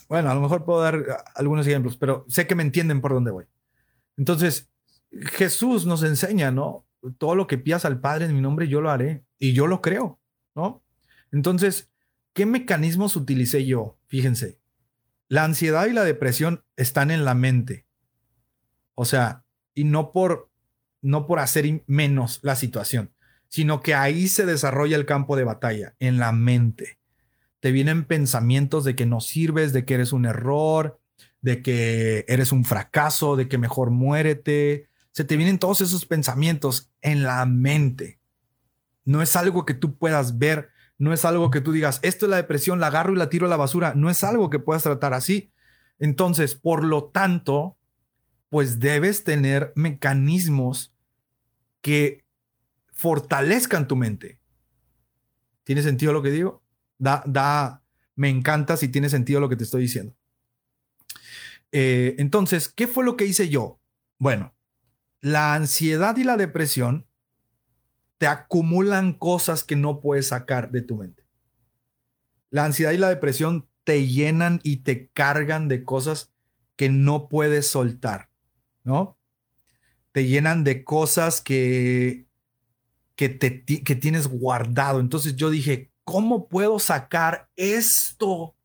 bueno, 0.07 0.29
a 0.29 0.35
lo 0.35 0.41
mejor 0.41 0.63
puedo 0.63 0.81
dar 0.81 1.25
algunos 1.35 1.65
ejemplos, 1.65 1.97
pero 1.97 2.25
sé 2.27 2.45
que 2.47 2.55
me 2.55 2.63
entienden 2.63 3.01
por 3.01 3.13
dónde 3.13 3.31
voy. 3.31 3.45
Entonces, 4.17 4.69
Jesús 5.11 5.85
nos 5.85 6.03
enseña, 6.03 6.51
¿no? 6.51 6.85
Todo 7.17 7.35
lo 7.35 7.47
que 7.47 7.57
pidas 7.57 7.85
al 7.85 7.99
Padre 7.99 8.25
en 8.25 8.35
mi 8.35 8.41
nombre, 8.41 8.67
yo 8.67 8.81
lo 8.81 8.91
haré. 8.91 9.23
Y 9.39 9.53
yo 9.53 9.67
lo 9.67 9.81
creo, 9.81 10.19
¿no? 10.55 10.83
Entonces, 11.31 11.89
¿qué 12.33 12.45
mecanismos 12.45 13.15
utilicé 13.15 13.65
yo? 13.65 13.97
Fíjense, 14.05 14.59
la 15.27 15.43
ansiedad 15.45 15.87
y 15.87 15.93
la 15.93 16.03
depresión 16.03 16.63
están 16.75 17.11
en 17.11 17.25
la 17.25 17.33
mente. 17.33 17.87
O 18.93 19.05
sea, 19.05 19.42
y 19.73 19.83
no 19.83 20.11
por, 20.11 20.49
no 21.01 21.27
por 21.27 21.39
hacer 21.39 21.83
menos 21.87 22.39
la 22.43 22.55
situación, 22.55 23.13
sino 23.47 23.81
que 23.81 23.95
ahí 23.95 24.27
se 24.27 24.45
desarrolla 24.45 24.95
el 24.95 25.05
campo 25.05 25.35
de 25.35 25.43
batalla, 25.43 25.95
en 25.99 26.17
la 26.17 26.31
mente 26.31 26.97
te 27.63 27.71
vienen 27.71 28.03
pensamientos 28.03 28.83
de 28.83 28.93
que 28.93 29.05
no 29.05 29.21
sirves, 29.21 29.71
de 29.71 29.85
que 29.85 29.93
eres 29.93 30.11
un 30.11 30.25
error, 30.25 30.99
de 31.39 31.61
que 31.61 32.25
eres 32.27 32.51
un 32.51 32.65
fracaso, 32.65 33.37
de 33.37 33.47
que 33.47 33.57
mejor 33.57 33.89
muérete. 33.89 34.89
Se 35.13 35.23
te 35.23 35.37
vienen 35.37 35.59
todos 35.59 35.79
esos 35.79 36.05
pensamientos 36.05 36.91
en 36.99 37.23
la 37.23 37.45
mente. 37.45 38.19
No 39.05 39.21
es 39.21 39.37
algo 39.37 39.65
que 39.65 39.75
tú 39.75 39.97
puedas 39.97 40.37
ver, 40.37 40.71
no 40.97 41.13
es 41.13 41.23
algo 41.23 41.51
que 41.51 41.61
tú 41.61 41.71
digas, 41.71 42.01
esto 42.01 42.25
es 42.25 42.31
la 42.31 42.35
depresión, 42.35 42.81
la 42.81 42.87
agarro 42.87 43.13
y 43.13 43.15
la 43.15 43.29
tiro 43.29 43.45
a 43.45 43.49
la 43.49 43.55
basura, 43.55 43.93
no 43.95 44.09
es 44.09 44.25
algo 44.25 44.49
que 44.49 44.59
puedas 44.59 44.83
tratar 44.83 45.13
así. 45.13 45.53
Entonces, 45.99 46.55
por 46.55 46.83
lo 46.83 47.05
tanto, 47.05 47.77
pues 48.53 48.79
debes 48.79 49.23
tener 49.23 49.73
mecanismos 49.75 50.93
que 51.81 52.23
fortalezcan 52.91 53.87
tu 53.87 53.95
mente. 53.95 54.37
¿Tiene 55.63 55.81
sentido 55.81 56.13
lo 56.13 56.21
que 56.21 56.29
digo? 56.29 56.61
Da, 56.99 57.23
da, 57.25 57.81
me 58.13 58.29
encanta 58.29 58.77
si 58.77 58.89
tiene 58.89 59.09
sentido 59.09 59.39
lo 59.39 59.49
que 59.49 59.55
te 59.55 59.63
estoy 59.63 59.81
diciendo. 59.81 60.15
Eh, 61.71 62.13
entonces, 62.19 62.69
¿qué 62.69 62.85
fue 62.85 63.03
lo 63.03 63.17
que 63.17 63.25
hice 63.25 63.49
yo? 63.49 63.79
Bueno, 64.19 64.53
la 65.19 65.55
ansiedad 65.55 66.15
y 66.17 66.23
la 66.23 66.37
depresión 66.37 67.07
te 68.19 68.27
acumulan 68.27 69.13
cosas 69.13 69.63
que 69.63 69.75
no 69.75 69.99
puedes 69.99 70.27
sacar 70.27 70.69
de 70.69 70.83
tu 70.83 70.97
mente. 70.97 71.25
La 72.51 72.65
ansiedad 72.65 72.91
y 72.91 72.97
la 72.97 73.09
depresión 73.09 73.67
te 73.83 74.05
llenan 74.05 74.59
y 74.61 74.83
te 74.83 75.07
cargan 75.07 75.67
de 75.69 75.83
cosas 75.83 76.31
que 76.75 76.89
no 76.89 77.29
puedes 77.29 77.65
soltar, 77.65 78.29
¿no? 78.83 79.17
Te 80.11 80.25
llenan 80.27 80.63
de 80.63 80.83
cosas 80.83 81.41
que, 81.41 82.27
que, 83.15 83.29
te, 83.29 83.63
que 83.63 83.95
tienes 83.95 84.27
guardado. 84.27 84.99
Entonces 84.99 85.35
yo 85.35 85.49
dije, 85.49 85.91
¿cómo 86.03 86.47
puedo 86.47 86.79
sacar 86.79 87.49
esto 87.55 88.55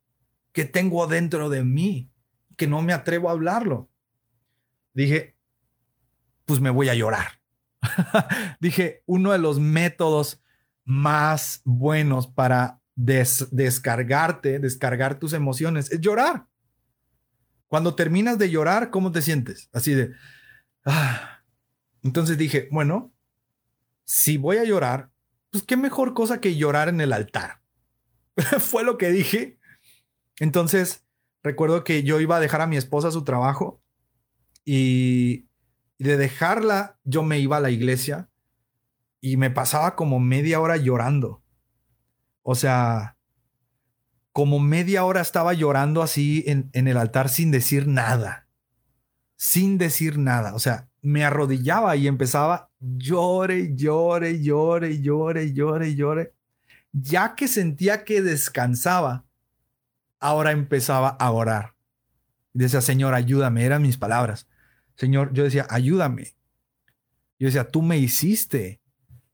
que 0.52 0.64
tengo 0.64 1.06
dentro 1.06 1.48
de 1.48 1.64
mí, 1.64 2.10
que 2.56 2.66
no 2.66 2.82
me 2.82 2.92
atrevo 2.92 3.28
a 3.28 3.32
hablarlo? 3.32 3.88
Dije, 4.92 5.36
pues 6.44 6.60
me 6.60 6.70
voy 6.70 6.88
a 6.88 6.94
llorar. 6.94 7.40
Dije, 8.60 9.02
uno 9.06 9.32
de 9.32 9.38
los 9.38 9.60
métodos 9.60 10.42
más 10.84 11.60
buenos 11.64 12.26
para 12.26 12.80
descargarte, 12.96 14.58
descargar 14.58 15.18
tus 15.18 15.32
emociones, 15.32 15.92
es 15.92 16.00
llorar. 16.00 16.46
Cuando 17.68 17.94
terminas 17.94 18.38
de 18.38 18.50
llorar, 18.50 18.90
¿cómo 18.90 19.12
te 19.12 19.22
sientes? 19.22 19.68
Así 19.72 19.94
de... 19.94 20.12
Ah. 20.84 21.42
Entonces 22.02 22.38
dije, 22.38 22.68
bueno, 22.70 23.12
si 24.04 24.36
voy 24.38 24.56
a 24.56 24.64
llorar, 24.64 25.10
pues 25.50 25.64
qué 25.64 25.76
mejor 25.76 26.14
cosa 26.14 26.40
que 26.40 26.56
llorar 26.56 26.88
en 26.88 27.00
el 27.00 27.12
altar. 27.12 27.60
Fue 28.60 28.84
lo 28.84 28.98
que 28.98 29.10
dije. 29.10 29.58
Entonces, 30.40 31.04
recuerdo 31.42 31.84
que 31.84 32.02
yo 32.02 32.20
iba 32.20 32.36
a 32.36 32.40
dejar 32.40 32.60
a 32.60 32.66
mi 32.66 32.76
esposa 32.76 33.10
su 33.10 33.24
trabajo 33.24 33.82
y, 34.64 35.48
de 35.98 36.16
dejarla, 36.16 36.98
yo 37.04 37.22
me 37.22 37.38
iba 37.38 37.56
a 37.56 37.60
la 37.60 37.70
iglesia 37.70 38.30
y 39.20 39.36
me 39.36 39.50
pasaba 39.50 39.96
como 39.96 40.20
media 40.20 40.60
hora 40.60 40.76
llorando. 40.76 41.42
O 42.42 42.54
sea, 42.54 43.17
como 44.39 44.61
media 44.61 45.05
hora 45.05 45.20
estaba 45.20 45.53
llorando 45.53 46.01
así 46.01 46.45
en, 46.47 46.70
el 46.72 46.97
altar 46.97 47.28
sin 47.28 47.51
decir 47.51 47.89
nada. 47.89 48.47
Sin 49.34 49.78
decir 49.78 50.16
nada. 50.16 50.55
O 50.55 50.61
sea, 50.61 50.89
me 51.03 51.24
arrodillaba 51.24 51.97
y 51.97 52.07
empezaba 52.07 52.70
llore, 52.78 53.74
llore, 53.74 54.41
llore, 54.41 55.03
llore, 55.03 55.53
llore, 55.53 55.97
llore. 55.97 56.34
Ya 56.93 57.34
que 57.34 57.49
sentía 57.49 58.05
que 58.05 58.22
descansaba, 58.22 59.24
ahora 60.20 60.53
empezaba 60.53 61.09
a 61.09 61.32
orar. 61.32 61.74
Decía, 62.53 62.80
Señor, 62.80 63.14
ayúdame, 63.14 63.64
eran 63.64 63.82
mis 63.82 63.99
palabras. 63.99 64.47
Señor, 64.95 65.32
yo 65.32 65.43
decía, 65.43 65.66
ayúdame. 65.68 66.36
Yo 67.41 67.47
decía, 67.47 67.66
tú 67.66 67.82
me 67.82 67.99
hiciste, 67.99 68.80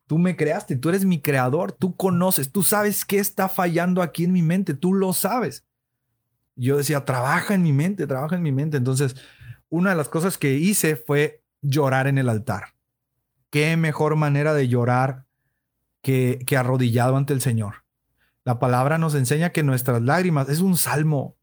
tú 0.07 0.19
me 0.19 0.37
creaste, 0.37 0.77
tú 0.77 0.89
eres 0.89 1.05
mi 1.05 1.21
creador, 1.21 1.73
tú 1.73 1.97
conoces, 1.97 2.53
tú 2.53 2.63
sabes 2.63 3.05
qué 3.05 3.19
está 3.19 3.49
fallando 3.49 4.03
aquí 4.03 4.25
en 4.25 4.33
mi 4.33 4.43
mente, 4.43 4.75
tú 4.75 4.95
lo 4.95 5.13
sabes. 5.13 5.65
Yo 6.57 6.77
decía, 6.77 7.05
trabaja 7.05 7.55
en 7.55 7.63
mi 7.63 7.73
mente, 7.73 8.07
trabaja 8.07 8.37
en 8.37 8.43
mi 8.43 8.53
mente. 8.53 8.77
Entonces, 8.77 9.17
una 9.69 9.91
de 9.91 9.97
las 9.97 10.09
cosas 10.09 10.39
que 10.39 10.55
hice 10.55 10.97
fue 10.97 11.43
llorar 11.63 12.07
en 12.07 12.19
el 12.19 12.29
altar. 12.29 12.75
Qué 13.51 13.77
mejor 13.77 14.17
manera 14.17 14.55
de 14.55 14.69
llorar 14.69 15.25
que, 16.01 16.39
que 16.47 16.57
arrodillado 16.57 17.17
ante 17.17 17.33
el 17.33 17.41
Señor. 17.41 17.85
La 18.45 18.59
palabra 18.59 18.99
nos 18.99 19.15
enseña 19.15 19.51
que 19.51 19.63
nuestras 19.63 20.03
lágrimas 20.03 20.49
es 20.49 20.61
un 20.61 20.77
salmo. 20.77 21.37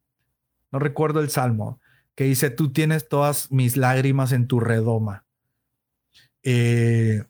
No 0.72 0.80
recuerdo 0.80 1.20
el 1.20 1.30
salmo 1.30 1.80
que 2.16 2.26
dice, 2.26 2.50
tú 2.50 2.72
tienes 2.72 3.10
todas 3.10 3.52
mis 3.52 3.76
lágrimas 3.76 4.32
en 4.32 4.48
tu 4.48 4.60
redoma. 4.60 5.26
Eh, 6.44 7.24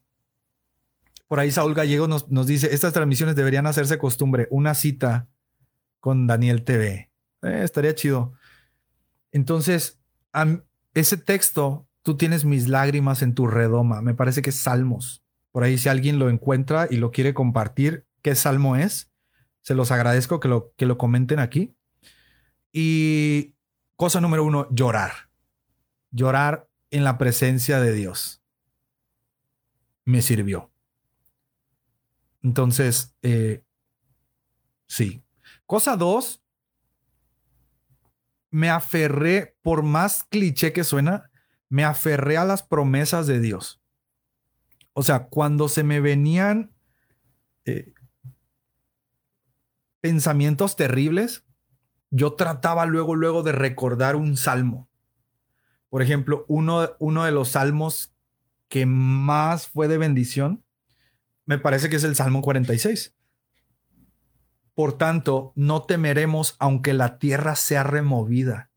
por 1.32 1.40
ahí 1.40 1.50
Saúl 1.50 1.74
Gallego 1.74 2.10
nos, 2.10 2.30
nos, 2.30 2.46
dice, 2.46 2.74
estas 2.74 2.92
transmisiones 2.92 3.38
deberían 3.38 3.66
hacerse 3.66 3.98
costumbre, 3.98 4.50
una 4.52 4.74
cita 4.76 5.30
con 6.02 6.28
Daniel 6.28 6.66
TV. 6.66 7.10
Eh, 7.42 7.62
estaría 7.64 7.96
chido. 7.96 8.34
Entonces, 9.32 10.02
ese 10.94 11.16
texto 11.16 11.88
tú 12.02 12.18
tienes 12.18 12.44
mis 12.44 12.68
lágrimas 12.68 13.22
en 13.22 13.34
tu 13.34 13.48
redoma. 13.48 14.02
Me 14.02 14.14
parece 14.14 14.42
que 14.42 14.50
es 14.50 14.58
Salmos. 14.58 15.24
Por 15.54 15.64
ahí 15.64 15.78
si 15.78 15.88
alguien 15.88 16.20
lo 16.20 16.30
encuentra 16.30 16.90
y 16.92 16.98
lo 16.98 17.12
quiere 17.12 17.34
compartir, 17.34 18.06
¿qué 18.22 18.36
salmo 18.36 18.76
es? 18.76 19.10
Se 19.62 19.74
los 19.74 19.90
agradezco 19.92 20.42
que 20.42 20.50
lo, 20.50 20.74
que 20.76 20.86
lo 20.86 20.98
comenten 20.98 21.40
aquí. 21.40 21.74
Y 22.74 23.56
cosa 23.96 24.20
número 24.20 24.44
uno, 24.44 24.68
llorar. 24.70 25.30
Llorar 26.10 26.68
en 26.90 27.06
la 27.06 27.18
presencia 27.18 27.80
de 27.80 27.94
Dios. 27.94 28.44
Me 30.04 30.22
sirvió. 30.22 30.71
Entonces, 32.44 33.16
eh, 33.22 33.64
sí. 34.88 35.24
Cosa 35.66 35.96
dos, 35.96 36.42
me 38.50 38.70
aferré, 38.70 39.56
por 39.62 39.84
más 39.84 40.24
cliché 40.26 40.74
que 40.74 40.84
suena, 40.84 41.32
me 41.70 41.86
aferré 41.86 42.38
a 42.38 42.46
las 42.46 42.64
promesas 42.64 43.28
de 43.28 43.40
Dios. 43.40 43.82
O 44.94 45.04
sea, 45.04 45.28
cuando 45.28 45.70
se 45.70 45.84
me 45.84 46.02
venían 46.02 46.72
eh, 47.64 47.94
pensamientos 50.02 50.76
terribles, 50.76 51.46
yo 52.10 52.34
trataba 52.34 52.86
luego, 52.86 53.16
luego 53.16 53.42
de 53.42 53.54
recordar 53.54 54.18
un 54.18 54.36
salmo. 54.36 54.90
Por 55.90 56.02
ejemplo, 56.02 56.46
uno, 56.50 56.90
uno 57.00 57.24
de 57.24 57.32
los 57.32 57.50
salmos 57.50 58.14
que 58.68 58.86
más 58.86 59.68
fue 59.68 59.88
de 59.88 59.98
bendición, 59.98 60.64
me 61.46 61.58
parece 61.58 61.90
que 61.90 61.98
es 61.98 62.04
el 62.04 62.16
Salmo 62.16 62.42
46. 62.42 63.16
Por 64.74 64.98
tanto, 64.98 65.54
no 65.56 65.84
temeremos 65.84 66.56
aunque 66.60 66.94
la 66.94 67.20
tierra 67.20 67.56
sea 67.56 67.84
removida. 67.84 68.72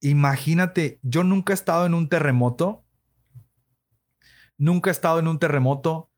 Imagínate, 0.00 1.00
yo 1.02 1.24
nunca 1.24 1.52
he 1.52 1.54
estado 1.54 1.86
en 1.86 1.94
un 1.94 2.08
terremoto. 2.08 2.84
Nunca 4.58 4.90
he 4.90 4.92
estado 4.92 5.18
en 5.18 5.28
un 5.28 5.38
terremoto. 5.38 6.10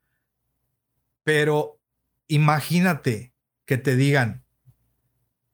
Pero 1.23 1.79
imagínate 2.27 3.33
que 3.65 3.77
te 3.77 3.95
digan, 3.95 4.45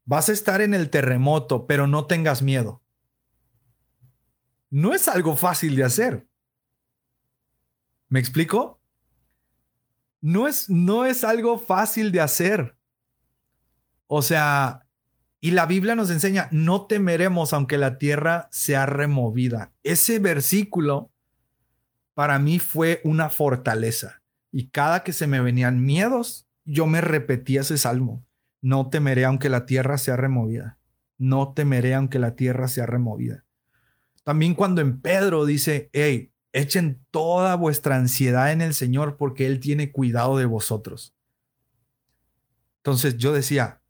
vas 0.05 0.29
a 0.29 0.33
estar 0.33 0.61
en 0.61 0.73
el 0.73 0.89
terremoto, 0.89 1.67
pero 1.67 1.87
no 1.87 2.05
tengas 2.07 2.41
miedo. 2.41 2.81
No 4.69 4.93
es 4.93 5.07
algo 5.07 5.35
fácil 5.35 5.75
de 5.75 5.83
hacer. 5.83 6.27
¿Me 8.09 8.19
explico? 8.19 8.80
No 10.21 10.47
es, 10.47 10.69
no 10.69 11.05
es 11.05 11.23
algo 11.23 11.59
fácil 11.59 12.11
de 12.11 12.21
hacer. 12.21 12.77
O 14.07 14.21
sea, 14.21 14.85
y 15.39 15.51
la 15.51 15.65
Biblia 15.65 15.95
nos 15.95 16.11
enseña, 16.11 16.47
no 16.51 16.85
temeremos 16.85 17.51
aunque 17.53 17.79
la 17.79 17.97
tierra 17.97 18.47
sea 18.51 18.85
removida. 18.85 19.73
Ese 19.81 20.19
versículo 20.19 21.11
para 22.13 22.37
mí 22.37 22.59
fue 22.59 23.01
una 23.03 23.29
fortaleza. 23.29 24.21
Y 24.51 24.67
cada 24.67 25.03
que 25.03 25.13
se 25.13 25.25
me 25.25 25.41
venían 25.41 25.83
miedos, 25.83 26.47
yo 26.65 26.85
me 26.85 27.01
repetía 27.01 27.61
ese 27.61 27.77
salmo. 27.77 28.23
No 28.61 28.89
temeré 28.89 29.25
aunque 29.25 29.49
la 29.49 29.65
tierra 29.65 29.97
sea 29.97 30.17
removida. 30.17 30.77
No 31.17 31.53
temeré 31.53 31.95
aunque 31.95 32.19
la 32.19 32.35
tierra 32.35 32.67
sea 32.67 32.85
removida. 32.85 33.45
También 34.23 34.53
cuando 34.53 34.81
en 34.81 35.01
Pedro 35.01 35.45
dice, 35.45 35.89
hey, 35.93 36.30
echen 36.53 37.05
toda 37.11 37.55
vuestra 37.55 37.95
ansiedad 37.95 38.51
en 38.51 38.61
el 38.61 38.73
Señor 38.73 39.17
porque 39.17 39.45
Él 39.45 39.59
tiene 39.59 39.91
cuidado 39.91 40.37
de 40.37 40.45
vosotros. 40.45 41.15
Entonces 42.77 43.17
yo 43.17 43.31
decía, 43.31 43.81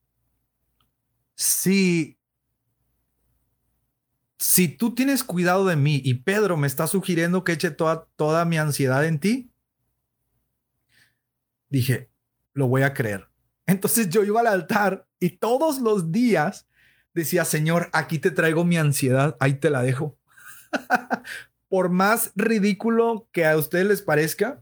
si, 1.35 2.19
si 4.37 4.67
tú 4.67 4.93
tienes 4.93 5.23
cuidado 5.23 5.65
de 5.65 5.75
mí 5.75 6.01
y 6.03 6.15
Pedro 6.15 6.57
me 6.57 6.67
está 6.67 6.87
sugiriendo 6.87 7.43
que 7.43 7.53
eche 7.53 7.71
toda, 7.71 8.07
toda 8.15 8.45
mi 8.45 8.57
ansiedad 8.57 9.05
en 9.05 9.19
ti, 9.19 9.51
dije, 11.69 12.11
lo 12.53 12.67
voy 12.67 12.83
a 12.83 12.93
creer. 12.93 13.29
Entonces 13.65 14.09
yo 14.09 14.23
iba 14.23 14.41
al 14.41 14.47
altar 14.47 15.07
y 15.19 15.37
todos 15.37 15.79
los 15.79 16.11
días 16.11 16.67
decía, 17.13 17.45
Señor, 17.45 17.89
aquí 17.93 18.19
te 18.19 18.31
traigo 18.31 18.63
mi 18.65 18.77
ansiedad, 18.77 19.37
ahí 19.39 19.55
te 19.55 19.69
la 19.69 19.81
dejo. 19.81 20.17
Por 21.71 21.89
más 21.89 22.33
ridículo 22.35 23.29
que 23.31 23.45
a 23.45 23.55
ustedes 23.55 23.85
les 23.85 24.01
parezca, 24.01 24.61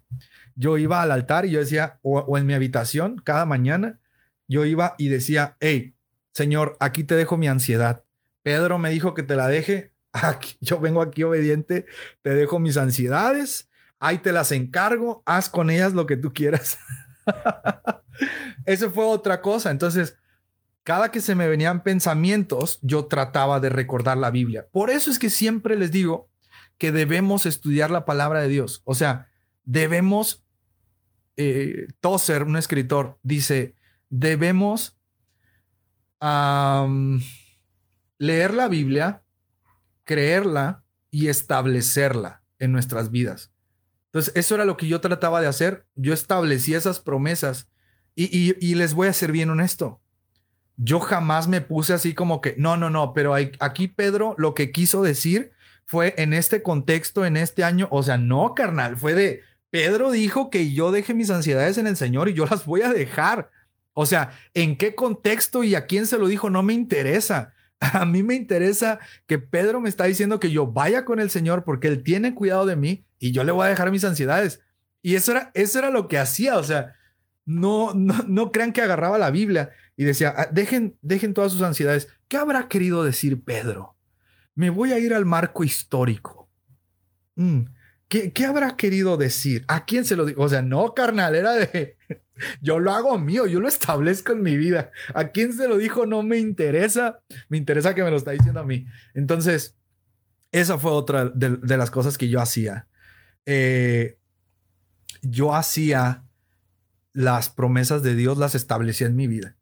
yo 0.54 0.78
iba 0.78 1.02
al 1.02 1.12
altar 1.12 1.48
y 1.48 1.50
yo 1.50 1.60
decía, 1.60 1.98
o, 2.04 2.38
en 2.38 2.46
mi 2.46 2.54
habitación, 2.54 3.20
cada 3.24 3.48
mañana, 3.48 4.00
yo 4.48 4.64
iba 4.64 4.94
y 5.00 5.08
decía, 5.08 5.58
hey, 5.60 5.96
Señor, 6.34 6.78
aquí 6.80 7.04
te 7.04 7.16
dejo 7.16 7.36
mi 7.36 7.48
ansiedad. 7.48 8.04
Pedro 8.44 8.78
me 8.78 8.92
dijo 8.92 9.16
que 9.16 9.24
te 9.24 9.36
la 9.36 9.48
deje. 9.48 9.92
Aquí, 10.12 10.56
yo 10.62 10.80
vengo 10.80 11.02
aquí 11.02 11.24
obediente, 11.24 11.86
te 12.22 12.34
dejo 12.34 12.60
mis 12.60 12.78
ansiedades, 12.78 13.70
ahí 14.00 14.18
te 14.18 14.32
las 14.32 14.52
encargo, 14.52 15.22
haz 15.24 15.50
con 15.50 15.70
ellas 15.70 15.94
lo 15.94 16.08
que 16.08 16.18
tú 16.18 16.32
quieras. 16.34 16.78
Eso 18.66 18.92
fue 18.92 19.06
otra 19.06 19.42
cosa. 19.42 19.72
Entonces, 19.72 20.18
cada 20.84 21.12
que 21.12 21.22
se 21.22 21.36
me 21.36 21.48
venían 21.48 21.84
pensamientos, 21.84 22.80
yo 22.82 23.06
trataba 23.06 23.60
de 23.60 23.70
recordar 23.70 24.18
la 24.18 24.32
Biblia. 24.32 24.68
Por 24.72 24.90
eso 24.90 25.12
es 25.12 25.20
que 25.20 25.30
siempre 25.30 25.76
les 25.76 25.92
digo 25.92 26.30
que 26.80 26.92
debemos 26.92 27.46
estudiar 27.46 27.92
la 27.92 28.06
palabra 28.06 28.42
de 28.42 28.48
Dios. 28.48 28.82
O 28.86 28.96
sea, 28.96 29.28
debemos, 29.66 30.44
eh, 31.38 31.88
Tozer, 32.00 32.44
un 32.44 32.58
escritor, 32.58 33.20
dice, 33.22 33.76
debemos 34.10 34.96
leer 38.18 38.54
la 38.54 38.68
Biblia, 38.68 39.24
creerla 40.04 40.84
y 41.12 41.28
establecerla 41.28 42.44
en 42.58 42.72
nuestras 42.72 43.12
vidas. 43.12 43.52
Entonces, 44.08 44.34
eso 44.36 44.56
era 44.56 44.66
lo 44.66 44.76
que 44.76 44.88
yo 44.88 45.02
trataba 45.02 45.40
de 45.40 45.48
hacer. 45.48 45.86
Yo 45.96 46.14
establecí 46.14 46.74
esas 46.74 47.00
promesas 47.00 47.70
y, 48.16 48.76
les 48.76 48.94
voy 48.94 49.08
a 49.08 49.14
ser 49.14 49.32
bien 49.32 49.50
honesto. 49.50 50.02
Yo 50.76 51.00
jamás 51.00 51.48
me 51.48 51.62
puse 51.62 51.94
así 51.94 52.14
como 52.14 52.42
que, 52.42 52.56
no, 52.58 52.76
no, 52.76 52.90
no, 52.90 53.14
pero 53.14 53.34
aquí 53.36 53.88
Pedro 53.88 54.36
lo 54.38 54.56
que 54.56 54.72
quiso 54.72 55.04
decir 55.04 55.52
fue 55.90 56.14
en 56.20 56.34
este 56.34 56.62
contexto, 56.62 57.26
en 57.26 57.36
este 57.36 57.64
año, 57.64 57.88
o 57.90 58.04
sea, 58.04 58.16
no, 58.20 58.54
carnal, 58.54 58.96
fue 58.96 59.16
de, 59.16 59.42
Pedro 59.72 60.12
dijo 60.12 60.52
que 60.52 60.72
yo 60.72 60.92
deje 60.92 61.16
mis 61.16 61.32
ansiedades 61.32 61.80
en 61.80 61.88
el 61.88 61.98
Señor 61.98 62.30
y 62.30 62.36
yo 62.36 62.46
las 62.46 62.64
voy 62.64 62.84
a 62.84 62.94
dejar. 62.94 63.50
O 63.94 64.06
sea, 64.06 64.38
¿en 64.54 64.78
qué 64.78 64.94
contexto 64.94 65.64
y 65.64 65.74
a 65.74 65.88
quién 65.88 66.06
se 66.06 66.20
lo 66.20 66.28
dijo? 66.28 66.52
No 66.52 66.62
me 66.62 66.74
interesa. 66.74 67.56
A 67.80 68.06
mí 68.06 68.22
me 68.22 68.36
interesa 68.36 69.00
que 69.26 69.40
Pedro 69.40 69.82
me 69.82 69.90
está 69.90 70.04
diciendo 70.04 70.40
que 70.40 70.52
yo 70.52 70.68
vaya 70.68 71.06
con 71.06 71.20
el 71.20 71.32
Señor 71.32 71.64
porque 71.64 71.88
Él 71.88 72.04
tiene 72.04 72.36
cuidado 72.36 72.68
de 72.68 72.76
mí 72.76 73.04
y 73.18 73.32
yo 73.32 73.44
le 73.44 73.52
voy 73.52 73.66
a 73.66 73.70
dejar 73.70 73.90
mis 73.90 74.04
ansiedades. 74.04 74.62
Y 75.02 75.16
eso 75.16 75.32
era, 75.32 75.50
eso 75.56 75.80
era 75.80 75.90
lo 75.90 76.08
que 76.08 76.20
hacía. 76.20 76.60
O 76.60 76.64
sea, 76.64 76.94
no, 77.46 77.96
no, 77.96 78.52
crean 78.52 78.74
que 78.74 78.84
agarraba 78.84 79.18
la 79.18 79.32
Biblia 79.32 79.72
y 79.98 80.04
decía, 80.04 80.36
ah, 80.38 80.50
dejen, 80.52 81.00
dejen 81.02 81.34
todas 81.34 81.52
sus 81.52 81.64
ansiedades. 81.64 82.10
¿Qué 82.28 82.38
habrá 82.38 82.68
querido 82.68 83.04
decir 83.04 83.44
Pedro? 83.44 83.96
Me 84.60 84.70
voy 84.70 84.92
a 84.92 85.00
ir 85.00 85.14
al 85.14 85.26
marco 85.26 85.64
histórico. 85.64 86.50
Mm, 87.36 87.62
¿qué, 88.10 88.34
¿Qué 88.34 88.46
habrá 88.46 88.76
querido 88.76 89.16
decir? 89.16 89.64
¿A 89.70 89.86
quién 89.86 90.04
se 90.04 90.18
lo 90.18 90.26
dijo? 90.26 90.42
O 90.42 90.50
sea, 90.50 90.62
no, 90.62 90.94
carnal, 90.94 91.34
era 91.34 91.54
de, 91.54 91.96
yo 92.62 92.78
lo 92.78 92.92
hago 92.92 93.18
mío, 93.18 93.48
yo 93.48 93.62
lo 93.62 93.70
establezco 93.70 94.34
en 94.34 94.42
mi 94.42 94.58
vida. 94.58 94.92
¿A 95.14 95.30
quién 95.30 95.54
se 95.54 95.70
lo 95.70 95.78
dijo? 95.78 96.06
No 96.06 96.24
me 96.24 96.40
interesa. 96.40 97.22
Me 97.48 97.58
interesa 97.58 97.96
que 97.96 98.04
me 98.04 98.12
lo 98.12 98.18
está 98.18 98.32
diciendo 98.32 98.60
a 98.60 98.66
mí. 98.66 98.86
Entonces, 99.14 99.78
esa 100.52 100.78
fue 100.78 100.92
otra 100.92 101.30
de, 101.30 101.78
las 101.78 101.90
cosas 101.90 102.18
que 102.18 102.28
yo 102.28 102.42
hacía. 102.42 102.90
Eh, 103.46 104.18
yo 105.22 105.56
hacía 105.56 106.26
las 107.14 107.48
promesas 107.48 108.04
de 108.04 108.14
Dios, 108.14 108.38
las 108.38 108.56
establecía 108.56 109.08
en 109.08 109.16
mi 109.16 109.28
vida. 109.28 109.56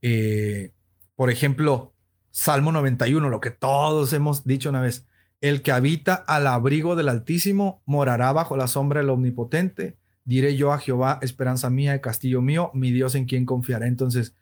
Eh, 0.00 0.72
por 1.16 1.28
ejemplo, 1.28 1.92
Salmo 2.36 2.70
91, 2.70 3.30
lo 3.30 3.40
que 3.40 3.50
todos 3.50 4.12
hemos 4.12 4.44
dicho 4.44 4.68
una 4.68 4.82
vez. 4.82 5.06
El 5.40 5.62
que 5.62 5.72
habita 5.72 6.14
al 6.14 6.46
abrigo 6.46 6.94
del 6.94 7.08
Altísimo 7.08 7.80
morará 7.86 8.30
bajo 8.34 8.58
la 8.58 8.68
sombra 8.68 9.00
del 9.00 9.08
Omnipotente 9.08 9.96
diré 10.26 10.54
yo 10.54 10.74
a 10.74 10.78
Jehová, 10.78 11.18
esperanza 11.22 11.70
mía 11.70 11.94
y 11.94 12.02
castillo 12.02 12.42
mío, 12.42 12.70
mi 12.74 12.90
Dios 12.90 13.14
en 13.14 13.24
quien 13.24 13.46
confiaré. 13.46 13.86
Entonces, 13.86 14.34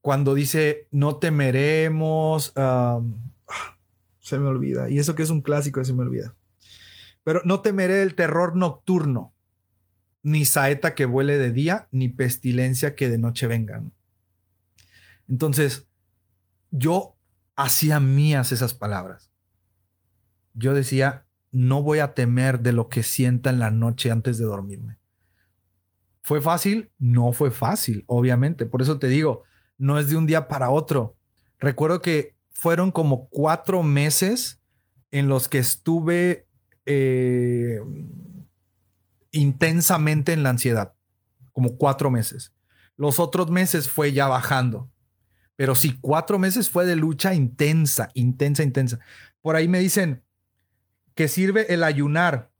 cuando 0.00 0.34
dice 0.34 0.88
no 0.90 1.16
temeremos, 1.16 2.54
se 4.20 4.38
me 4.38 4.46
olvida. 4.46 4.88
Y 4.88 4.98
eso 4.98 5.14
que 5.14 5.24
es 5.24 5.30
un 5.30 5.42
clásico, 5.42 5.84
se 5.84 5.92
me 5.92 6.04
olvida. 6.04 6.34
Pero 7.22 7.42
no 7.44 7.60
temeré 7.60 8.02
el 8.02 8.14
terror 8.14 8.56
nocturno, 8.56 9.34
ni 10.22 10.46
saeta 10.46 10.94
que 10.94 11.04
vuele 11.04 11.36
de 11.36 11.52
día, 11.52 11.86
ni 11.90 12.08
pestilencia 12.08 12.94
que 12.94 13.10
de 13.10 13.18
noche 13.18 13.46
vengan. 13.46 13.92
Entonces, 15.28 15.89
yo 16.70 17.16
hacía 17.56 18.00
mías 18.00 18.52
esas 18.52 18.74
palabras. 18.74 19.30
Yo 20.54 20.74
decía, 20.74 21.26
no 21.52 21.82
voy 21.82 21.98
a 21.98 22.14
temer 22.14 22.60
de 22.60 22.72
lo 22.72 22.88
que 22.88 23.02
sienta 23.02 23.50
en 23.50 23.58
la 23.58 23.70
noche 23.70 24.10
antes 24.10 24.38
de 24.38 24.44
dormirme. 24.44 24.98
¿Fue 26.22 26.40
fácil? 26.40 26.90
No 26.98 27.32
fue 27.32 27.50
fácil, 27.50 28.04
obviamente. 28.06 28.66
Por 28.66 28.82
eso 28.82 28.98
te 28.98 29.08
digo, 29.08 29.44
no 29.78 29.98
es 29.98 30.08
de 30.08 30.16
un 30.16 30.26
día 30.26 30.48
para 30.48 30.70
otro. 30.70 31.16
Recuerdo 31.58 32.02
que 32.02 32.36
fueron 32.50 32.90
como 32.90 33.28
cuatro 33.28 33.82
meses 33.82 34.60
en 35.10 35.28
los 35.28 35.48
que 35.48 35.58
estuve 35.58 36.46
eh, 36.86 37.80
intensamente 39.32 40.32
en 40.32 40.42
la 40.42 40.50
ansiedad, 40.50 40.94
como 41.52 41.76
cuatro 41.76 42.10
meses. 42.10 42.54
Los 42.96 43.18
otros 43.18 43.50
meses 43.50 43.88
fue 43.88 44.12
ya 44.12 44.28
bajando. 44.28 44.89
Pero 45.60 45.74
sí, 45.74 45.98
cuatro 46.00 46.38
meses 46.38 46.70
fue 46.70 46.86
de 46.86 46.96
lucha 46.96 47.34
intensa, 47.34 48.08
intensa, 48.14 48.62
intensa. 48.62 48.98
Por 49.42 49.56
ahí 49.56 49.68
me 49.68 49.78
dicen 49.78 50.24
que 51.14 51.28
sirve 51.28 51.74
el 51.74 51.84
ayunar. 51.84 52.50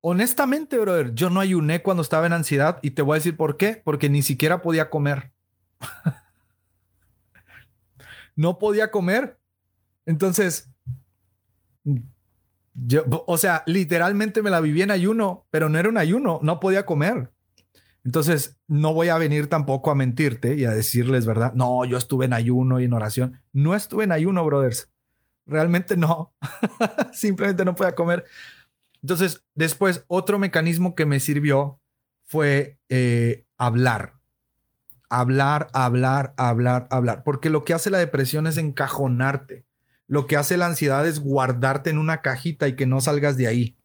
Honestamente, 0.00 0.78
brother, 0.78 1.12
yo 1.12 1.28
no 1.28 1.40
ayuné 1.40 1.82
cuando 1.82 2.04
estaba 2.04 2.26
en 2.26 2.34
ansiedad 2.34 2.78
y 2.82 2.92
te 2.92 3.02
voy 3.02 3.16
a 3.16 3.18
decir 3.18 3.36
por 3.36 3.56
qué. 3.56 3.82
Porque 3.84 4.08
ni 4.08 4.22
siquiera 4.22 4.62
podía 4.62 4.90
comer. 4.90 5.32
no 8.36 8.60
podía 8.60 8.92
comer. 8.92 9.40
Entonces, 10.06 10.70
yo, 12.74 13.24
o 13.26 13.38
sea, 13.38 13.64
literalmente 13.66 14.40
me 14.40 14.50
la 14.50 14.60
viví 14.60 14.82
en 14.82 14.92
ayuno, 14.92 15.48
pero 15.50 15.68
no 15.68 15.80
era 15.80 15.88
un 15.88 15.98
ayuno, 15.98 16.38
no 16.44 16.60
podía 16.60 16.86
comer. 16.86 17.32
Entonces, 18.04 18.58
no 18.66 18.94
voy 18.94 19.08
a 19.08 19.18
venir 19.18 19.48
tampoco 19.48 19.90
a 19.90 19.94
mentirte 19.94 20.56
y 20.56 20.64
a 20.64 20.72
decirles, 20.72 21.24
¿verdad? 21.24 21.52
No, 21.54 21.84
yo 21.84 21.96
estuve 21.96 22.24
en 22.24 22.32
ayuno 22.32 22.80
y 22.80 22.84
en 22.84 22.92
oración. 22.92 23.40
No 23.52 23.74
estuve 23.74 24.04
en 24.04 24.12
ayuno, 24.12 24.44
brothers. 24.44 24.90
Realmente 25.46 25.96
no. 25.96 26.34
Simplemente 27.12 27.64
no 27.64 27.74
podía 27.76 27.94
comer. 27.94 28.24
Entonces, 29.02 29.44
después, 29.54 30.04
otro 30.08 30.38
mecanismo 30.38 30.94
que 30.94 31.06
me 31.06 31.20
sirvió 31.20 31.80
fue 32.24 32.78
eh, 32.88 33.44
hablar. 33.56 34.14
Hablar, 35.08 35.68
hablar, 35.72 36.34
hablar, 36.36 36.88
hablar. 36.90 37.22
Porque 37.22 37.50
lo 37.50 37.64
que 37.64 37.74
hace 37.74 37.90
la 37.90 37.98
depresión 37.98 38.46
es 38.46 38.56
encajonarte. 38.56 39.64
Lo 40.08 40.26
que 40.26 40.36
hace 40.36 40.56
la 40.56 40.66
ansiedad 40.66 41.06
es 41.06 41.20
guardarte 41.20 41.90
en 41.90 41.98
una 41.98 42.20
cajita 42.20 42.66
y 42.66 42.74
que 42.74 42.86
no 42.86 43.00
salgas 43.00 43.36
de 43.36 43.46
ahí. 43.46 43.76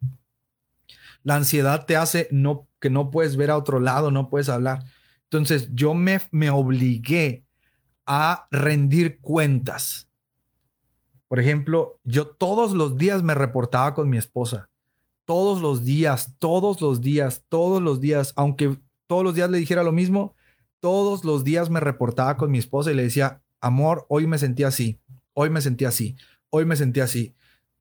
La 1.23 1.35
ansiedad 1.35 1.85
te 1.85 1.97
hace 1.97 2.27
no, 2.31 2.66
que 2.79 2.89
no 2.89 3.11
puedes 3.11 3.35
ver 3.35 3.51
a 3.51 3.57
otro 3.57 3.79
lado, 3.79 4.11
no 4.11 4.29
puedes 4.29 4.49
hablar. 4.49 4.83
Entonces 5.23 5.69
yo 5.73 5.93
me, 5.93 6.21
me 6.31 6.49
obligué 6.49 7.45
a 8.05 8.47
rendir 8.51 9.19
cuentas. 9.19 10.09
Por 11.27 11.39
ejemplo, 11.39 11.99
yo 12.03 12.27
todos 12.27 12.73
los 12.73 12.97
días 12.97 13.23
me 13.23 13.35
reportaba 13.35 13.93
con 13.93 14.09
mi 14.09 14.17
esposa. 14.17 14.69
Todos 15.25 15.61
los 15.61 15.83
días, 15.83 16.35
todos 16.39 16.79
los 16.79 17.01
días, 17.01 17.43
todos 17.49 17.81
los 17.81 17.99
días, 17.99 18.31
aunque 18.37 18.77
todos 19.07 19.23
los 19.23 19.35
días 19.35 19.49
le 19.49 19.57
dijera 19.57 19.83
lo 19.83 19.91
mismo, 19.91 20.35
todos 20.79 21.25
los 21.25 21.43
días 21.43 21.69
me 21.69 21.81
reportaba 21.81 22.37
con 22.37 22.49
mi 22.49 22.59
esposa 22.59 22.91
y 22.91 22.95
le 22.95 23.03
decía, 23.03 23.41
amor, 23.59 24.05
hoy 24.07 24.25
me 24.27 24.37
sentí 24.37 24.63
así, 24.63 25.01
hoy 25.33 25.49
me 25.49 25.59
sentí 25.59 25.83
así, 25.83 26.15
hoy 26.49 26.63
me 26.63 26.77
sentí 26.77 27.01
así 27.01 27.35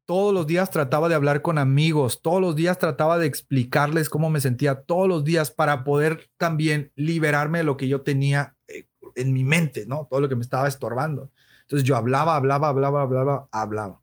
todos 0.06 0.32
los 0.32 0.46
días 0.46 0.70
trataba 0.70 1.08
de 1.08 1.16
hablar 1.16 1.42
con 1.42 1.58
amigos, 1.58 2.22
todos 2.22 2.40
los 2.40 2.54
días 2.54 2.78
trataba 2.78 3.18
de 3.18 3.26
explicarles 3.26 4.08
cómo 4.08 4.30
me 4.30 4.40
sentía, 4.40 4.82
todos 4.82 5.08
los 5.08 5.24
días 5.24 5.50
para 5.50 5.82
poder 5.82 6.30
también 6.38 6.92
liberarme 6.94 7.58
de 7.58 7.64
lo 7.64 7.76
que 7.76 7.88
yo 7.88 8.02
tenía 8.02 8.56
eh, 8.68 8.86
en 9.16 9.32
mi 9.32 9.42
mente, 9.42 9.84
¿no? 9.86 10.06
Todo 10.08 10.20
lo 10.20 10.28
que 10.28 10.36
me 10.36 10.42
estaba 10.42 10.68
estorbando. 10.68 11.32
Entonces 11.62 11.86
yo 11.86 11.96
hablaba, 11.96 12.36
hablaba, 12.36 12.68
hablaba, 12.68 13.02
hablaba, 13.02 13.48
hablaba. 13.50 14.00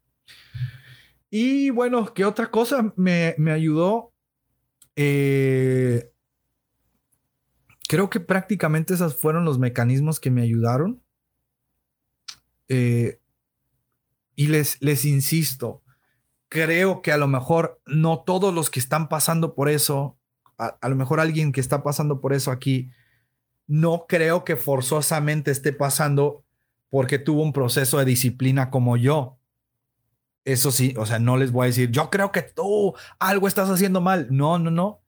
Y 1.30 1.70
bueno, 1.70 2.14
¿qué 2.14 2.26
otra 2.26 2.52
cosa 2.52 2.94
me, 2.98 3.36
ayudó? 3.50 4.14
Eh, 4.98 6.12
creo 7.88 8.10
que 8.10 8.20
prácticamente 8.20 8.94
esos 8.94 9.16
fueron 9.16 9.46
los 9.46 9.58
mecanismos 9.58 10.20
que 10.20 10.32
me 10.32 10.42
ayudaron. 10.42 11.02
Eh, 12.68 13.20
y 14.36 14.48
les, 14.48 14.82
les 14.82 15.06
insisto, 15.06 15.83
creo 16.54 17.02
que 17.02 17.12
a 17.12 17.18
lo 17.18 17.28
mejor 17.28 17.82
no 17.88 18.20
todos 18.20 18.54
los 18.54 18.70
que 18.70 18.80
están 18.80 19.10
pasando 19.10 19.56
por 19.56 19.70
eso, 19.70 20.20
a, 20.60 20.88
lo 20.88 20.96
mejor 20.96 21.20
alguien 21.20 21.52
que 21.52 21.60
está 21.60 21.82
pasando 21.82 22.22
por 22.22 22.32
eso 22.32 22.52
aquí, 22.52 22.92
no 23.66 24.06
creo 24.08 24.44
que 24.46 24.56
forzosamente 24.56 25.50
esté 25.50 25.74
pasando 25.74 26.46
porque 26.90 27.18
tuvo 27.18 27.42
un 27.42 27.54
proceso 27.54 27.98
de 27.98 28.06
disciplina 28.06 28.70
como 28.70 28.98
yo. 28.98 29.40
Eso 30.46 30.72
sí, 30.72 30.94
o 30.96 31.08
sea, 31.08 31.18
no 31.18 31.38
les 31.38 31.52
voy 31.52 31.64
a 31.64 31.68
decir, 31.68 31.90
yo 31.90 32.12
creo 32.12 32.32
que 32.32 32.44
tú 32.44 32.94
algo 33.18 33.48
estás 33.48 33.72
haciendo 33.72 34.00
mal. 34.00 34.28
No, 34.30 34.60
no, 34.60 34.70
no. 34.70 35.02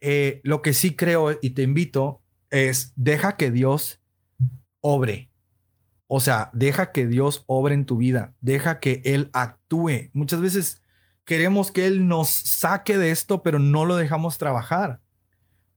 Eh, 0.00 0.40
lo 0.44 0.62
que 0.62 0.72
sí 0.72 0.96
creo 0.96 1.38
y 1.42 1.50
te 1.50 1.62
invito 1.62 2.22
es, 2.48 2.94
deja 2.96 3.36
que 3.36 3.50
Dios 3.50 4.00
obre. 4.80 5.30
O 6.06 6.20
sea, 6.20 6.48
deja 6.54 6.90
que 6.90 7.06
Dios 7.06 7.44
obre 7.48 7.74
en 7.74 7.84
tu 7.84 7.98
vida, 7.98 8.34
deja 8.40 8.80
que 8.80 9.02
Él 9.04 9.28
actúe. 9.34 10.08
Muchas 10.14 10.40
veces 10.40 10.82
queremos 11.26 11.70
que 11.70 11.86
Él 11.86 12.08
nos 12.08 12.30
saque 12.30 12.96
de 12.96 13.10
esto, 13.10 13.42
pero 13.42 13.58
no 13.58 13.84
lo 13.84 13.96
dejamos 13.96 14.38
trabajar. 14.38 15.00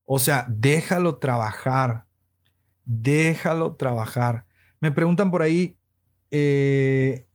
O 0.06 0.20
sea, 0.20 0.46
déjalo 0.48 1.18
trabajar. 1.18 2.06
Déjalo 2.86 3.76
trabajar. 3.76 4.46
Me 4.80 4.92
preguntan 4.92 5.30
por 5.30 5.42
ahí, 5.42 5.78
eh, 6.32 7.28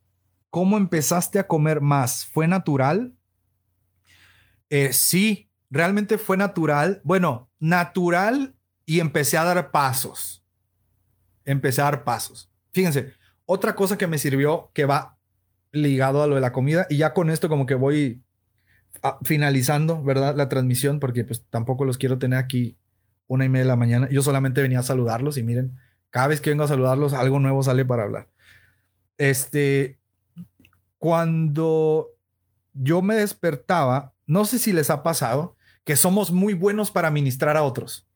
¿cómo 0.48 0.78
empezaste 0.78 1.38
a 1.38 1.46
comer 1.46 1.80
más? 1.80 2.24
¿Fue 2.24 2.48
natural? 2.48 3.12
Eh, 4.70 4.92
sí, 4.92 5.50
realmente 5.68 6.16
fue 6.16 6.36
natural. 6.36 7.00
Bueno, 7.04 7.50
natural 7.58 8.54
y 8.86 9.00
empecé 9.00 9.36
a 9.36 9.44
dar 9.44 9.70
pasos. 9.70 10.44
Empecé 11.44 11.80
a 11.82 11.84
dar 11.84 12.04
pasos. 12.04 12.50
Fíjense, 12.72 13.12
otra 13.44 13.74
cosa 13.74 13.98
que 13.98 14.06
me 14.06 14.18
sirvió 14.18 14.70
que 14.72 14.84
va 14.84 15.18
ligado 15.74 16.22
a 16.22 16.26
lo 16.26 16.34
de 16.34 16.40
la 16.40 16.52
comida. 16.52 16.86
Y 16.88 16.98
ya 16.98 17.12
con 17.12 17.30
esto 17.30 17.48
como 17.48 17.66
que 17.66 17.74
voy 17.74 18.22
ah, 19.02 19.18
finalizando, 19.22 20.02
¿verdad? 20.02 20.36
La 20.36 20.48
transmisión, 20.48 21.00
porque 21.00 21.24
pues 21.24 21.44
tampoco 21.50 21.84
los 21.84 21.98
quiero 21.98 22.18
tener 22.18 22.38
aquí 22.38 22.76
una 23.26 23.44
y 23.44 23.48
media 23.48 23.64
de 23.64 23.68
la 23.68 23.76
mañana. 23.76 24.08
Yo 24.10 24.22
solamente 24.22 24.62
venía 24.62 24.80
a 24.80 24.84
saludarlos 24.84 25.36
y 25.36 25.42
miren, 25.42 25.78
cada 26.10 26.28
vez 26.28 26.40
que 26.40 26.50
vengo 26.50 26.64
a 26.64 26.68
saludarlos, 26.68 27.12
algo 27.12 27.40
nuevo 27.40 27.62
sale 27.62 27.84
para 27.84 28.04
hablar. 28.04 28.28
Este, 29.18 29.98
cuando 30.98 32.10
yo 32.72 33.02
me 33.02 33.16
despertaba, 33.16 34.14
no 34.26 34.44
sé 34.44 34.58
si 34.58 34.72
les 34.72 34.90
ha 34.90 35.02
pasado, 35.02 35.56
que 35.84 35.96
somos 35.96 36.32
muy 36.32 36.54
buenos 36.54 36.90
para 36.90 37.10
ministrar 37.10 37.56
a 37.56 37.62
otros. 37.62 38.08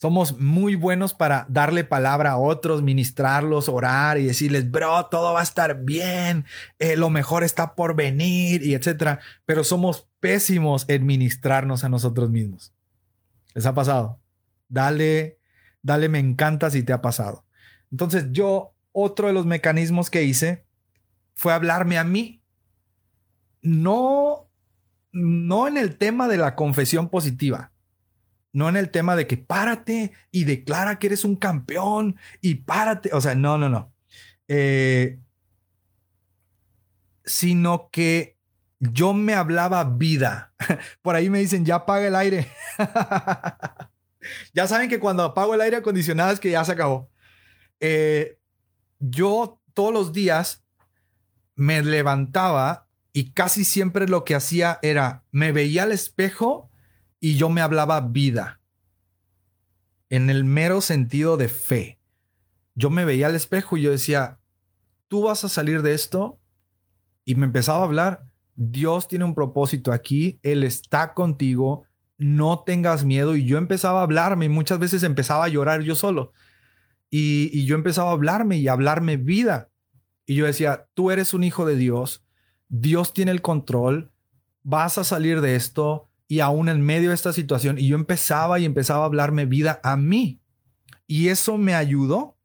Somos 0.00 0.38
muy 0.38 0.74
buenos 0.74 1.14
para 1.14 1.46
darle 1.48 1.84
palabra 1.84 2.32
a 2.32 2.36
otros, 2.36 2.82
ministrarlos, 2.82 3.68
orar 3.68 4.18
y 4.18 4.24
decirles, 4.24 4.70
bro, 4.70 5.06
todo 5.06 5.32
va 5.32 5.40
a 5.40 5.44
estar 5.44 5.82
bien, 5.82 6.44
eh, 6.78 6.96
lo 6.96 7.10
mejor 7.10 7.44
está 7.44 7.74
por 7.74 7.94
venir 7.94 8.62
y 8.64 8.74
etcétera. 8.74 9.20
Pero 9.46 9.64
somos 9.64 10.08
pésimos 10.20 10.84
en 10.88 11.06
ministrarnos 11.06 11.84
a 11.84 11.88
nosotros 11.88 12.30
mismos. 12.30 12.74
¿Les 13.54 13.66
ha 13.66 13.74
pasado? 13.74 14.20
Dale, 14.68 15.38
dale, 15.82 16.08
me 16.08 16.18
encanta 16.18 16.70
si 16.70 16.82
te 16.82 16.92
ha 16.92 17.00
pasado. 17.00 17.44
Entonces 17.90 18.26
yo, 18.32 18.74
otro 18.92 19.28
de 19.28 19.32
los 19.32 19.46
mecanismos 19.46 20.10
que 20.10 20.24
hice 20.24 20.66
fue 21.34 21.52
hablarme 21.52 21.98
a 21.98 22.04
mí. 22.04 22.42
No, 23.62 24.50
no 25.12 25.68
en 25.68 25.78
el 25.78 25.96
tema 25.96 26.28
de 26.28 26.36
la 26.36 26.56
confesión 26.56 27.08
positiva 27.08 27.73
no 28.54 28.68
en 28.68 28.76
el 28.76 28.90
tema 28.90 29.16
de 29.16 29.26
que 29.26 29.36
párate 29.36 30.12
y 30.30 30.44
declara 30.44 30.98
que 30.98 31.08
eres 31.08 31.24
un 31.24 31.34
campeón 31.34 32.16
y 32.40 32.54
párate. 32.54 33.10
O 33.12 33.20
sea, 33.20 33.34
no, 33.34 33.58
no, 33.58 33.68
no. 33.68 33.92
Eh, 34.46 35.18
sino 37.24 37.90
que 37.90 38.38
yo 38.78 39.12
me 39.12 39.34
hablaba 39.34 39.82
vida. 39.82 40.54
Por 41.02 41.16
ahí 41.16 41.28
me 41.30 41.40
dicen, 41.40 41.64
ya 41.64 41.76
apaga 41.76 42.06
el 42.06 42.14
aire. 42.14 42.48
ya 44.54 44.68
saben 44.68 44.88
que 44.88 45.00
cuando 45.00 45.24
apago 45.24 45.54
el 45.54 45.60
aire 45.60 45.78
acondicionado 45.78 46.32
es 46.32 46.38
que 46.38 46.52
ya 46.52 46.64
se 46.64 46.72
acabó. 46.72 47.10
Eh, 47.80 48.38
yo 49.00 49.60
todos 49.74 49.92
los 49.92 50.12
días 50.12 50.62
me 51.56 51.82
levantaba 51.82 52.86
y 53.12 53.32
casi 53.32 53.64
siempre 53.64 54.06
lo 54.06 54.22
que 54.22 54.36
hacía 54.36 54.78
era, 54.82 55.24
me 55.32 55.50
veía 55.50 55.82
al 55.82 55.92
espejo 55.92 56.70
y 57.24 57.36
yo 57.36 57.48
me 57.48 57.62
hablaba 57.62 58.02
vida. 58.02 58.60
En 60.10 60.28
el 60.28 60.44
mero 60.44 60.82
sentido 60.82 61.38
de 61.38 61.48
fe. 61.48 61.98
Yo 62.74 62.90
me 62.90 63.06
veía 63.06 63.28
al 63.28 63.34
espejo 63.34 63.78
y 63.78 63.80
yo 63.80 63.90
decía, 63.90 64.40
tú 65.08 65.22
vas 65.22 65.42
a 65.42 65.48
salir 65.48 65.80
de 65.80 65.94
esto 65.94 66.38
y 67.24 67.34
me 67.36 67.46
empezaba 67.46 67.78
a 67.78 67.84
hablar, 67.84 68.26
Dios 68.56 69.08
tiene 69.08 69.24
un 69.24 69.34
propósito 69.34 69.90
aquí, 69.90 70.38
Él 70.42 70.64
está 70.64 71.14
contigo, 71.14 71.84
no 72.18 72.62
tengas 72.62 73.06
miedo 73.06 73.36
y 73.36 73.46
yo 73.46 73.56
empezaba 73.56 74.00
a 74.00 74.02
hablarme 74.02 74.44
y 74.44 74.50
muchas 74.50 74.78
veces 74.78 75.02
empezaba 75.02 75.46
a 75.46 75.48
llorar 75.48 75.80
yo 75.80 75.94
solo. 75.94 76.34
Y, 77.08 77.48
y 77.58 77.64
yo 77.64 77.74
empezaba 77.74 78.10
a 78.10 78.12
hablarme 78.12 78.58
y 78.58 78.68
a 78.68 78.72
hablarme 78.72 79.16
vida. 79.16 79.70
Y 80.26 80.34
yo 80.34 80.44
decía, 80.44 80.88
tú 80.92 81.10
eres 81.10 81.32
un 81.32 81.42
hijo 81.42 81.64
de 81.64 81.76
Dios, 81.76 82.22
Dios 82.68 83.14
tiene 83.14 83.30
el 83.30 83.40
control, 83.40 84.12
vas 84.62 84.98
a 84.98 85.04
salir 85.04 85.40
de 85.40 85.56
esto, 85.56 86.10
y 86.26 86.40
aún 86.40 86.68
en 86.68 86.80
medio 86.80 87.10
de 87.10 87.14
esta 87.14 87.32
situación, 87.32 87.78
y 87.78 87.88
yo 87.88 87.96
empezaba 87.96 88.58
y 88.58 88.64
empezaba 88.64 89.02
a 89.02 89.06
hablarme 89.06 89.46
vida 89.46 89.80
a 89.82 89.96
mí. 89.96 90.40
Y 91.06 91.28
eso 91.28 91.58
me 91.58 91.74
ayudó. 91.74 92.36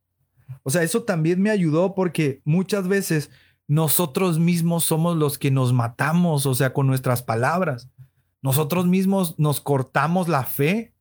O 0.64 0.70
sea, 0.70 0.84
eso 0.84 1.04
también 1.04 1.42
me 1.42 1.50
ayudó 1.50 1.96
porque 1.96 2.42
muchas 2.44 2.88
veces 2.88 3.32
nosotros 3.68 4.40
mismos 4.40 4.84
somos 4.84 5.16
los 5.16 5.38
que 5.38 5.52
nos 5.52 5.74
matamos, 5.74 6.46
o 6.46 6.56
sea, 6.56 6.74
con 6.74 6.88
nuestras 6.88 7.24
palabras. 7.24 7.90
Nosotros 8.42 8.86
mismos 8.88 9.38
nos 9.38 9.62
cortamos 9.62 10.28
la 10.28 10.44
fe. 10.44 10.94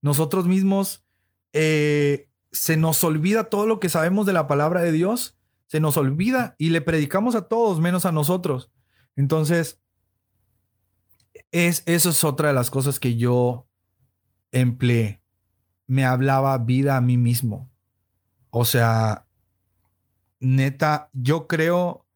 Nosotros 0.00 0.46
mismos 0.46 1.04
eh, 1.52 2.28
se 2.52 2.76
nos 2.76 3.02
olvida 3.04 3.44
todo 3.44 3.66
lo 3.66 3.80
que 3.80 3.88
sabemos 3.88 4.26
de 4.26 4.32
la 4.32 4.46
palabra 4.46 4.82
de 4.82 4.92
Dios, 4.92 5.36
se 5.66 5.80
nos 5.80 5.96
olvida 5.96 6.54
y 6.58 6.70
le 6.70 6.80
predicamos 6.80 7.34
a 7.34 7.48
todos 7.48 7.80
menos 7.80 8.04
a 8.04 8.12
nosotros. 8.12 8.70
Entonces, 9.16 9.79
es, 11.52 11.82
eso 11.86 12.10
es 12.10 12.24
otra 12.24 12.48
de 12.48 12.54
las 12.54 12.70
cosas 12.70 13.00
que 13.00 13.16
yo 13.16 13.66
empleé. 14.52 15.22
Me 15.86 16.04
hablaba 16.04 16.56
vida 16.58 16.96
a 16.96 17.00
mí 17.00 17.16
mismo. 17.16 17.70
O 18.50 18.64
sea, 18.64 19.26
neta, 20.40 21.10
yo 21.12 21.46
creo, 21.46 22.06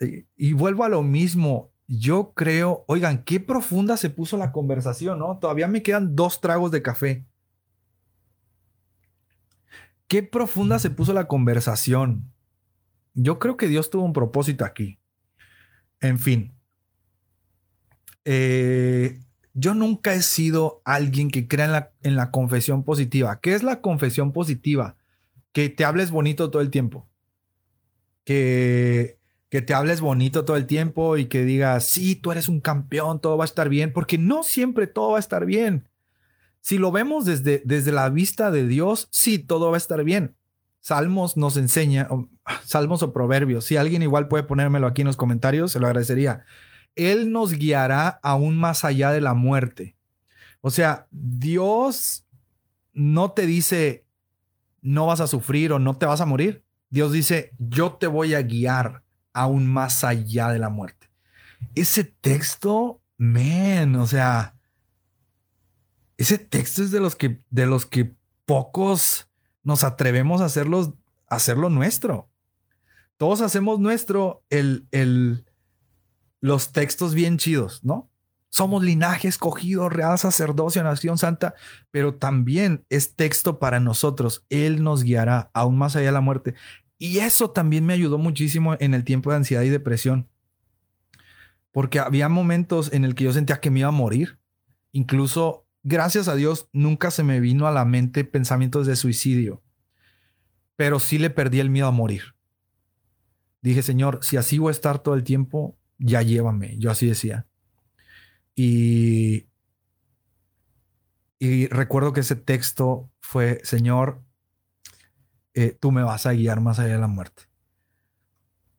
eh, 0.00 0.26
y 0.36 0.52
vuelvo 0.52 0.84
a 0.84 0.88
lo 0.88 1.02
mismo, 1.02 1.72
yo 1.86 2.32
creo, 2.34 2.84
oigan, 2.88 3.22
qué 3.24 3.38
profunda 3.38 3.96
se 3.96 4.10
puso 4.10 4.36
la 4.36 4.52
conversación, 4.52 5.18
¿no? 5.18 5.38
Todavía 5.38 5.68
me 5.68 5.82
quedan 5.82 6.16
dos 6.16 6.40
tragos 6.40 6.70
de 6.70 6.82
café. 6.82 7.26
Qué 10.08 10.22
profunda 10.22 10.78
se 10.78 10.90
puso 10.90 11.12
la 11.12 11.26
conversación. 11.26 12.32
Yo 13.14 13.38
creo 13.38 13.56
que 13.56 13.68
Dios 13.68 13.90
tuvo 13.90 14.04
un 14.04 14.12
propósito 14.12 14.64
aquí. 14.64 14.98
En 16.00 16.18
fin. 16.18 16.54
Eh, 18.24 19.20
yo 19.54 19.74
nunca 19.74 20.14
he 20.14 20.22
sido 20.22 20.80
alguien 20.84 21.30
que 21.30 21.46
crea 21.48 21.66
en 21.66 21.72
la, 21.72 21.92
en 22.02 22.16
la 22.16 22.30
confesión 22.30 22.84
positiva. 22.84 23.40
¿Qué 23.40 23.54
es 23.54 23.62
la 23.62 23.80
confesión 23.80 24.32
positiva? 24.32 24.96
Que 25.52 25.68
te 25.68 25.84
hables 25.84 26.10
bonito 26.10 26.50
todo 26.50 26.62
el 26.62 26.70
tiempo. 26.70 27.06
Que 28.24 29.18
que 29.52 29.60
te 29.60 29.74
hables 29.74 30.00
bonito 30.00 30.46
todo 30.46 30.56
el 30.56 30.64
tiempo 30.64 31.18
y 31.18 31.26
que 31.26 31.44
digas, 31.44 31.84
sí, 31.84 32.16
tú 32.16 32.32
eres 32.32 32.48
un 32.48 32.62
campeón, 32.62 33.20
todo 33.20 33.36
va 33.36 33.44
a 33.44 33.52
estar 33.52 33.68
bien, 33.68 33.92
porque 33.92 34.16
no 34.16 34.44
siempre 34.44 34.86
todo 34.86 35.10
va 35.10 35.18
a 35.18 35.20
estar 35.20 35.44
bien. 35.44 35.90
Si 36.62 36.78
lo 36.78 36.90
vemos 36.90 37.26
desde, 37.26 37.60
desde 37.66 37.92
la 37.92 38.08
vista 38.08 38.50
de 38.50 38.66
Dios, 38.66 39.08
sí, 39.10 39.38
todo 39.38 39.68
va 39.68 39.76
a 39.76 39.76
estar 39.76 40.02
bien. 40.04 40.36
Salmos 40.80 41.36
nos 41.36 41.58
enseña, 41.58 42.08
salmos 42.64 43.02
o 43.02 43.12
proverbios, 43.12 43.66
si 43.66 43.76
alguien 43.76 44.00
igual 44.00 44.26
puede 44.26 44.44
ponérmelo 44.44 44.86
aquí 44.86 45.02
en 45.02 45.08
los 45.08 45.18
comentarios, 45.18 45.70
se 45.70 45.80
lo 45.80 45.86
agradecería. 45.86 46.46
Él 46.94 47.32
nos 47.32 47.52
guiará 47.52 48.20
aún 48.22 48.56
más 48.58 48.84
allá 48.84 49.10
de 49.12 49.20
la 49.20 49.34
muerte. 49.34 49.96
O 50.60 50.70
sea, 50.70 51.06
Dios 51.10 52.26
no 52.92 53.32
te 53.32 53.46
dice, 53.46 54.06
no 54.80 55.06
vas 55.06 55.20
a 55.20 55.26
sufrir 55.26 55.72
o 55.72 55.78
no 55.78 55.96
te 55.96 56.06
vas 56.06 56.20
a 56.20 56.26
morir. 56.26 56.64
Dios 56.90 57.12
dice, 57.12 57.52
yo 57.58 57.94
te 57.94 58.06
voy 58.06 58.34
a 58.34 58.42
guiar 58.42 59.02
aún 59.32 59.66
más 59.66 60.04
allá 60.04 60.48
de 60.48 60.58
la 60.58 60.68
muerte. 60.68 61.10
Ese 61.74 62.04
texto, 62.04 63.00
man, 63.16 63.96
o 63.96 64.06
sea, 64.06 64.54
ese 66.16 66.38
texto 66.38 66.82
es 66.82 66.90
de 66.90 67.00
los 67.00 67.16
que, 67.16 67.40
de 67.50 67.66
los 67.66 67.86
que 67.86 68.14
pocos 68.44 69.28
nos 69.62 69.84
atrevemos 69.84 70.40
a, 70.40 70.46
hacerlos, 70.46 70.92
hacerlo 71.28 71.70
nuestro. 71.70 72.28
Todos 73.16 73.40
hacemos 73.40 73.80
nuestro 73.80 74.44
el, 74.50 74.86
el, 74.90 75.44
los 76.42 76.72
textos 76.72 77.14
bien 77.14 77.38
chidos, 77.38 77.82
¿no? 77.82 78.10
Somos 78.50 78.82
linaje 78.82 79.28
escogido, 79.28 79.88
real 79.88 80.18
sacerdocio, 80.18 80.82
nación 80.82 81.16
santa, 81.16 81.54
pero 81.90 82.16
también 82.16 82.84
es 82.90 83.14
texto 83.14 83.58
para 83.58 83.80
nosotros. 83.80 84.44
Él 84.50 84.82
nos 84.82 85.04
guiará 85.04 85.50
aún 85.54 85.78
más 85.78 85.96
allá 85.96 86.06
de 86.06 86.12
la 86.12 86.20
muerte. 86.20 86.54
Y 86.98 87.20
eso 87.20 87.50
también 87.50 87.86
me 87.86 87.94
ayudó 87.94 88.18
muchísimo 88.18 88.76
en 88.78 88.92
el 88.92 89.04
tiempo 89.04 89.30
de 89.30 89.36
ansiedad 89.36 89.62
y 89.62 89.70
depresión. 89.70 90.28
Porque 91.70 91.98
había 91.98 92.28
momentos 92.28 92.92
en 92.92 93.06
el 93.06 93.14
que 93.14 93.24
yo 93.24 93.32
sentía 93.32 93.60
que 93.60 93.70
me 93.70 93.80
iba 93.80 93.88
a 93.88 93.92
morir. 93.92 94.38
Incluso, 94.90 95.66
gracias 95.82 96.28
a 96.28 96.34
Dios, 96.34 96.68
nunca 96.72 97.10
se 97.10 97.22
me 97.22 97.40
vino 97.40 97.66
a 97.66 97.72
la 97.72 97.86
mente 97.86 98.24
pensamientos 98.24 98.86
de 98.86 98.96
suicidio. 98.96 99.62
Pero 100.76 101.00
sí 101.00 101.18
le 101.18 101.30
perdí 101.30 101.60
el 101.60 101.70
miedo 101.70 101.86
a 101.86 101.92
morir. 101.92 102.34
Dije, 103.62 103.82
Señor, 103.82 104.18
si 104.22 104.36
así 104.36 104.58
voy 104.58 104.68
a 104.68 104.72
estar 104.72 104.98
todo 104.98 105.14
el 105.14 105.24
tiempo, 105.24 105.78
ya 106.02 106.22
llévame. 106.22 106.76
Yo 106.78 106.90
así 106.90 107.06
decía. 107.06 107.46
Y, 108.54 109.46
y 111.38 111.68
recuerdo 111.68 112.12
que 112.12 112.20
ese 112.20 112.36
texto 112.36 113.10
fue, 113.20 113.60
Señor, 113.64 114.22
eh, 115.54 115.76
tú 115.80 115.92
me 115.92 116.02
vas 116.02 116.26
a 116.26 116.32
guiar 116.32 116.60
más 116.60 116.78
allá 116.78 116.94
de 116.94 117.00
la 117.00 117.06
muerte. 117.06 117.44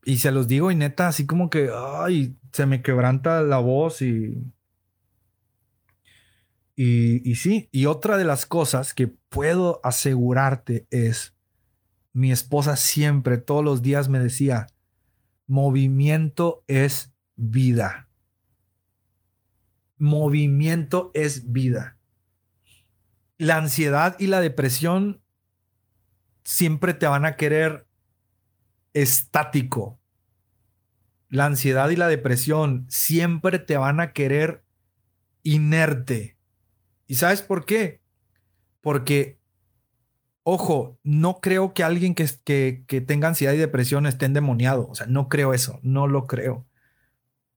Y 0.06 0.18
se 0.18 0.32
los 0.32 0.48
digo 0.48 0.70
y 0.70 0.76
neta, 0.76 1.08
así 1.08 1.26
como 1.26 1.50
que, 1.50 1.72
ay, 1.74 2.38
se 2.52 2.66
me 2.66 2.82
quebranta 2.82 3.42
la 3.42 3.58
voz 3.58 4.02
y... 4.02 4.44
Y, 6.76 7.30
y 7.30 7.36
sí, 7.36 7.70
y 7.72 7.86
otra 7.86 8.18
de 8.18 8.24
las 8.24 8.48
cosas 8.48 8.96
que 8.96 9.08
puedo 9.08 9.80
asegurarte 9.84 10.88
es, 10.90 11.36
mi 12.14 12.32
esposa 12.32 12.76
siempre, 12.76 13.38
todos 13.38 13.64
los 13.64 13.84
días 13.84 14.10
me 14.10 14.18
decía, 14.18 14.66
movimiento 15.46 16.64
es 16.68 17.13
vida. 17.36 18.08
Movimiento 19.98 21.12
es 21.14 21.52
vida. 21.52 21.98
La 23.38 23.58
ansiedad 23.58 24.16
y 24.20 24.28
la 24.28 24.42
depresión 24.42 25.22
siempre 26.44 26.94
te 26.94 27.08
van 27.08 27.26
a 27.26 27.36
querer 27.36 27.88
estático. 28.94 30.00
La 31.30 31.46
ansiedad 31.46 31.90
y 31.90 31.96
la 31.96 32.08
depresión 32.08 32.86
siempre 32.90 33.60
te 33.60 33.78
van 33.78 34.00
a 34.00 34.14
querer 34.14 34.64
inerte. 35.42 36.38
¿Y 37.08 37.16
sabes 37.16 37.42
por 37.42 37.66
qué? 37.66 38.02
Porque, 38.82 39.40
ojo, 40.44 41.00
no 41.04 41.40
creo 41.42 41.74
que 41.74 41.84
alguien 41.84 42.14
que, 42.14 42.28
que, 42.44 42.84
que 42.88 43.02
tenga 43.02 43.30
ansiedad 43.30 43.54
y 43.54 43.58
depresión 43.58 44.06
esté 44.06 44.26
endemoniado. 44.26 44.88
O 44.90 44.96
sea, 44.96 45.08
no 45.08 45.28
creo 45.28 45.54
eso, 45.54 45.80
no 45.82 46.08
lo 46.08 46.28
creo. 46.28 46.68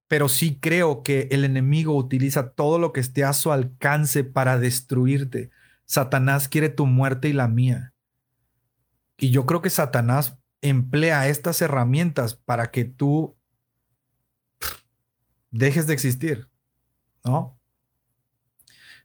Pero 0.08 0.28
sí 0.28 0.58
creo 0.60 1.02
que 1.02 1.28
el 1.30 1.44
enemigo 1.44 1.96
utiliza 1.96 2.50
todo 2.50 2.78
lo 2.78 2.92
que 2.92 3.00
esté 3.00 3.24
a 3.24 3.32
su 3.32 3.50
alcance 3.52 4.24
para 4.24 4.58
destruirte. 4.58 5.50
Satanás 5.84 6.48
quiere 6.48 6.68
tu 6.68 6.86
muerte 6.86 7.28
y 7.28 7.32
la 7.32 7.48
mía. 7.48 7.92
Y 9.18 9.30
yo 9.30 9.46
creo 9.46 9.62
que 9.62 9.70
Satanás 9.70 10.38
emplea 10.60 11.28
estas 11.28 11.60
herramientas 11.62 12.34
para 12.34 12.70
que 12.70 12.84
tú 12.84 13.36
dejes 15.50 15.86
de 15.86 15.94
existir, 15.94 16.48
¿no? 17.24 17.58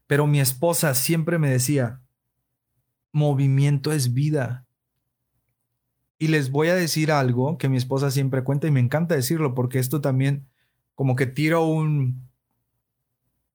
Pero 0.07 0.27
mi 0.27 0.41
esposa 0.41 0.93
siempre 0.93 1.39
me 1.39 1.49
decía, 1.49 2.01
movimiento 3.11 3.91
es 3.91 4.13
vida. 4.13 4.65
Y 6.17 6.27
les 6.27 6.51
voy 6.51 6.67
a 6.67 6.75
decir 6.75 7.11
algo 7.11 7.57
que 7.57 7.69
mi 7.69 7.77
esposa 7.77 8.11
siempre 8.11 8.43
cuenta 8.43 8.67
y 8.67 8.71
me 8.71 8.79
encanta 8.79 9.15
decirlo 9.15 9.55
porque 9.55 9.79
esto 9.79 10.01
también 10.01 10.47
como 11.01 11.15
que 11.15 11.25
tiro 11.25 11.65
un, 11.65 12.29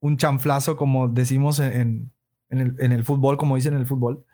un 0.01 0.17
chanflazo 0.17 0.77
como 0.77 1.07
decimos 1.07 1.61
en, 1.61 2.11
el, 2.49 2.75
en 2.81 2.91
el, 2.91 3.05
fútbol, 3.05 3.37
como 3.37 3.55
dicen 3.55 3.75
en 3.75 3.79
el 3.79 3.87
fútbol. 3.87 4.27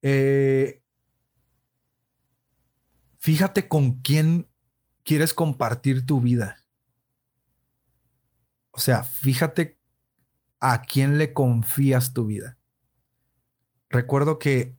Eh, 0.00 0.80
Fíjate 3.18 3.68
con 3.68 4.00
quién 4.00 4.48
quieres 5.02 5.34
compartir 5.34 6.06
tu 6.06 6.20
vida. 6.22 6.58
O 8.70 8.78
sea, 8.78 9.02
fíjate 9.02 9.78
a 10.60 10.82
quién 10.82 11.18
le 11.18 11.34
confías 11.34 12.14
tu 12.14 12.24
vida. 12.24 12.58
Recuerdo 13.90 14.38
que 14.38 14.76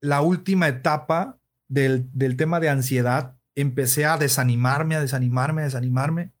la 0.00 0.22
última 0.22 0.68
etapa 0.68 1.38
del, 1.68 2.08
del, 2.12 2.36
tema 2.36 2.60
de 2.60 2.70
ansiedad, 2.70 3.33
empecé 3.54 4.04
a 4.04 4.16
desanimarme, 4.16 4.96
a 4.96 5.00
desanimarme, 5.00 5.62
a 5.62 5.64
desanimarme. 5.66 6.32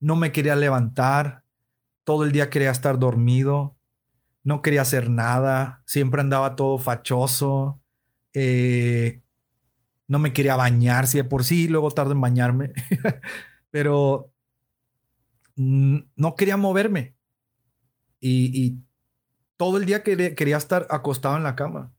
No 0.00 0.16
me 0.16 0.32
quería 0.32 0.56
levantar, 0.56 1.44
todo 2.04 2.24
el 2.24 2.32
día 2.32 2.50
quería 2.50 2.70
estar 2.70 2.98
dormido, 2.98 3.76
no 4.42 4.62
quería 4.62 4.82
hacer 4.82 5.08
nada, 5.08 5.82
siempre 5.86 6.20
andaba 6.20 6.56
todo 6.56 6.78
fachoso. 6.78 7.80
Eh, 8.34 9.22
no 10.08 10.18
me 10.18 10.32
quería 10.32 10.56
bañar, 10.56 11.06
si 11.06 11.18
de 11.18 11.24
por 11.24 11.44
sí, 11.44 11.68
luego 11.68 11.90
tardo 11.90 12.12
en 12.12 12.20
bañarme, 12.20 12.72
pero 13.70 14.32
no 15.56 16.34
quería 16.36 16.56
moverme. 16.56 17.14
Y, 18.20 18.78
todo 19.56 19.76
el 19.76 19.86
día 19.86 20.02
quería, 20.02 20.34
quería 20.34 20.56
estar 20.56 20.88
acostado 20.90 21.36
en 21.36 21.44
la 21.44 21.54
cama. 21.54 21.92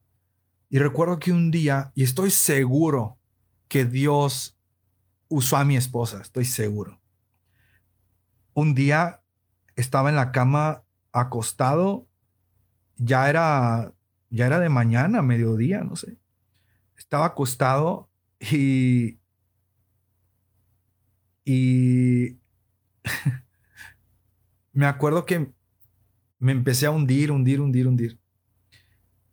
Y 0.69 0.79
recuerdo 0.79 1.17
que 1.17 1.31
un 1.31 1.49
día, 1.49 1.93
y 1.95 2.03
estoy 2.03 2.29
seguro 2.29 3.19
que 3.73 3.85
Dios 3.85 4.55
usó 5.27 5.57
a 5.57 5.65
mi 5.65 5.75
esposa, 5.75 6.21
estoy 6.21 6.45
seguro. 6.45 7.01
Un 8.53 8.75
día 8.75 9.23
estaba 9.75 10.09
en 10.09 10.15
la 10.15 10.31
cama 10.31 10.83
acostado, 11.11 12.07
ya 12.97 13.27
era, 13.29 13.93
ya 14.29 14.45
era 14.45 14.59
de 14.59 14.69
mañana, 14.69 15.23
mediodía, 15.23 15.83
no 15.83 15.95
sé 15.95 16.17
estaba 17.03 17.25
acostado 17.27 18.09
y, 18.39 19.19
y 21.45 22.39
me 24.73 24.85
acuerdo 24.85 25.25
que 25.25 25.53
me 26.39 26.51
empecé 26.53 26.85
a 26.85 26.91
hundir, 26.91 27.31
hundir, 27.31 27.61
hundir, 27.61 27.87
hundir. 27.87 28.19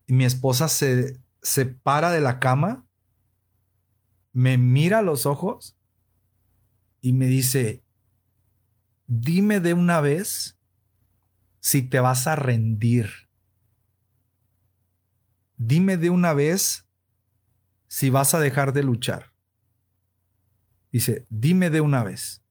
y 0.06 0.12
mi 0.12 0.24
esposa 0.24 0.68
se, 0.68 1.18
se 1.42 1.66
para 1.66 2.10
de 2.10 2.20
la 2.20 2.38
cama, 2.38 2.86
me 4.32 4.58
mira 4.58 4.98
a 4.98 5.02
los 5.02 5.26
ojos 5.26 5.76
y 7.00 7.12
me 7.12 7.26
dice, 7.26 7.82
dime 9.06 9.60
de 9.60 9.74
una 9.74 10.00
vez 10.00 10.58
si 11.60 11.82
te 11.82 12.00
vas 12.00 12.26
a 12.26 12.36
rendir. 12.36 13.10
Dime 15.56 15.96
de 15.96 16.10
una 16.10 16.32
vez 16.32 16.86
si 17.86 18.08
vas 18.08 18.34
a 18.34 18.40
dejar 18.40 18.72
de 18.72 18.82
luchar. 18.82 19.32
Dice, 20.92 21.26
dime 21.28 21.70
de 21.70 21.80
una 21.80 22.02
vez. 22.02 22.42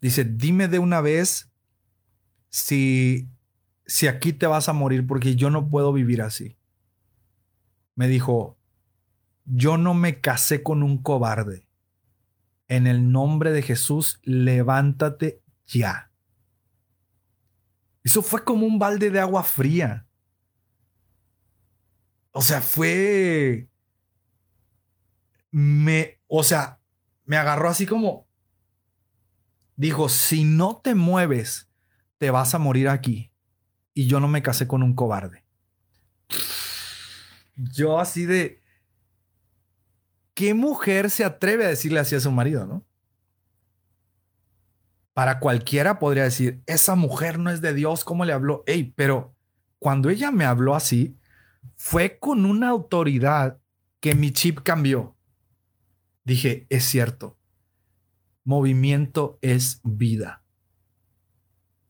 Dice, 0.00 0.24
dime 0.24 0.68
de 0.68 0.78
una 0.78 1.00
vez 1.00 1.50
si, 2.50 3.28
si 3.86 4.06
aquí 4.06 4.32
te 4.32 4.46
vas 4.46 4.68
a 4.68 4.72
morir 4.72 5.06
porque 5.06 5.36
yo 5.36 5.50
no 5.50 5.68
puedo 5.70 5.92
vivir 5.92 6.22
así. 6.22 6.56
Me 7.94 8.06
dijo, 8.06 8.57
yo 9.50 9.78
no 9.78 9.94
me 9.94 10.20
casé 10.20 10.62
con 10.62 10.82
un 10.82 11.02
cobarde. 11.02 11.66
En 12.68 12.86
el 12.86 13.10
nombre 13.10 13.50
de 13.50 13.62
Jesús, 13.62 14.20
levántate 14.22 15.42
ya. 15.66 16.10
Eso 18.04 18.22
fue 18.22 18.44
como 18.44 18.66
un 18.66 18.78
balde 18.78 19.10
de 19.10 19.20
agua 19.20 19.42
fría. 19.42 20.06
O 22.32 22.42
sea, 22.42 22.60
fue... 22.60 23.68
Me, 25.50 26.20
o 26.26 26.42
sea, 26.42 26.80
me 27.24 27.36
agarró 27.36 27.70
así 27.70 27.86
como... 27.86 28.26
Dijo, 29.76 30.08
si 30.08 30.44
no 30.44 30.80
te 30.82 30.94
mueves, 30.94 31.70
te 32.18 32.30
vas 32.30 32.54
a 32.54 32.58
morir 32.58 32.88
aquí. 32.88 33.32
Y 33.94 34.08
yo 34.08 34.20
no 34.20 34.28
me 34.28 34.42
casé 34.42 34.66
con 34.66 34.82
un 34.82 34.94
cobarde. 34.94 35.44
Yo 37.56 37.98
así 37.98 38.26
de... 38.26 38.57
¿Qué 40.38 40.54
mujer 40.54 41.10
se 41.10 41.24
atreve 41.24 41.64
a 41.64 41.68
decirle 41.68 41.98
así 41.98 42.14
a 42.14 42.20
su 42.20 42.30
marido, 42.30 42.64
no? 42.64 42.86
Para 45.12 45.40
cualquiera 45.40 45.98
podría 45.98 46.22
decir, 46.22 46.62
esa 46.66 46.94
mujer 46.94 47.40
no 47.40 47.50
es 47.50 47.60
de 47.60 47.74
Dios, 47.74 48.04
¿cómo 48.04 48.24
le 48.24 48.32
habló? 48.32 48.62
Ey, 48.68 48.92
pero 48.94 49.34
cuando 49.80 50.10
ella 50.10 50.30
me 50.30 50.44
habló 50.44 50.76
así, 50.76 51.18
fue 51.74 52.20
con 52.20 52.46
una 52.46 52.68
autoridad 52.68 53.58
que 53.98 54.14
mi 54.14 54.30
chip 54.30 54.60
cambió. 54.60 55.16
Dije, 56.22 56.68
es 56.68 56.84
cierto, 56.84 57.36
movimiento 58.44 59.40
es 59.42 59.80
vida. 59.82 60.44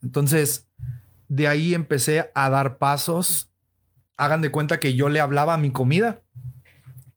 Entonces, 0.03 0.71
de 1.29 1.49
ahí 1.49 1.75
empecé 1.75 2.31
a 2.35 2.49
dar 2.49 2.79
pasos. 2.79 3.53
Hagan 4.17 4.41
de 4.41 4.51
cuenta 4.51 4.81
que 4.81 4.95
yo 4.95 5.11
le 5.11 5.21
hablaba 5.21 5.53
a 5.53 5.59
mi 5.59 5.71
comida 5.71 6.23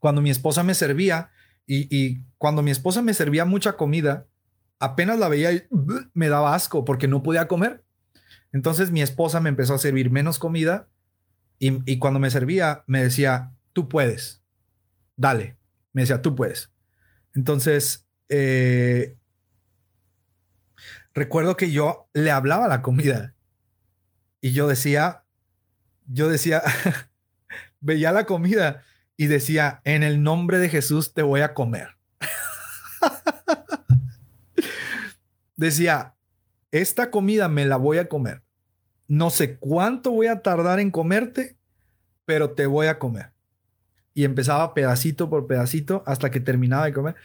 cuando 0.01 0.21
mi 0.21 0.31
esposa 0.31 0.63
me 0.63 0.73
servía 0.73 1.29
y, 1.67 2.23
cuando 2.39 2.63
mi 2.63 2.71
esposa 2.71 3.03
me 3.03 3.13
servía 3.13 3.45
mucha 3.45 3.77
comida, 3.77 4.25
apenas 4.79 5.19
la 5.19 5.29
veía 5.29 5.53
y 5.53 5.63
me 6.15 6.27
daba 6.27 6.55
asco 6.55 6.83
porque 6.83 7.07
no 7.07 7.21
podía 7.21 7.47
comer. 7.47 7.85
Entonces 8.51 8.89
mi 8.91 9.03
esposa 9.03 9.39
me 9.39 9.49
empezó 9.49 9.75
a 9.75 9.77
servir 9.77 10.09
menos 10.09 10.39
comida 10.39 10.89
y, 11.59 11.99
cuando 11.99 12.19
me 12.19 12.31
servía 12.31 12.83
me 12.87 13.03
decía, 13.03 13.53
tú 13.73 13.87
puedes, 13.87 14.43
dale. 15.15 15.57
Me 15.93 16.01
decía, 16.01 16.23
tú 16.23 16.35
puedes. 16.35 16.73
Entonces, 17.35 18.07
eh, 18.27 19.17
recuerdo 21.13 21.55
que 21.55 21.71
yo 21.71 22.09
le 22.13 22.31
hablaba 22.31 22.67
la 22.67 22.81
comida 22.81 23.35
y 24.41 24.51
yo 24.51 24.67
decía, 24.67 25.25
yo 26.07 26.27
decía, 26.27 26.63
veía 27.81 28.11
la 28.11 28.25
comida 28.25 28.83
y 29.21 29.27
decía, 29.27 29.81
en 29.83 30.01
el 30.01 30.23
nombre 30.23 30.57
de 30.57 30.67
Jesús 30.67 31.13
te 31.13 31.21
voy 31.21 31.41
a 31.41 31.53
comer. 31.53 31.89
decía, 35.55 36.15
esta 36.71 37.11
comida 37.11 37.47
me 37.47 37.65
la 37.65 37.77
voy 37.77 37.99
a 37.99 38.09
comer. 38.09 38.41
No 39.07 39.29
sé 39.29 39.57
cuánto 39.57 40.09
voy 40.09 40.25
a 40.25 40.41
tardar 40.41 40.79
en 40.79 40.89
comerte, 40.89 41.55
pero 42.25 42.53
te 42.53 42.65
voy 42.65 42.87
a 42.87 42.97
comer. 42.97 43.31
Y 44.15 44.23
empezaba 44.23 44.73
pedacito 44.73 45.29
por 45.29 45.45
pedacito 45.45 46.01
hasta 46.07 46.31
que 46.31 46.39
terminaba 46.39 46.85
de 46.85 46.93
comer. 46.93 47.15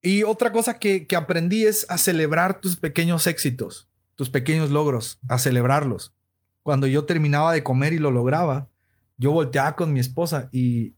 Y 0.00 0.22
otra 0.22 0.52
cosa 0.52 0.78
que, 0.78 1.08
que 1.08 1.16
aprendí 1.16 1.64
es 1.66 1.86
a 1.88 1.98
celebrar 1.98 2.60
tus 2.60 2.76
pequeños 2.76 3.26
éxitos, 3.26 3.88
tus 4.14 4.30
pequeños 4.30 4.70
logros, 4.70 5.18
a 5.28 5.40
celebrarlos. 5.40 6.14
Cuando 6.62 6.86
yo 6.86 7.04
terminaba 7.04 7.52
de 7.52 7.64
comer 7.64 7.94
y 7.94 7.98
lo 7.98 8.12
lograba, 8.12 8.68
yo 9.16 9.32
volteaba 9.32 9.74
con 9.74 9.92
mi 9.92 9.98
esposa 9.98 10.48
y, 10.52 10.94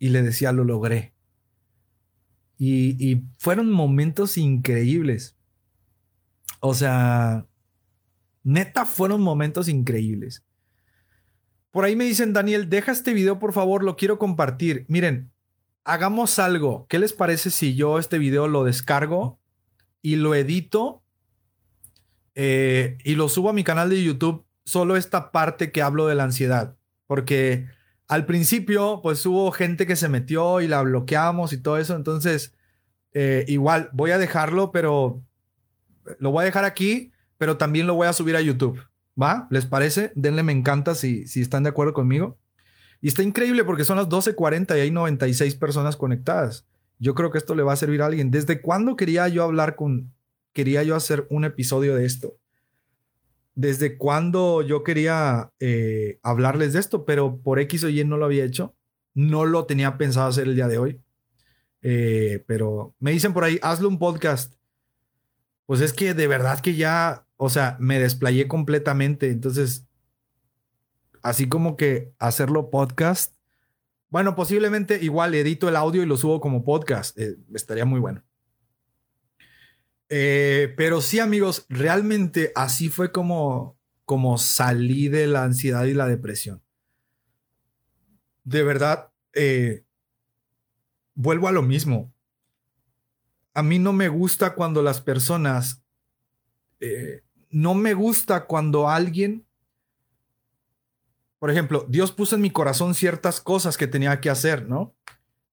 y 0.00 0.08
le 0.08 0.22
decía, 0.22 0.50
lo 0.50 0.64
logré. 0.64 1.14
Y, 2.58 3.22
fueron 3.38 3.70
momentos 3.70 4.36
increíbles. 4.36 5.36
O 6.60 6.74
sea, 6.74 7.46
neta, 8.42 8.84
fueron 8.86 9.20
momentos 9.20 9.68
increíbles. 9.68 10.42
Por 11.70 11.84
ahí 11.84 11.96
me 11.96 12.04
dicen, 12.04 12.32
Daniel, 12.32 12.68
deja 12.68 12.92
este 12.92 13.14
video, 13.14 13.38
por 13.38 13.52
favor, 13.52 13.84
lo 13.84 13.96
quiero 13.96 14.18
compartir. 14.18 14.84
Miren, 14.88 15.30
hagamos 15.84 16.38
algo. 16.38 16.86
¿Qué 16.88 16.98
les 16.98 17.12
parece 17.12 17.50
si 17.50 17.74
yo 17.74 17.98
este 17.98 18.18
video 18.18 18.48
lo 18.48 18.64
descargo 18.64 19.38
y 20.02 20.16
lo 20.16 20.34
edito 20.34 21.02
eh, 22.34 22.98
y 23.04 23.14
lo 23.14 23.28
subo 23.28 23.50
a 23.50 23.54
mi 23.54 23.64
canal 23.64 23.90
de 23.90 24.02
YouTube? 24.02 24.44
Solo 24.64 24.96
esta 24.96 25.30
parte 25.30 25.72
que 25.72 25.82
hablo 25.82 26.06
de 26.06 26.14
la 26.14 26.24
ansiedad. 26.24 26.76
Porque 27.06 27.68
al 28.10 28.26
principio, 28.26 28.98
pues 29.04 29.24
hubo 29.24 29.52
gente 29.52 29.86
que 29.86 29.94
se 29.94 30.08
metió 30.08 30.60
y 30.60 30.66
la 30.66 30.82
bloqueamos 30.82 31.52
y 31.52 31.58
todo 31.58 31.78
eso. 31.78 31.94
Entonces, 31.94 32.52
eh, 33.12 33.44
igual, 33.46 33.88
voy 33.92 34.10
a 34.10 34.18
dejarlo, 34.18 34.72
pero 34.72 35.22
lo 36.18 36.32
voy 36.32 36.42
a 36.42 36.46
dejar 36.46 36.64
aquí, 36.64 37.12
pero 37.38 37.56
también 37.56 37.86
lo 37.86 37.94
voy 37.94 38.08
a 38.08 38.12
subir 38.12 38.34
a 38.34 38.40
YouTube. 38.40 38.82
¿Va? 39.20 39.46
¿Les 39.50 39.64
parece? 39.64 40.10
Denle 40.16 40.42
me 40.42 40.50
encanta 40.50 40.96
si, 40.96 41.24
si 41.28 41.40
están 41.40 41.62
de 41.62 41.68
acuerdo 41.68 41.92
conmigo. 41.92 42.36
Y 43.00 43.06
está 43.06 43.22
increíble 43.22 43.62
porque 43.62 43.84
son 43.84 43.96
las 43.96 44.08
12:40 44.08 44.76
y 44.76 44.80
hay 44.80 44.90
96 44.90 45.54
personas 45.54 45.96
conectadas. 45.96 46.66
Yo 46.98 47.14
creo 47.14 47.30
que 47.30 47.38
esto 47.38 47.54
le 47.54 47.62
va 47.62 47.74
a 47.74 47.76
servir 47.76 48.02
a 48.02 48.06
alguien. 48.06 48.32
¿Desde 48.32 48.60
cuándo 48.60 48.96
quería 48.96 49.28
yo 49.28 49.44
hablar 49.44 49.76
con, 49.76 50.12
quería 50.52 50.82
yo 50.82 50.96
hacer 50.96 51.28
un 51.30 51.44
episodio 51.44 51.94
de 51.94 52.06
esto? 52.06 52.34
Desde 53.54 53.98
cuando 53.98 54.62
yo 54.62 54.82
quería 54.82 55.52
eh, 55.60 56.18
hablarles 56.22 56.72
de 56.72 56.80
esto, 56.80 57.04
pero 57.04 57.40
por 57.42 57.58
X 57.60 57.84
o 57.84 57.88
Y 57.88 58.04
no 58.04 58.16
lo 58.16 58.24
había 58.24 58.44
hecho. 58.44 58.74
No 59.14 59.44
lo 59.44 59.66
tenía 59.66 59.98
pensado 59.98 60.28
hacer 60.28 60.48
el 60.48 60.54
día 60.54 60.68
de 60.68 60.78
hoy. 60.78 61.00
Eh, 61.82 62.44
pero 62.46 62.94
me 62.98 63.10
dicen 63.12 63.32
por 63.32 63.44
ahí, 63.44 63.58
hazlo 63.62 63.88
un 63.88 63.98
podcast. 63.98 64.54
Pues 65.66 65.80
es 65.80 65.92
que 65.92 66.14
de 66.14 66.26
verdad 66.26 66.60
que 66.60 66.74
ya, 66.74 67.26
o 67.36 67.48
sea, 67.48 67.76
me 67.80 67.98
desplayé 67.98 68.48
completamente. 68.48 69.30
Entonces, 69.30 69.86
así 71.22 71.48
como 71.48 71.76
que 71.76 72.12
hacerlo 72.18 72.70
podcast. 72.70 73.34
Bueno, 74.08 74.34
posiblemente 74.34 74.98
igual 75.02 75.34
edito 75.34 75.68
el 75.68 75.76
audio 75.76 76.02
y 76.02 76.06
lo 76.06 76.16
subo 76.16 76.40
como 76.40 76.64
podcast. 76.64 77.18
Eh, 77.18 77.36
estaría 77.54 77.84
muy 77.84 78.00
bueno. 78.00 78.22
Eh, 80.12 80.74
pero 80.76 81.00
sí, 81.00 81.20
amigos, 81.20 81.64
realmente 81.68 82.50
así 82.56 82.88
fue 82.88 83.12
como, 83.12 83.78
como 84.04 84.38
salí 84.38 85.08
de 85.08 85.28
la 85.28 85.44
ansiedad 85.44 85.84
y 85.84 85.94
la 85.94 86.08
depresión. 86.08 86.60
De 88.42 88.64
verdad, 88.64 89.12
eh, 89.34 89.84
vuelvo 91.14 91.46
a 91.46 91.52
lo 91.52 91.62
mismo. 91.62 92.12
A 93.54 93.62
mí 93.62 93.78
no 93.78 93.92
me 93.92 94.08
gusta 94.08 94.54
cuando 94.54 94.82
las 94.82 95.00
personas, 95.00 95.80
eh, 96.80 97.22
no 97.50 97.74
me 97.74 97.94
gusta 97.94 98.46
cuando 98.46 98.88
alguien, 98.88 99.46
por 101.38 101.52
ejemplo, 101.52 101.86
Dios 101.88 102.10
puso 102.10 102.34
en 102.34 102.42
mi 102.42 102.50
corazón 102.50 102.96
ciertas 102.96 103.40
cosas 103.40 103.76
que 103.76 103.86
tenía 103.86 104.20
que 104.20 104.28
hacer, 104.28 104.68
¿no? 104.68 104.92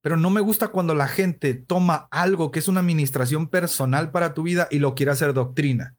Pero 0.01 0.17
no 0.17 0.29
me 0.29 0.41
gusta 0.41 0.69
cuando 0.69 0.93
la 0.95 1.07
gente 1.07 1.53
toma 1.53 2.07
algo 2.11 2.51
que 2.51 2.59
es 2.59 2.67
una 2.67 2.79
administración 2.79 3.47
personal 3.47 4.11
para 4.11 4.33
tu 4.33 4.43
vida 4.43 4.67
y 4.71 4.79
lo 4.79 4.95
quiere 4.95 5.11
hacer 5.11 5.33
doctrina. 5.33 5.95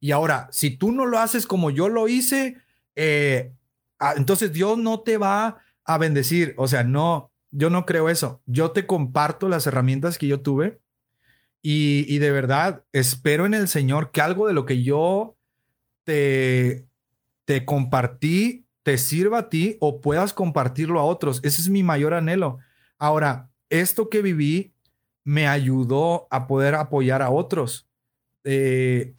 Y 0.00 0.10
ahora, 0.10 0.48
si 0.50 0.76
tú 0.76 0.92
no 0.92 1.06
lo 1.06 1.18
haces 1.18 1.46
como 1.46 1.70
yo 1.70 1.88
lo 1.88 2.08
hice, 2.08 2.58
eh, 2.96 3.52
ah, 3.98 4.14
entonces 4.16 4.52
Dios 4.52 4.76
no 4.78 5.00
te 5.00 5.16
va 5.16 5.58
a 5.84 5.98
bendecir. 5.98 6.54
O 6.58 6.68
sea, 6.68 6.84
no, 6.84 7.30
yo 7.50 7.70
no 7.70 7.86
creo 7.86 8.08
eso. 8.08 8.42
Yo 8.46 8.72
te 8.72 8.86
comparto 8.86 9.48
las 9.48 9.66
herramientas 9.66 10.18
que 10.18 10.26
yo 10.26 10.40
tuve 10.40 10.80
y, 11.62 12.04
y 12.08 12.18
de 12.18 12.30
verdad 12.30 12.84
espero 12.92 13.46
en 13.46 13.54
el 13.54 13.68
Señor 13.68 14.10
que 14.10 14.20
algo 14.20 14.46
de 14.46 14.54
lo 14.54 14.66
que 14.66 14.82
yo 14.82 15.36
te, 16.04 16.86
te 17.44 17.64
compartí 17.64 18.66
te 18.82 18.98
sirva 18.98 19.38
a 19.38 19.48
ti 19.48 19.76
o 19.80 20.00
puedas 20.00 20.32
compartirlo 20.32 21.00
a 21.00 21.04
otros. 21.04 21.40
Ese 21.42 21.60
es 21.60 21.68
mi 21.68 21.82
mayor 21.82 22.14
anhelo. 22.14 22.58
Ahora, 22.98 23.50
esto 23.70 24.08
que 24.08 24.22
viví 24.22 24.74
me 25.24 25.48
ayudó 25.48 26.28
a 26.30 26.46
poder 26.46 26.74
apoyar 26.74 27.22
a 27.22 27.30
otros. 27.30 27.88
Eh, 28.44 29.14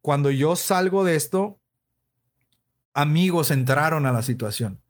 cuando 0.00 0.30
yo 0.30 0.54
salgo 0.54 1.04
de 1.04 1.16
esto, 1.16 1.58
amigos 2.94 3.50
entraron 3.50 4.06
a 4.06 4.12
la 4.12 4.22
situación. 4.22 4.80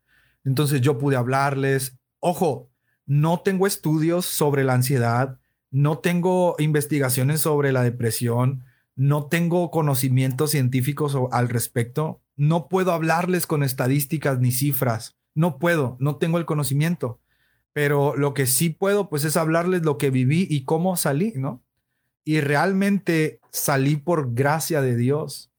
Entonces 0.45 0.81
yo 0.81 0.99
pude 0.99 1.17
hablarles. 1.17 1.99
Ojo, 2.21 2.71
no 3.07 3.41
tengo 3.41 3.67
estudios 3.67 4.27
sobre 4.27 4.63
la 4.63 4.75
ansiedad, 4.75 5.39
no 5.71 5.99
tengo 5.99 6.55
investigaciones 6.59 7.41
sobre 7.41 7.73
la 7.73 7.83
depresión, 7.83 8.65
no 8.95 9.27
tengo 9.27 9.71
conocimientos 9.71 10.51
científicos 10.51 11.17
al 11.33 11.49
respecto, 11.49 12.23
no 12.37 12.69
puedo 12.69 12.93
hablarles 12.93 13.47
con 13.47 13.63
estadísticas 13.63 14.39
ni 14.39 14.53
cifras, 14.53 15.17
no 15.35 15.59
puedo, 15.59 15.97
no 16.01 16.17
tengo 16.17 16.39
el 16.39 16.47
conocimiento, 16.47 17.21
pero 17.77 18.17
lo 18.17 18.33
que 18.33 18.47
sí 18.47 18.71
puedo 18.71 19.11
pues 19.11 19.25
es 19.25 19.37
hablarles 19.37 19.83
lo 19.83 19.99
que 19.99 20.09
viví 20.09 20.47
y 20.49 20.65
cómo 20.65 20.97
salí, 20.97 21.35
¿no? 21.37 21.63
Y 22.25 22.41
realmente 22.41 23.39
salí 23.51 23.97
por 23.97 24.33
gracia 24.33 24.81
de 24.81 24.97
Dios. 24.97 25.51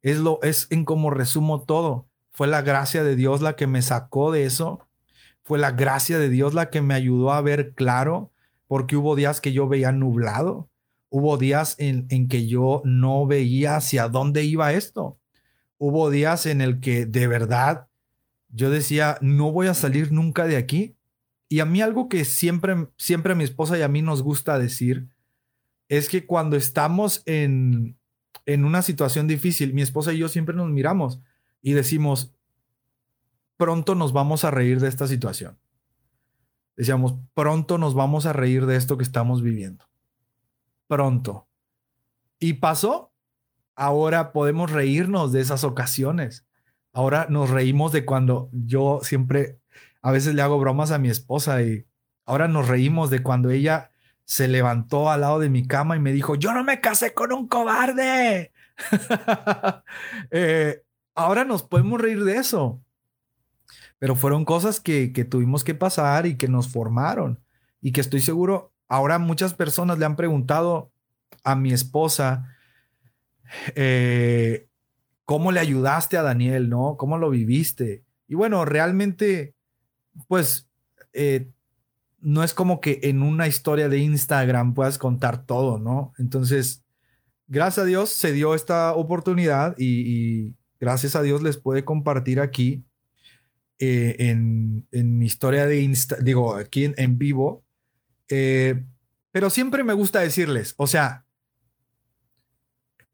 Es 0.00 0.20
lo 0.20 0.40
es 0.44 0.68
en 0.70 0.84
cómo 0.84 1.10
resumo 1.10 1.62
todo. 1.64 2.06
Fue 2.30 2.46
la 2.46 2.62
gracia 2.62 3.02
de 3.02 3.16
Dios 3.16 3.42
la 3.42 3.56
que 3.56 3.66
me 3.66 3.82
sacó 3.82 4.30
de 4.30 4.44
eso. 4.44 4.86
Fue 5.42 5.58
la 5.58 5.72
gracia 5.72 6.20
de 6.20 6.28
Dios 6.28 6.54
la 6.54 6.70
que 6.70 6.80
me 6.80 6.94
ayudó 6.94 7.32
a 7.32 7.40
ver 7.40 7.72
claro, 7.74 8.30
porque 8.68 8.94
hubo 8.94 9.16
días 9.16 9.40
que 9.40 9.52
yo 9.52 9.66
veía 9.66 9.90
nublado 9.90 10.68
Hubo 11.08 11.38
días 11.38 11.74
en, 11.78 12.06
en 12.08 12.28
que 12.28 12.46
yo 12.46 12.82
no 12.84 13.26
veía 13.26 13.74
hacia 13.74 14.08
dónde 14.08 14.44
iba 14.44 14.72
esto. 14.74 15.18
Hubo 15.78 16.08
días 16.08 16.46
en 16.46 16.60
el 16.60 16.78
que 16.78 17.04
de 17.04 17.26
verdad 17.26 17.88
yo 18.48 18.70
decía, 18.70 19.18
no 19.20 19.50
voy 19.50 19.66
a 19.66 19.74
salir 19.74 20.12
nunca 20.12 20.44
de 20.44 20.56
aquí. 20.56 20.94
Y 21.48 21.60
a 21.60 21.64
mí 21.64 21.80
algo 21.80 22.08
que 22.08 22.24
siempre, 22.24 22.88
siempre 22.96 23.32
a 23.32 23.36
mi 23.36 23.44
esposa 23.44 23.78
y 23.78 23.82
a 23.82 23.88
mí 23.88 24.02
nos 24.02 24.22
gusta 24.22 24.58
decir 24.58 25.08
es 25.88 26.08
que 26.08 26.26
cuando 26.26 26.56
estamos 26.56 27.22
en, 27.26 27.98
en 28.46 28.64
una 28.64 28.82
situación 28.82 29.28
difícil, 29.28 29.74
mi 29.74 29.82
esposa 29.82 30.12
y 30.12 30.18
yo 30.18 30.28
siempre 30.28 30.56
nos 30.56 30.70
miramos 30.70 31.20
y 31.60 31.72
decimos, 31.72 32.34
pronto 33.56 33.94
nos 33.94 34.12
vamos 34.12 34.44
a 34.44 34.50
reír 34.50 34.80
de 34.80 34.88
esta 34.88 35.06
situación. 35.06 35.58
Decíamos, 36.76 37.14
pronto 37.34 37.78
nos 37.78 37.94
vamos 37.94 38.26
a 38.26 38.32
reír 38.32 38.66
de 38.66 38.76
esto 38.76 38.96
que 38.96 39.04
estamos 39.04 39.42
viviendo 39.42 39.84
pronto. 40.86 41.48
Y 42.38 42.54
pasó. 42.54 43.12
Ahora 43.76 44.32
podemos 44.32 44.70
reírnos 44.70 45.32
de 45.32 45.40
esas 45.40 45.64
ocasiones. 45.64 46.46
Ahora 46.92 47.26
nos 47.28 47.50
reímos 47.50 47.90
de 47.90 48.04
cuando 48.04 48.48
yo 48.52 49.00
siempre, 49.02 49.58
a 50.04 50.12
veces 50.12 50.34
le 50.34 50.42
hago 50.42 50.58
bromas 50.58 50.90
a 50.90 50.98
mi 50.98 51.08
esposa 51.08 51.62
y 51.62 51.86
ahora 52.26 52.46
nos 52.46 52.68
reímos 52.68 53.10
de 53.10 53.22
cuando 53.22 53.50
ella 53.50 53.90
se 54.24 54.48
levantó 54.48 55.10
al 55.10 55.22
lado 55.22 55.38
de 55.38 55.50
mi 55.50 55.66
cama 55.66 55.96
y 55.96 56.00
me 56.00 56.12
dijo, 56.12 56.34
yo 56.36 56.52
no 56.52 56.62
me 56.62 56.80
casé 56.80 57.14
con 57.14 57.32
un 57.32 57.48
cobarde. 57.48 58.52
Eh, 60.30 60.82
ahora 61.14 61.44
nos 61.44 61.62
podemos 61.62 62.00
reír 62.00 62.24
de 62.24 62.36
eso. 62.36 62.82
Pero 63.98 64.16
fueron 64.16 64.44
cosas 64.44 64.80
que, 64.80 65.12
que 65.12 65.24
tuvimos 65.24 65.62
que 65.62 65.74
pasar 65.74 66.26
y 66.26 66.36
que 66.36 66.48
nos 66.48 66.68
formaron 66.68 67.40
y 67.80 67.92
que 67.92 68.00
estoy 68.00 68.20
seguro 68.20 68.74
Ahora 68.88 69.18
muchas 69.18 69.54
personas 69.54 69.98
le 69.98 70.04
han 70.04 70.16
preguntado 70.16 70.92
a 71.42 71.56
mi 71.56 71.72
esposa, 71.72 72.56
eh, 73.74 74.68
¿cómo 75.24 75.52
le 75.52 75.60
ayudaste 75.60 76.16
a 76.16 76.22
Daniel? 76.22 76.68
¿No? 76.68 76.96
¿Cómo 76.96 77.18
lo 77.18 77.30
viviste? 77.30 78.04
Y 78.28 78.34
bueno, 78.34 78.64
realmente, 78.64 79.54
pues, 80.28 80.68
eh, 81.12 81.50
no 82.20 82.42
es 82.42 82.54
como 82.54 82.80
que 82.80 83.00
en 83.02 83.22
una 83.22 83.46
historia 83.46 83.88
de 83.88 83.98
Instagram 83.98 84.74
puedas 84.74 84.98
contar 84.98 85.46
todo, 85.46 85.78
¿no? 85.78 86.12
Entonces, 86.18 86.84
gracias 87.46 87.84
a 87.84 87.86
Dios 87.86 88.10
se 88.10 88.32
dio 88.32 88.54
esta 88.54 88.94
oportunidad 88.94 89.74
y, 89.78 90.54
gracias 90.80 91.16
a 91.16 91.22
Dios 91.22 91.42
les 91.42 91.56
puede 91.56 91.84
compartir 91.84 92.40
aquí 92.40 92.84
eh, 93.78 94.16
en, 94.18 94.86
mi 94.90 95.26
historia 95.26 95.66
de 95.66 95.80
Insta, 95.80 96.16
digo, 96.16 96.56
aquí 96.56 96.92
en 96.96 97.18
vivo, 97.18 97.64
eh, 98.28 98.84
pero 99.32 99.50
siempre 99.50 99.82
me 99.82 99.94
gusta 99.94 100.20
decirles, 100.20 100.74
o 100.76 100.86
sea, 100.86 101.24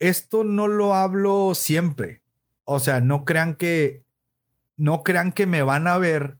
esto 0.00 0.42
no 0.44 0.66
lo 0.66 0.94
hablo 0.94 1.54
siempre. 1.54 2.22
O 2.64 2.80
sea, 2.80 3.00
no 3.00 3.24
crean 3.24 3.54
que, 3.54 4.04
no 4.76 5.02
crean 5.02 5.30
que 5.32 5.46
me 5.46 5.62
van 5.62 5.86
a 5.86 5.98
ver 5.98 6.39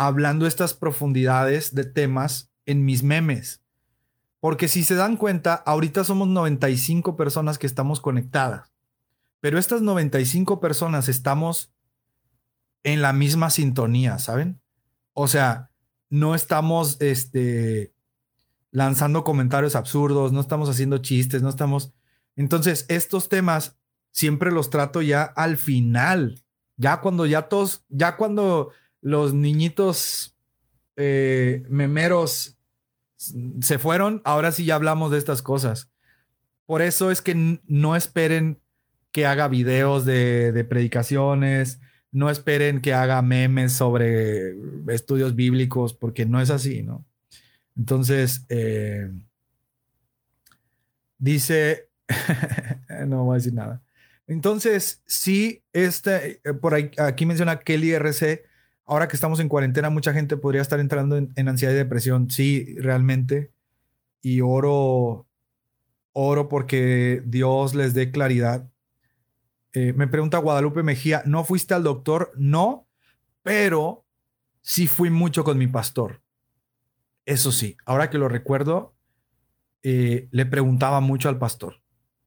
hablando 0.00 0.46
estas 0.46 0.72
profundidades 0.72 1.74
de 1.74 1.84
temas 1.84 2.50
en 2.64 2.86
mis 2.86 3.02
memes. 3.02 3.62
Porque 4.40 4.66
si 4.66 4.82
se 4.82 4.94
dan 4.94 5.18
cuenta, 5.18 5.52
ahorita 5.54 6.04
somos 6.04 6.26
95 6.26 7.16
personas 7.16 7.58
que 7.58 7.66
estamos 7.66 8.00
conectadas. 8.00 8.72
Pero 9.40 9.58
estas 9.58 9.82
95 9.82 10.58
personas 10.58 11.10
estamos 11.10 11.74
en 12.82 13.02
la 13.02 13.12
misma 13.12 13.50
sintonía, 13.50 14.18
¿saben? 14.18 14.62
O 15.12 15.28
sea, 15.28 15.70
no 16.08 16.34
estamos 16.34 16.96
este, 17.02 17.92
lanzando 18.70 19.22
comentarios 19.22 19.76
absurdos, 19.76 20.32
no 20.32 20.40
estamos 20.40 20.70
haciendo 20.70 20.96
chistes, 20.96 21.42
no 21.42 21.50
estamos... 21.50 21.92
Entonces, 22.36 22.86
estos 22.88 23.28
temas 23.28 23.76
siempre 24.12 24.50
los 24.50 24.70
trato 24.70 25.02
ya 25.02 25.24
al 25.24 25.58
final, 25.58 26.42
ya 26.78 27.02
cuando 27.02 27.26
ya 27.26 27.50
todos, 27.50 27.84
ya 27.90 28.16
cuando 28.16 28.70
los 29.00 29.34
niñitos 29.34 30.36
eh, 30.96 31.62
memeros 31.68 32.56
se 33.16 33.78
fueron, 33.78 34.22
ahora 34.24 34.52
sí 34.52 34.64
ya 34.64 34.74
hablamos 34.76 35.10
de 35.10 35.18
estas 35.18 35.42
cosas. 35.42 35.90
Por 36.66 36.82
eso 36.82 37.10
es 37.10 37.20
que 37.20 37.60
no 37.66 37.96
esperen 37.96 38.60
que 39.12 39.26
haga 39.26 39.48
videos 39.48 40.04
de, 40.04 40.52
de 40.52 40.64
predicaciones, 40.64 41.80
no 42.12 42.30
esperen 42.30 42.80
que 42.80 42.94
haga 42.94 43.22
memes 43.22 43.72
sobre 43.72 44.54
estudios 44.88 45.34
bíblicos, 45.34 45.94
porque 45.94 46.26
no 46.26 46.40
es 46.40 46.50
así, 46.50 46.82
¿no? 46.82 47.04
Entonces, 47.76 48.44
eh, 48.48 49.10
dice, 51.18 51.88
no 53.06 53.24
voy 53.24 53.34
a 53.34 53.38
decir 53.38 53.54
nada. 53.54 53.82
Entonces, 54.26 55.02
sí, 55.06 55.62
este, 55.72 56.40
por 56.60 56.74
aquí 56.74 57.26
menciona 57.26 57.60
Kelly 57.60 57.92
RC, 57.92 58.44
ahora 58.90 59.06
que 59.06 59.14
estamos 59.14 59.38
en 59.38 59.48
cuarentena, 59.48 59.88
mucha 59.88 60.12
gente 60.12 60.36
podría 60.36 60.62
estar 60.62 60.80
entrando 60.80 61.16
en, 61.16 61.48
ansiedad 61.48 61.72
y 61.72 61.76
depresión. 61.76 62.28
Sí, 62.28 62.74
realmente. 62.78 63.52
Y 64.20 64.40
oro, 64.40 65.28
oro 66.12 66.48
porque 66.48 67.22
Dios 67.24 67.76
les 67.76 67.94
dé 67.94 68.10
claridad. 68.10 68.68
Eh, 69.74 69.92
me 69.92 70.08
pregunta 70.08 70.38
Guadalupe 70.38 70.82
Mejía, 70.82 71.22
¿no 71.24 71.44
fuiste 71.44 71.72
al 71.72 71.84
doctor? 71.84 72.32
No, 72.36 72.88
pero 73.44 74.04
sí 74.60 74.88
fui 74.88 75.08
mucho 75.08 75.44
con 75.44 75.56
mi 75.56 75.68
pastor. 75.68 76.20
Eso 77.26 77.52
sí, 77.52 77.76
ahora 77.86 78.10
que 78.10 78.18
lo 78.18 78.28
recuerdo, 78.28 78.96
eh, 79.84 80.26
le 80.32 80.46
preguntaba 80.46 80.98
mucho 80.98 81.28
al 81.28 81.38
pastor. 81.38 81.80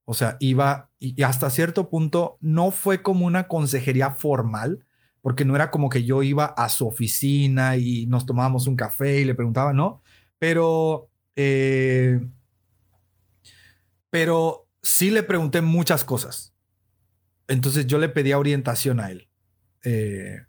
O 0.06 0.14
sea, 0.14 0.38
iba 0.40 0.90
y, 0.98 1.22
hasta 1.24 1.50
cierto 1.50 1.90
punto 1.90 2.38
no 2.40 2.72
fue 2.72 3.02
como 3.02 3.26
una 3.26 3.50
consejería 3.50 4.12
formal, 4.12 4.86
porque 5.24 5.46
no 5.46 5.56
era 5.56 5.72
como 5.72 5.88
que 5.88 6.04
yo 6.04 6.22
iba 6.22 6.44
a 6.48 6.68
su 6.68 6.86
oficina 6.86 7.78
y 7.78 8.06
nos 8.08 8.26
tomábamos 8.26 8.68
un 8.68 8.76
café 8.76 9.22
y 9.22 9.24
le 9.24 9.34
preguntaba, 9.34 9.72
no, 9.72 10.04
pero, 10.38 11.10
eh, 11.38 12.20
pero 14.10 14.68
sí 14.82 15.12
le 15.12 15.24
pregunté 15.24 15.62
muchas 15.62 16.04
cosas. 16.04 16.54
Entonces 17.48 17.88
yo 17.88 18.00
le 18.00 18.10
pedía 18.10 18.38
orientación 18.38 19.00
a 19.00 19.12
él. 19.12 19.30
Eh, 19.86 20.42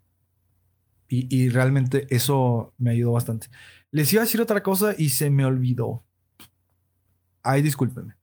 y, 1.07 1.33
y, 1.33 1.47
realmente 1.47 2.05
eso 2.09 2.73
me 2.77 2.91
ayudó 2.91 3.13
bastante. 3.13 3.47
Les 3.91 4.11
iba 4.11 4.23
a 4.23 4.25
decir 4.25 4.41
otra 4.41 4.61
cosa 4.61 4.93
y 4.97 5.09
se 5.09 5.29
me 5.29 5.45
olvidó. 5.45 6.03
Ay, 7.43 7.61
discúlpenme. 7.61 8.15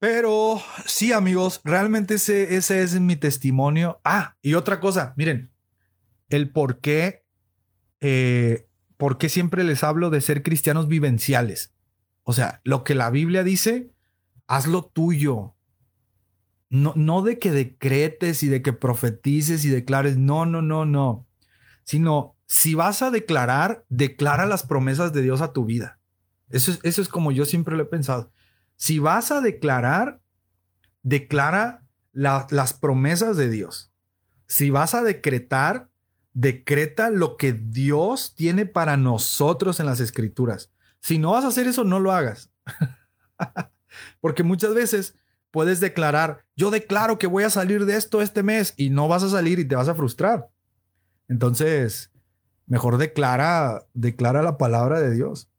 Pero 0.00 0.62
sí, 0.86 1.12
amigos, 1.12 1.60
realmente 1.62 2.14
ese, 2.14 2.56
ese 2.56 2.82
es 2.82 2.98
mi 2.98 3.16
testimonio. 3.16 4.00
Ah, 4.02 4.34
y 4.40 4.54
otra 4.54 4.80
cosa, 4.80 5.12
miren, 5.16 5.52
el 6.30 6.50
por 6.50 6.80
qué, 6.80 7.26
eh, 8.00 8.66
por 8.96 9.18
qué 9.18 9.28
siempre 9.28 9.62
les 9.62 9.84
hablo 9.84 10.08
de 10.08 10.22
ser 10.22 10.42
cristianos 10.42 10.88
vivenciales. 10.88 11.74
O 12.22 12.32
sea, 12.32 12.62
lo 12.64 12.82
que 12.82 12.94
la 12.94 13.10
Biblia 13.10 13.44
dice, 13.44 13.90
hazlo 14.46 14.84
tuyo. 14.86 15.54
No, 16.70 16.94
no 16.96 17.20
de 17.20 17.38
que 17.38 17.50
decretes 17.50 18.42
y 18.42 18.48
de 18.48 18.62
que 18.62 18.72
profetices 18.72 19.66
y 19.66 19.68
declares, 19.68 20.16
no, 20.16 20.46
no, 20.46 20.62
no, 20.62 20.86
no, 20.86 21.26
sino 21.84 22.36
si 22.46 22.74
vas 22.74 23.02
a 23.02 23.10
declarar, 23.10 23.84
declara 23.90 24.46
las 24.46 24.62
promesas 24.62 25.12
de 25.12 25.20
Dios 25.20 25.42
a 25.42 25.52
tu 25.52 25.66
vida. 25.66 25.98
Eso 26.48 26.70
es, 26.70 26.80
eso 26.84 27.02
es 27.02 27.08
como 27.08 27.32
yo 27.32 27.44
siempre 27.44 27.76
lo 27.76 27.82
he 27.82 27.86
pensado. 27.86 28.32
Si 28.80 28.98
vas 28.98 29.30
a 29.30 29.42
declarar, 29.42 30.22
declara 31.02 31.84
las 32.12 32.72
promesas 32.72 33.36
de 33.36 33.50
Dios. 33.50 33.92
Si 34.46 34.70
vas 34.70 34.94
a 34.94 35.02
decretar, 35.02 35.90
decreta 36.32 37.10
lo 37.10 37.36
que 37.36 37.52
Dios 37.52 38.34
tiene 38.34 38.64
para 38.64 38.96
nosotros 38.96 39.80
en 39.80 39.86
las 39.86 40.00
escrituras. 40.00 40.72
Si 41.00 41.18
no 41.18 41.32
vas 41.32 41.44
a 41.44 41.48
hacer 41.48 41.66
eso, 41.66 41.84
no 41.84 42.00
lo 42.00 42.10
hagas. 42.10 42.50
Porque 44.22 44.44
muchas 44.44 44.72
veces 44.72 45.14
puedes 45.50 45.80
declarar, 45.80 46.46
yo 46.56 46.70
declaro 46.70 47.18
que 47.18 47.26
voy 47.26 47.44
a 47.44 47.50
salir 47.50 47.84
de 47.84 47.98
esto 47.98 48.22
este 48.22 48.42
mes 48.42 48.72
y 48.78 48.88
no 48.88 49.08
vas 49.08 49.22
a 49.22 49.28
salir 49.28 49.58
y 49.58 49.68
te 49.68 49.76
vas 49.76 49.88
a 49.88 49.94
frustrar. 49.94 50.48
Entonces, 51.28 52.10
mejor 52.66 52.96
declara, 52.96 53.86
declara 53.92 54.40
la 54.42 54.56
palabra 54.56 55.00
de 55.00 55.10
Dios. 55.10 55.49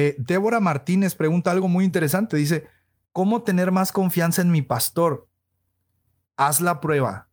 Eh, 0.00 0.14
Débora 0.16 0.60
Martínez 0.60 1.16
pregunta 1.16 1.50
algo 1.50 1.66
muy 1.66 1.84
interesante. 1.84 2.36
Dice, 2.36 2.68
¿cómo 3.10 3.42
tener 3.42 3.72
más 3.72 3.90
confianza 3.90 4.42
en 4.42 4.52
mi 4.52 4.62
pastor? 4.62 5.26
Haz 6.36 6.60
la 6.60 6.80
prueba. 6.80 7.28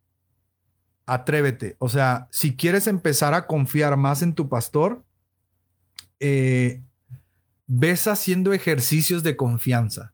Atrévete. 1.06 1.76
O 1.78 1.88
sea, 1.88 2.26
si 2.32 2.56
quieres 2.56 2.88
empezar 2.88 3.34
a 3.34 3.46
confiar 3.46 3.96
más 3.96 4.20
en 4.20 4.34
tu 4.34 4.48
pastor, 4.48 5.04
eh, 6.18 6.82
ves 7.68 8.08
haciendo 8.08 8.52
ejercicios 8.52 9.22
de 9.22 9.36
confianza. 9.36 10.12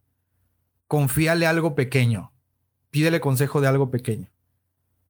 Confíale 0.88 1.46
algo 1.46 1.74
pequeño. 1.74 2.34
Pídele 2.90 3.20
consejo 3.20 3.62
de 3.62 3.68
algo 3.68 3.90
pequeño. 3.90 4.28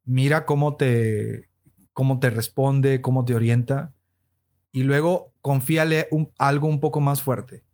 Mira 0.05 0.47
cómo 0.47 0.77
te, 0.77 1.49
cómo 1.93 2.21
te 2.21 2.31
responde, 2.31 3.01
cómo 3.01 3.25
te 3.25 3.35
orienta. 3.35 3.93
Y 4.71 4.85
luego 4.85 5.32
confíale 5.43 6.09
algo 6.39 6.69
un 6.69 6.81
poco 6.81 7.01
más 7.01 7.21
fuerte. 7.21 7.65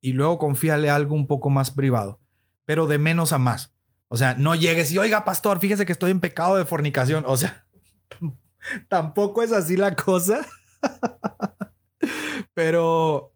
Y 0.00 0.12
luego 0.12 0.38
confíale 0.38 0.90
algo 0.90 1.14
un 1.14 1.26
poco 1.26 1.48
más 1.48 1.70
privado, 1.70 2.20
pero 2.64 2.86
de 2.86 2.98
menos 2.98 3.32
a 3.32 3.38
más. 3.38 3.74
O 4.08 4.16
sea, 4.16 4.34
no 4.34 4.54
llegues 4.54 4.92
y, 4.92 4.98
oiga, 4.98 5.24
pastor, 5.24 5.60
fíjese 5.60 5.86
que 5.86 5.92
estoy 5.92 6.10
en 6.10 6.20
pecado 6.20 6.56
de 6.56 6.64
fornicación. 6.64 7.24
O 7.26 7.36
sea, 7.36 7.66
tampoco 8.88 9.42
es 9.42 9.52
así 9.52 9.76
la 9.76 9.96
cosa. 9.96 10.46
pero 12.54 13.32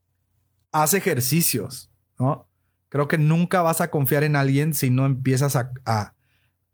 haz 0.73 0.95
ejercicios, 0.95 1.91
¿no? 2.19 2.49
Creo 2.89 3.09
que 3.09 3.19
nunca 3.19 3.63
vas 3.63 3.81
a 3.81 3.91
confiar 3.91 4.25
en 4.25 4.37
alguien 4.37 4.75
si 4.75 4.91
no 4.91 5.07
empiezas 5.07 5.57
a, 5.57 5.73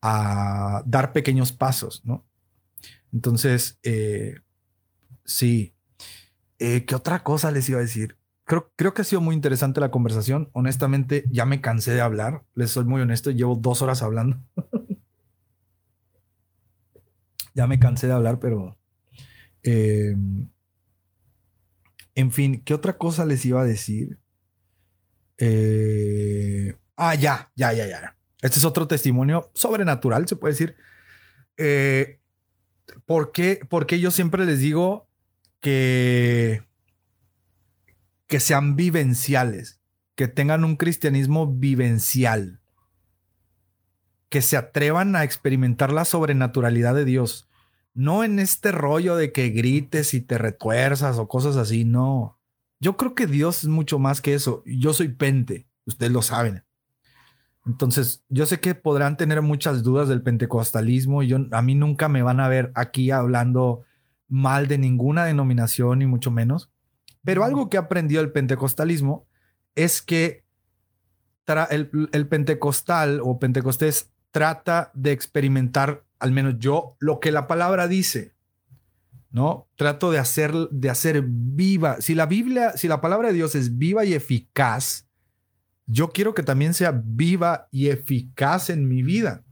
a, 0.00 0.82
dar 0.86 1.12
pequeños 1.12 1.52
pasos, 1.52 2.04
¿no? 2.04 2.26
Entonces, 3.12 3.78
eh, 3.82 4.36
sí, 5.24 5.74
eh, 6.58 6.84
¿Qué 6.84 6.94
otra 6.94 7.22
cosa 7.22 7.50
les 7.50 7.68
iba 7.68 7.78
a 7.78 7.82
decir? 7.82 8.16
Creo, 8.44 8.72
creo 8.76 8.94
que 8.94 9.02
ha 9.02 9.04
sido 9.04 9.20
muy 9.20 9.34
interesante 9.34 9.80
la 9.80 9.90
conversación. 9.90 10.50
Honestamente, 10.52 11.24
ya 11.30 11.44
me 11.44 11.60
cansé 11.60 11.92
de 11.92 12.00
hablar. 12.00 12.42
Les 12.54 12.70
soy 12.70 12.84
muy 12.84 13.00
honesto, 13.00 13.30
llevo 13.30 13.54
dos 13.54 13.82
horas 13.82 14.02
hablando. 14.02 14.38
ya 17.54 17.66
me 17.66 17.78
cansé 17.78 18.06
de 18.06 18.14
hablar, 18.14 18.40
pero... 18.40 18.76
Eh, 19.62 20.16
en 22.14 22.32
fin, 22.32 22.62
¿qué 22.64 22.74
otra 22.74 22.96
cosa 22.98 23.24
les 23.24 23.44
iba 23.44 23.60
a 23.60 23.64
decir? 23.64 24.18
Eh, 25.36 26.76
ah, 26.96 27.14
ya, 27.14 27.52
ya, 27.54 27.72
ya, 27.72 27.86
ya. 27.86 28.16
Este 28.40 28.58
es 28.58 28.64
otro 28.64 28.88
testimonio 28.88 29.50
sobrenatural, 29.54 30.26
se 30.26 30.36
puede 30.36 30.54
decir. 30.54 30.76
¿por, 33.04 33.30
qué, 33.32 33.60
porque 33.68 34.00
yo 34.00 34.10
siempre 34.10 34.46
les 34.46 34.60
digo 34.60 35.07
que, 35.60 36.62
que 38.26 38.40
sean 38.40 38.76
vivenciales, 38.76 39.80
que 40.14 40.28
tengan 40.28 40.64
un 40.64 40.76
cristianismo 40.76 41.46
vivencial, 41.46 42.60
que 44.28 44.42
se 44.42 44.56
atrevan 44.56 45.16
a 45.16 45.24
experimentar 45.24 45.92
la 45.92 46.04
sobrenaturalidad 46.04 46.94
de 46.94 47.04
Dios. 47.04 47.48
No 47.94 48.22
en 48.24 48.38
este 48.38 48.72
rollo 48.72 49.16
de 49.16 49.32
que 49.32 49.48
grites 49.48 50.14
y 50.14 50.20
te 50.20 50.38
retuerzas 50.38 51.18
o 51.18 51.28
cosas 51.28 51.56
así, 51.56 51.84
no. 51.84 52.38
Yo 52.80 52.96
creo 52.96 53.14
que 53.14 53.26
Dios 53.26 53.64
es 53.64 53.68
mucho 53.68 53.98
más 53.98 54.20
que 54.20 54.34
eso. 54.34 54.62
Yo 54.66 54.92
soy 54.92 55.08
pente, 55.08 55.66
ustedes 55.84 56.12
lo 56.12 56.22
saben. 56.22 56.64
Entonces, 57.66 58.24
yo 58.28 58.46
sé 58.46 58.60
que 58.60 58.74
podrán 58.74 59.16
tener 59.16 59.42
muchas 59.42 59.82
dudas 59.82 60.08
del 60.08 60.22
pentecostalismo 60.22 61.22
y 61.22 61.28
yo, 61.28 61.38
a 61.50 61.60
mí 61.60 61.74
nunca 61.74 62.08
me 62.08 62.22
van 62.22 62.40
a 62.40 62.48
ver 62.48 62.72
aquí 62.74 63.10
hablando 63.10 63.84
mal 64.28 64.68
de 64.68 64.78
ninguna 64.78 65.24
denominación, 65.24 66.00
ni 66.00 66.06
mucho 66.06 66.30
menos. 66.30 66.70
Pero 67.24 67.44
algo 67.44 67.68
que 67.68 67.76
aprendió 67.76 68.20
el 68.20 68.32
pentecostalismo 68.32 69.26
es 69.74 70.02
que 70.02 70.44
el, 71.70 72.08
el 72.12 72.28
pentecostal 72.28 73.20
o 73.22 73.38
pentecostés 73.38 74.12
trata 74.30 74.90
de 74.94 75.12
experimentar, 75.12 76.04
al 76.18 76.32
menos 76.32 76.56
yo, 76.58 76.96
lo 76.98 77.20
que 77.20 77.32
la 77.32 77.46
palabra 77.46 77.88
dice. 77.88 78.34
¿no? 79.30 79.68
Trato 79.76 80.10
de 80.10 80.18
hacer, 80.18 80.52
de 80.70 80.90
hacer 80.90 81.22
viva. 81.26 82.00
Si 82.00 82.14
la 82.14 82.26
Biblia, 82.26 82.72
si 82.76 82.88
la 82.88 83.00
palabra 83.00 83.28
de 83.28 83.34
Dios 83.34 83.54
es 83.54 83.78
viva 83.78 84.04
y 84.04 84.14
eficaz, 84.14 85.06
yo 85.86 86.10
quiero 86.10 86.34
que 86.34 86.42
también 86.42 86.74
sea 86.74 86.92
viva 87.04 87.68
y 87.70 87.88
eficaz 87.88 88.70
en 88.70 88.88
mi 88.88 89.02
vida. 89.02 89.44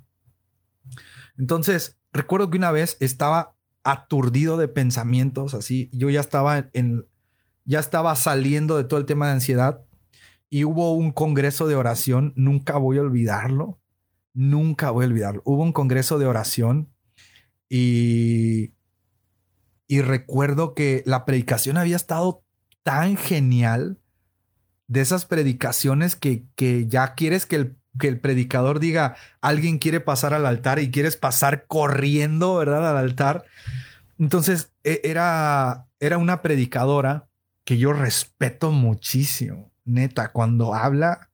Entonces, 1.38 1.98
recuerdo 2.12 2.50
que 2.50 2.58
una 2.58 2.70
vez 2.70 2.96
estaba 3.00 3.55
aturdido 3.86 4.56
de 4.56 4.68
pensamientos, 4.68 5.54
así. 5.54 5.88
Yo 5.92 6.10
ya 6.10 6.20
estaba 6.20 6.68
en, 6.72 7.06
ya 7.64 7.78
estaba 7.78 8.14
saliendo 8.16 8.76
de 8.76 8.84
todo 8.84 8.98
el 8.98 9.06
tema 9.06 9.26
de 9.26 9.34
ansiedad 9.34 9.82
y 10.50 10.64
hubo 10.64 10.92
un 10.92 11.12
congreso 11.12 11.66
de 11.68 11.76
oración, 11.76 12.32
nunca 12.36 12.78
voy 12.78 12.98
a 12.98 13.02
olvidarlo, 13.02 13.80
nunca 14.34 14.90
voy 14.90 15.04
a 15.04 15.08
olvidarlo. 15.08 15.42
Hubo 15.44 15.62
un 15.62 15.72
congreso 15.72 16.18
de 16.18 16.26
oración 16.26 16.88
y, 17.68 18.74
y 19.86 20.00
recuerdo 20.00 20.74
que 20.74 21.02
la 21.06 21.24
predicación 21.24 21.76
había 21.76 21.96
estado 21.96 22.44
tan 22.82 23.16
genial, 23.16 24.00
de 24.88 25.00
esas 25.00 25.26
predicaciones 25.26 26.14
que, 26.14 26.44
que 26.54 26.86
ya 26.86 27.14
quieres 27.14 27.46
que 27.46 27.56
el 27.56 27.76
que 27.98 28.08
el 28.08 28.20
predicador 28.20 28.80
diga, 28.80 29.16
alguien 29.40 29.78
quiere 29.78 30.00
pasar 30.00 30.34
al 30.34 30.46
altar 30.46 30.78
y 30.78 30.90
quieres 30.90 31.16
pasar 31.16 31.66
corriendo, 31.66 32.56
¿verdad? 32.56 32.88
Al 32.90 32.96
altar. 32.96 33.44
Entonces, 34.18 34.72
e, 34.84 35.00
era, 35.04 35.86
era 36.00 36.18
una 36.18 36.42
predicadora 36.42 37.28
que 37.64 37.78
yo 37.78 37.92
respeto 37.92 38.70
muchísimo, 38.70 39.72
neta, 39.84 40.32
cuando 40.32 40.74
habla, 40.74 41.30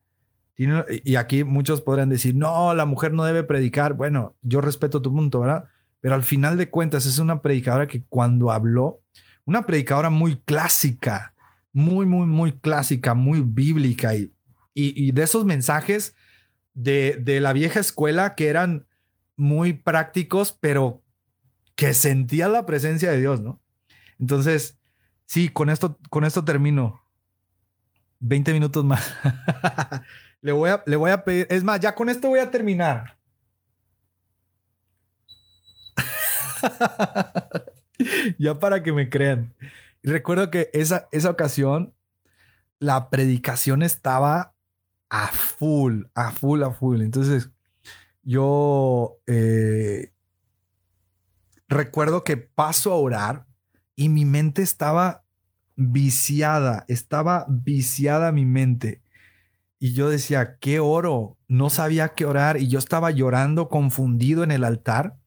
y 0.56 1.16
aquí 1.16 1.44
muchos 1.44 1.80
podrán 1.80 2.08
decir, 2.08 2.34
no, 2.34 2.74
la 2.74 2.84
mujer 2.84 3.12
no 3.12 3.24
debe 3.24 3.42
predicar. 3.42 3.94
Bueno, 3.94 4.36
yo 4.42 4.60
respeto 4.60 5.02
tu 5.02 5.12
punto, 5.12 5.40
¿verdad? 5.40 5.64
Pero 6.00 6.14
al 6.14 6.22
final 6.22 6.56
de 6.56 6.70
cuentas 6.70 7.06
es 7.06 7.18
una 7.18 7.42
predicadora 7.42 7.86
que 7.86 8.04
cuando 8.08 8.50
habló, 8.50 9.00
una 9.44 9.62
predicadora 9.66 10.10
muy 10.10 10.36
clásica, 10.36 11.34
muy, 11.72 12.06
muy, 12.06 12.26
muy 12.26 12.52
clásica, 12.52 13.14
muy 13.14 13.40
bíblica 13.40 14.14
y, 14.14 14.32
y, 14.74 15.08
y 15.08 15.12
de 15.12 15.22
esos 15.22 15.44
mensajes 15.44 16.14
de, 16.74 17.38
la 17.40 17.52
vieja 17.52 17.80
escuela 17.80 18.34
que 18.34 18.48
eran 18.48 18.86
muy 19.36 19.72
prácticos, 19.72 20.52
pero 20.52 21.02
que 21.74 21.94
sentía 21.94 22.48
la 22.48 22.66
presencia 22.66 23.10
de 23.10 23.20
Dios, 23.20 23.40
¿no? 23.40 23.60
Entonces, 24.18 24.78
sí, 25.26 25.48
con 25.48 25.70
esto, 25.70 25.98
con 26.10 26.24
esto 26.24 26.44
termino. 26.44 27.02
20 28.20 28.52
minutos 28.52 28.84
más. 28.84 29.12
le, 30.42 30.52
voy 30.52 30.70
a, 30.70 30.82
le 30.86 30.96
voy 30.96 31.10
a 31.10 31.24
pedir, 31.24 31.46
es 31.50 31.64
más, 31.64 31.80
ya 31.80 31.94
con 31.94 32.08
esto 32.08 32.28
voy 32.28 32.38
a 32.38 32.50
terminar. 32.50 33.16
ya 38.38 38.58
para 38.58 38.82
que 38.82 38.92
me 38.92 39.08
crean. 39.08 39.54
recuerdo 40.02 40.50
que 40.50 40.70
esa, 40.72 41.08
esa 41.10 41.30
ocasión, 41.30 41.94
la 42.78 43.10
predicación 43.10 43.82
estaba 43.82 44.51
a 45.12 45.26
full, 45.26 46.04
a 46.14 46.30
full, 46.30 46.62
a 46.62 46.70
full. 46.70 47.02
Entonces, 47.02 47.50
yo 48.22 49.18
eh, 49.26 50.10
recuerdo 51.68 52.24
que 52.24 52.38
paso 52.38 52.92
a 52.92 52.96
orar 52.96 53.46
y 53.94 54.08
mi 54.08 54.24
mente 54.24 54.62
estaba 54.62 55.22
viciada, 55.76 56.86
estaba 56.88 57.44
viciada 57.50 58.32
mi 58.32 58.46
mente. 58.46 59.02
Y 59.78 59.92
yo 59.92 60.08
decía, 60.08 60.56
¿qué 60.60 60.80
oro? 60.80 61.36
No 61.46 61.68
sabía 61.68 62.14
qué 62.14 62.24
orar 62.24 62.56
y 62.56 62.68
yo 62.68 62.78
estaba 62.78 63.10
llorando 63.10 63.68
confundido 63.68 64.42
en 64.44 64.50
el 64.50 64.64
altar. 64.64 65.18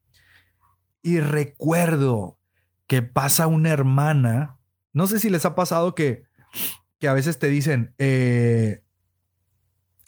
Y 1.03 1.19
recuerdo 1.19 2.39
que 2.87 3.03
pasa 3.03 3.45
una 3.45 3.69
hermana, 3.69 4.57
no 4.93 5.05
sé 5.05 5.19
si 5.19 5.29
les 5.29 5.45
ha 5.45 5.53
pasado 5.53 5.93
que, 5.93 6.23
que 6.97 7.07
a 7.07 7.13
veces 7.13 7.37
te 7.37 7.49
dicen, 7.49 7.93
eh, 7.99 8.81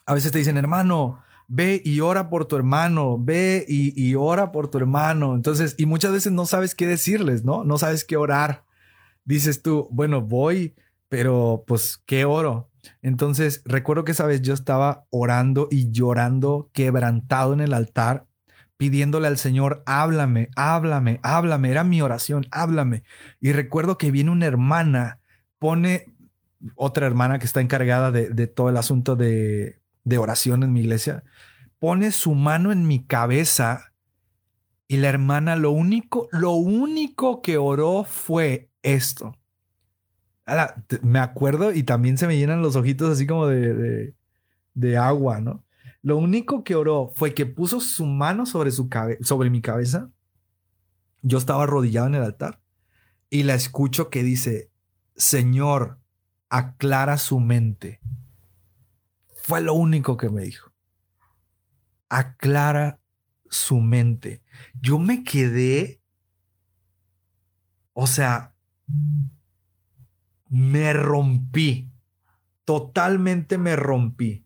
a 0.08 0.14
veces 0.14 0.32
te 0.32 0.40
dicen, 0.40 0.58
hermano, 0.58 1.22
ve 1.48 1.82
y 1.84 2.00
ora 2.00 2.30
por 2.30 2.46
tu 2.46 2.56
hermano, 2.56 3.18
ve 3.20 3.66
y, 3.68 4.16
ora 4.16 4.52
por 4.52 4.70
tu 4.70 4.78
hermano. 4.78 5.36
Entonces, 5.36 5.76
y 5.78 5.86
muchas 5.86 6.14
veces 6.14 6.32
no 6.32 6.46
sabes 6.46 6.76
qué 6.76 6.88
decirles, 6.88 7.44
¿no? 7.44 7.66
No 7.66 7.78
sabes 7.78 8.06
qué 8.06 8.16
orar. 8.16 8.64
Dices 9.26 9.62
tú, 9.62 9.90
bueno, 9.92 10.22
voy, 10.22 10.76
pero 11.10 11.66
pues, 11.68 12.02
¿qué 12.06 12.24
oro? 12.24 12.70
Entonces, 13.02 13.62
recuerdo 13.66 14.06
que 14.06 14.14
esa 14.14 14.26
vez 14.26 14.42
yo 14.42 14.54
estaba 14.54 15.06
orando 15.10 15.68
y 15.70 15.92
llorando, 15.92 16.70
quebrantado 16.74 17.54
en 17.54 17.60
el 17.60 17.74
altar, 17.74 18.26
pidiéndole 18.78 19.28
al 19.28 19.38
Señor, 19.38 19.84
háblame, 19.86 20.50
háblame, 20.56 21.20
háblame. 21.22 21.70
Era 21.70 21.84
mi 21.84 22.02
oración, 22.02 22.48
háblame. 22.52 23.04
Y 23.42 23.52
recuerdo 23.52 23.98
que 23.98 24.12
viene 24.12 24.32
una 24.32 24.46
hermana, 24.46 25.20
pone 25.60 26.06
otra 26.76 27.08
hermana 27.08 27.40
que 27.40 27.46
está 27.46 27.60
encargada 27.60 28.12
de 28.12 28.48
todo 28.48 28.70
el 28.70 28.78
asunto 28.78 29.18
de, 29.18 29.82
de 30.08 30.18
oración 30.18 30.64
en 30.64 30.72
mi 30.72 30.80
iglesia, 30.80 31.24
pone 31.80 32.12
su 32.12 32.34
mano 32.34 32.72
en 32.72 32.88
mi 32.88 33.04
cabeza 33.04 33.92
y 34.88 34.98
la 34.98 35.10
hermana 35.10 35.58
lo 35.58 35.72
único, 35.72 36.30
lo 36.32 36.52
único 36.52 37.42
que 37.42 37.58
oró 37.58 38.06
fue 38.06 38.72
esto. 38.84 39.38
me 41.02 41.20
acuerdo 41.20 41.74
y 41.74 41.84
también 41.84 42.18
se 42.18 42.26
me 42.26 42.38
llenan 42.38 42.62
los 42.62 42.78
ojitos 42.78 43.12
así 43.12 43.28
como 43.28 43.48
de, 43.48 44.14
de, 44.74 44.98
agua, 44.98 45.42
¿no? 45.42 45.66
Lo 46.02 46.16
único 46.16 46.64
que 46.64 46.76
oró 46.76 47.12
fue 47.14 47.34
que 47.34 47.46
puso 47.46 47.82
su 47.82 48.06
mano 48.06 48.46
sobre, 48.46 48.72
su 48.72 48.88
sobre 49.22 49.50
mi 49.50 49.62
cabeza. 49.62 50.10
Yo 51.22 51.38
estaba 51.38 51.64
arrodillado 51.64 52.08
en 52.08 52.16
el 52.16 52.24
altar 52.24 52.62
y 53.30 53.44
la 53.44 53.56
escucho 53.56 54.10
que 54.10 54.24
dice, 54.24 54.72
Señor, 55.18 56.00
aclara 56.48 57.18
su 57.18 57.42
mente. 57.42 58.00
Fue 59.48 59.62
lo 59.62 59.76
único 59.76 60.18
que 60.18 60.30
me 60.30 60.42
dijo. 60.42 60.74
Aclara 62.10 63.00
su 63.50 63.80
mente. 63.80 64.44
Yo 64.74 65.00
me 65.00 65.24
quedé, 65.24 66.02
o 67.94 68.08
sea, 68.08 68.54
me 70.50 70.92
rompí. 70.92 71.90
Totalmente 72.66 73.58
me 73.58 73.78
rompí. 73.78 74.46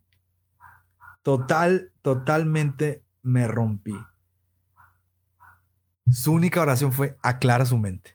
Total, 1.24 1.92
totalmente 2.04 3.04
me 3.24 3.48
rompí. 3.48 3.98
Su 6.12 6.34
única 6.34 6.62
oración 6.62 6.94
fue 6.94 7.18
aclara 7.24 7.66
su 7.66 7.80
mente. 7.80 8.14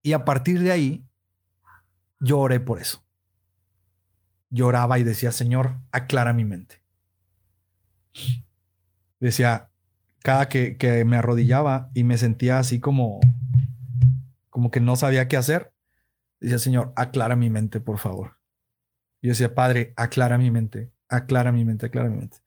Y 0.00 0.14
a 0.14 0.24
partir 0.24 0.60
de 0.60 0.72
ahí, 0.72 1.04
yo 2.20 2.38
oré 2.38 2.58
por 2.58 2.80
eso. 2.80 3.04
Lloraba 4.50 4.98
y 4.98 5.04
decía, 5.04 5.32
Señor, 5.32 5.78
aclara 5.92 6.32
mi 6.32 6.44
mente. 6.44 6.82
Decía, 9.20 9.70
cada 10.22 10.48
que, 10.48 10.76
que 10.76 11.04
me 11.04 11.16
arrodillaba 11.16 11.90
y 11.94 12.04
me 12.04 12.18
sentía 12.18 12.58
así 12.58 12.80
como, 12.80 13.20
como 14.50 14.70
que 14.70 14.80
no 14.80 14.96
sabía 14.96 15.28
qué 15.28 15.36
hacer, 15.36 15.72
decía, 16.40 16.58
Señor, 16.58 16.92
aclara 16.96 17.36
mi 17.36 17.50
mente, 17.50 17.80
por 17.80 17.98
favor. 17.98 18.38
Yo 19.22 19.30
decía, 19.30 19.54
Padre, 19.54 19.92
aclara 19.96 20.38
mi 20.38 20.50
mente, 20.50 20.92
aclara 21.08 21.52
mi 21.52 21.64
mente, 21.64 21.86
aclara 21.86 22.08
mi 22.08 22.18
mente. 22.18 22.38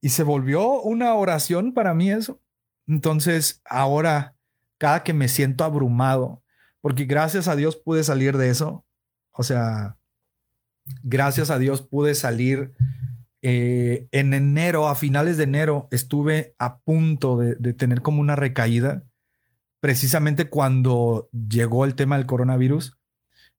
Y 0.00 0.10
se 0.10 0.22
volvió 0.22 0.82
una 0.82 1.14
oración 1.14 1.72
para 1.72 1.94
mí 1.94 2.10
eso. 2.10 2.40
Entonces, 2.86 3.62
ahora, 3.64 4.36
cada 4.78 5.02
que 5.02 5.12
me 5.12 5.28
siento 5.28 5.64
abrumado, 5.64 6.42
porque 6.80 7.04
gracias 7.04 7.48
a 7.48 7.56
Dios 7.56 7.76
pude 7.76 8.04
salir 8.04 8.36
de 8.36 8.50
eso, 8.50 8.84
o 9.32 9.42
sea, 9.42 9.96
gracias 11.02 11.50
a 11.50 11.58
Dios 11.58 11.82
pude 11.82 12.14
salir 12.14 12.72
eh, 13.46 14.08
en 14.10 14.32
enero, 14.32 14.88
a 14.88 14.94
finales 14.94 15.36
de 15.36 15.44
enero, 15.44 15.86
estuve 15.90 16.54
a 16.58 16.78
punto 16.78 17.36
de, 17.36 17.74
tener 17.74 18.00
como 18.00 18.22
una 18.22 18.36
recaída, 18.36 19.04
precisamente 19.80 20.48
cuando 20.48 21.28
llegó 21.30 21.84
el 21.84 21.94
tema 21.94 22.16
del 22.16 22.24
coronavirus. 22.24 22.96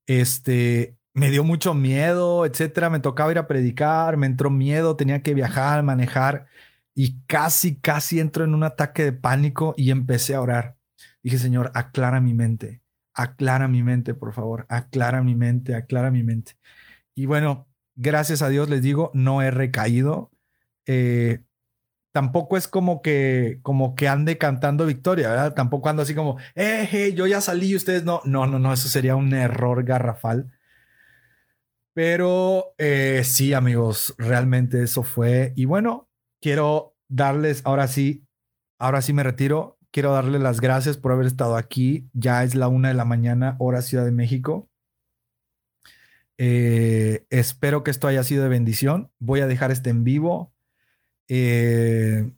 Este, 0.06 0.96
me 1.14 1.30
dio 1.30 1.44
mucho 1.44 1.72
miedo, 1.72 2.46
etcétera. 2.46 2.90
Me 2.90 2.98
tocaba 2.98 3.30
ir 3.30 3.38
a 3.38 3.46
predicar, 3.46 4.16
me 4.16 4.26
entró 4.26 4.50
miedo, 4.50 4.96
tenía 4.96 5.22
que 5.22 5.34
viajar, 5.34 5.84
manejar 5.84 6.46
y 6.92 7.20
casi, 7.26 7.76
casi 7.76 8.18
entro 8.18 8.42
en 8.44 8.54
un 8.54 8.64
ataque 8.64 9.04
de 9.04 9.12
pánico 9.12 9.74
y 9.76 9.92
empecé 9.92 10.34
a 10.34 10.40
orar. 10.40 10.76
Dije, 11.22 11.38
Señor, 11.38 11.70
aclara 11.74 12.20
mi 12.20 12.34
mente, 12.34 12.82
aclara 13.14 13.68
mi 13.68 13.84
mente, 13.84 14.14
por 14.14 14.32
favor, 14.32 14.66
aclara 14.68 15.22
mi 15.22 15.36
mente, 15.36 15.76
aclara 15.76 16.10
mi 16.10 16.24
mente. 16.24 16.56
Y 17.16 17.26
bueno, 17.26 17.66
gracias 17.96 18.42
a 18.42 18.50
Dios 18.50 18.68
les 18.68 18.82
digo, 18.82 19.10
no 19.14 19.42
he 19.42 19.50
recaído. 19.50 20.30
Eh, 20.86 21.40
tampoco 22.12 22.56
es 22.56 22.68
como 22.68 23.02
que, 23.02 23.58
como 23.62 23.94
que 23.96 24.06
ande 24.06 24.38
cantando 24.38 24.86
victoria, 24.86 25.30
¿verdad? 25.30 25.54
Tampoco 25.54 25.88
ando 25.88 26.02
así 26.02 26.14
como, 26.14 26.36
eh, 26.54 27.14
yo 27.16 27.26
ya 27.26 27.40
salí 27.40 27.68
y 27.70 27.76
ustedes 27.76 28.04
no. 28.04 28.20
No, 28.24 28.46
no, 28.46 28.58
no, 28.58 28.72
eso 28.72 28.88
sería 28.88 29.16
un 29.16 29.32
error 29.34 29.82
garrafal. 29.84 30.52
Pero 31.94 32.74
eh, 32.76 33.22
sí, 33.24 33.54
amigos, 33.54 34.14
realmente 34.18 34.82
eso 34.82 35.02
fue. 35.02 35.54
Y 35.56 35.64
bueno, 35.64 36.10
quiero 36.42 36.94
darles, 37.08 37.62
ahora 37.64 37.88
sí, 37.88 38.26
ahora 38.78 39.00
sí 39.00 39.14
me 39.14 39.22
retiro. 39.22 39.78
Quiero 39.90 40.12
darles 40.12 40.42
las 40.42 40.60
gracias 40.60 40.98
por 40.98 41.12
haber 41.12 41.26
estado 41.26 41.56
aquí. 41.56 42.10
Ya 42.12 42.44
es 42.44 42.54
la 42.54 42.68
una 42.68 42.88
de 42.88 42.94
la 42.94 43.06
mañana, 43.06 43.56
hora 43.58 43.80
Ciudad 43.80 44.04
de 44.04 44.12
México. 44.12 44.68
Eh, 46.38 47.26
espero 47.30 47.82
que 47.82 47.90
esto 47.90 48.08
haya 48.08 48.22
sido 48.22 48.42
de 48.42 48.48
bendición. 48.48 49.10
Voy 49.18 49.40
a 49.40 49.46
dejar 49.46 49.70
este 49.70 49.90
en 49.90 50.04
vivo. 50.04 50.52
Eh, 51.28 52.30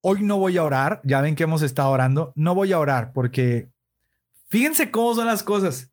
hoy 0.00 0.22
no 0.22 0.38
voy 0.38 0.56
a 0.56 0.64
orar. 0.64 1.00
Ya 1.04 1.20
ven 1.20 1.34
que 1.34 1.44
hemos 1.44 1.62
estado 1.62 1.90
orando. 1.90 2.32
No 2.36 2.54
voy 2.54 2.72
a 2.72 2.78
orar 2.78 3.12
porque 3.12 3.70
fíjense 4.48 4.90
cómo 4.90 5.14
son 5.14 5.26
las 5.26 5.42
cosas. 5.42 5.90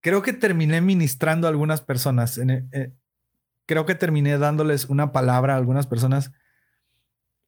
Creo 0.00 0.22
que 0.22 0.32
terminé 0.32 0.80
ministrando 0.80 1.46
a 1.46 1.50
algunas 1.50 1.80
personas. 1.80 2.38
Eh, 2.38 2.92
creo 3.66 3.86
que 3.86 3.94
terminé 3.94 4.38
dándoles 4.38 4.86
una 4.86 5.12
palabra 5.12 5.54
a 5.54 5.58
algunas 5.58 5.86
personas 5.86 6.32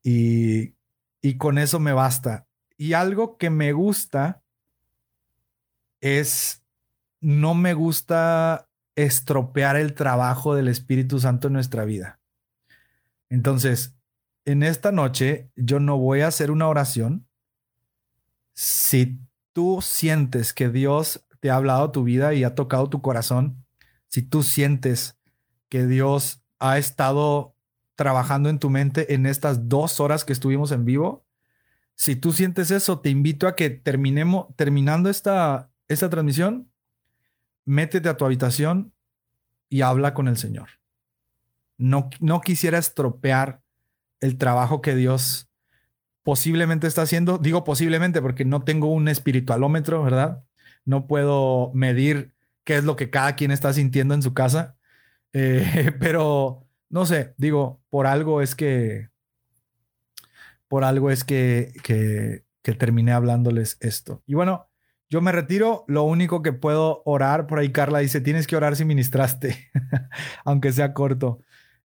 y, 0.02 0.74
y 1.22 1.36
con 1.38 1.58
eso 1.58 1.80
me 1.80 1.92
basta. 1.92 2.46
Y 2.76 2.92
algo 2.92 3.38
que 3.38 3.50
me 3.50 3.72
gusta 3.72 4.42
es, 6.00 6.64
no 7.20 7.54
me 7.54 7.74
gusta 7.74 8.67
estropear 8.98 9.76
el 9.76 9.94
trabajo 9.94 10.56
del 10.56 10.66
Espíritu 10.66 11.20
Santo 11.20 11.46
en 11.46 11.52
nuestra 11.52 11.84
vida. 11.84 12.18
Entonces, 13.30 13.94
en 14.44 14.64
esta 14.64 14.90
noche 14.90 15.52
yo 15.54 15.78
no 15.78 15.98
voy 15.98 16.22
a 16.22 16.26
hacer 16.26 16.50
una 16.50 16.66
oración. 16.66 17.28
Si 18.54 19.20
tú 19.52 19.78
sientes 19.82 20.52
que 20.52 20.68
Dios 20.68 21.24
te 21.38 21.50
ha 21.50 21.54
hablado 21.54 21.92
tu 21.92 22.02
vida 22.02 22.34
y 22.34 22.42
ha 22.42 22.56
tocado 22.56 22.90
tu 22.90 23.00
corazón, 23.00 23.64
si 24.08 24.22
tú 24.22 24.42
sientes 24.42 25.16
que 25.68 25.86
Dios 25.86 26.42
ha 26.58 26.76
estado 26.76 27.54
trabajando 27.94 28.48
en 28.48 28.58
tu 28.58 28.68
mente 28.68 29.14
en 29.14 29.26
estas 29.26 29.68
dos 29.68 30.00
horas 30.00 30.24
que 30.24 30.32
estuvimos 30.32 30.72
en 30.72 30.84
vivo, 30.84 31.24
si 31.94 32.16
tú 32.16 32.32
sientes 32.32 32.72
eso, 32.72 32.98
te 32.98 33.10
invito 33.10 33.46
a 33.46 33.54
que 33.54 33.70
terminemos, 33.70 34.46
terminando 34.56 35.08
esta, 35.08 35.70
esta 35.86 36.10
transmisión, 36.10 36.68
métete 37.68 38.08
a 38.08 38.16
tu 38.16 38.24
habitación 38.24 38.94
y 39.68 39.82
habla 39.82 40.14
con 40.14 40.26
el 40.26 40.38
Señor. 40.38 40.70
No, 41.76 42.08
no 42.18 42.40
quisiera 42.40 42.78
estropear 42.78 43.60
el 44.20 44.38
trabajo 44.38 44.80
que 44.80 44.96
Dios 44.96 45.50
posiblemente 46.22 46.86
está 46.86 47.02
haciendo. 47.02 47.36
Digo 47.36 47.64
posiblemente 47.64 48.22
porque 48.22 48.46
no 48.46 48.64
tengo 48.64 48.90
un 48.90 49.06
espiritualómetro, 49.08 50.02
¿verdad? 50.02 50.42
No 50.86 51.06
puedo 51.06 51.70
medir 51.74 52.32
qué 52.64 52.78
es 52.78 52.84
lo 52.84 52.96
que 52.96 53.10
cada 53.10 53.36
quien 53.36 53.50
está 53.50 53.72
sintiendo 53.74 54.14
en 54.14 54.22
su 54.22 54.32
casa. 54.32 54.76
Eh, 55.34 55.92
pero 56.00 56.66
no 56.88 57.04
sé, 57.04 57.34
digo, 57.36 57.82
por 57.90 58.06
algo 58.06 58.40
es 58.40 58.54
que, 58.54 59.10
por 60.68 60.84
algo 60.84 61.10
es 61.10 61.22
que, 61.22 61.74
que, 61.84 62.44
que 62.62 62.72
terminé 62.72 63.12
hablándoles 63.12 63.76
esto. 63.80 64.22
Y 64.26 64.34
bueno, 64.34 64.67
yo 65.10 65.20
me 65.20 65.32
retiro, 65.32 65.84
lo 65.88 66.02
único 66.02 66.42
que 66.42 66.52
puedo 66.52 67.02
orar, 67.04 67.46
por 67.46 67.58
ahí 67.58 67.72
Carla 67.72 68.00
dice, 68.00 68.20
tienes 68.20 68.46
que 68.46 68.56
orar 68.56 68.76
si 68.76 68.84
ministraste, 68.84 69.70
aunque 70.44 70.72
sea 70.72 70.92
corto. 70.92 71.40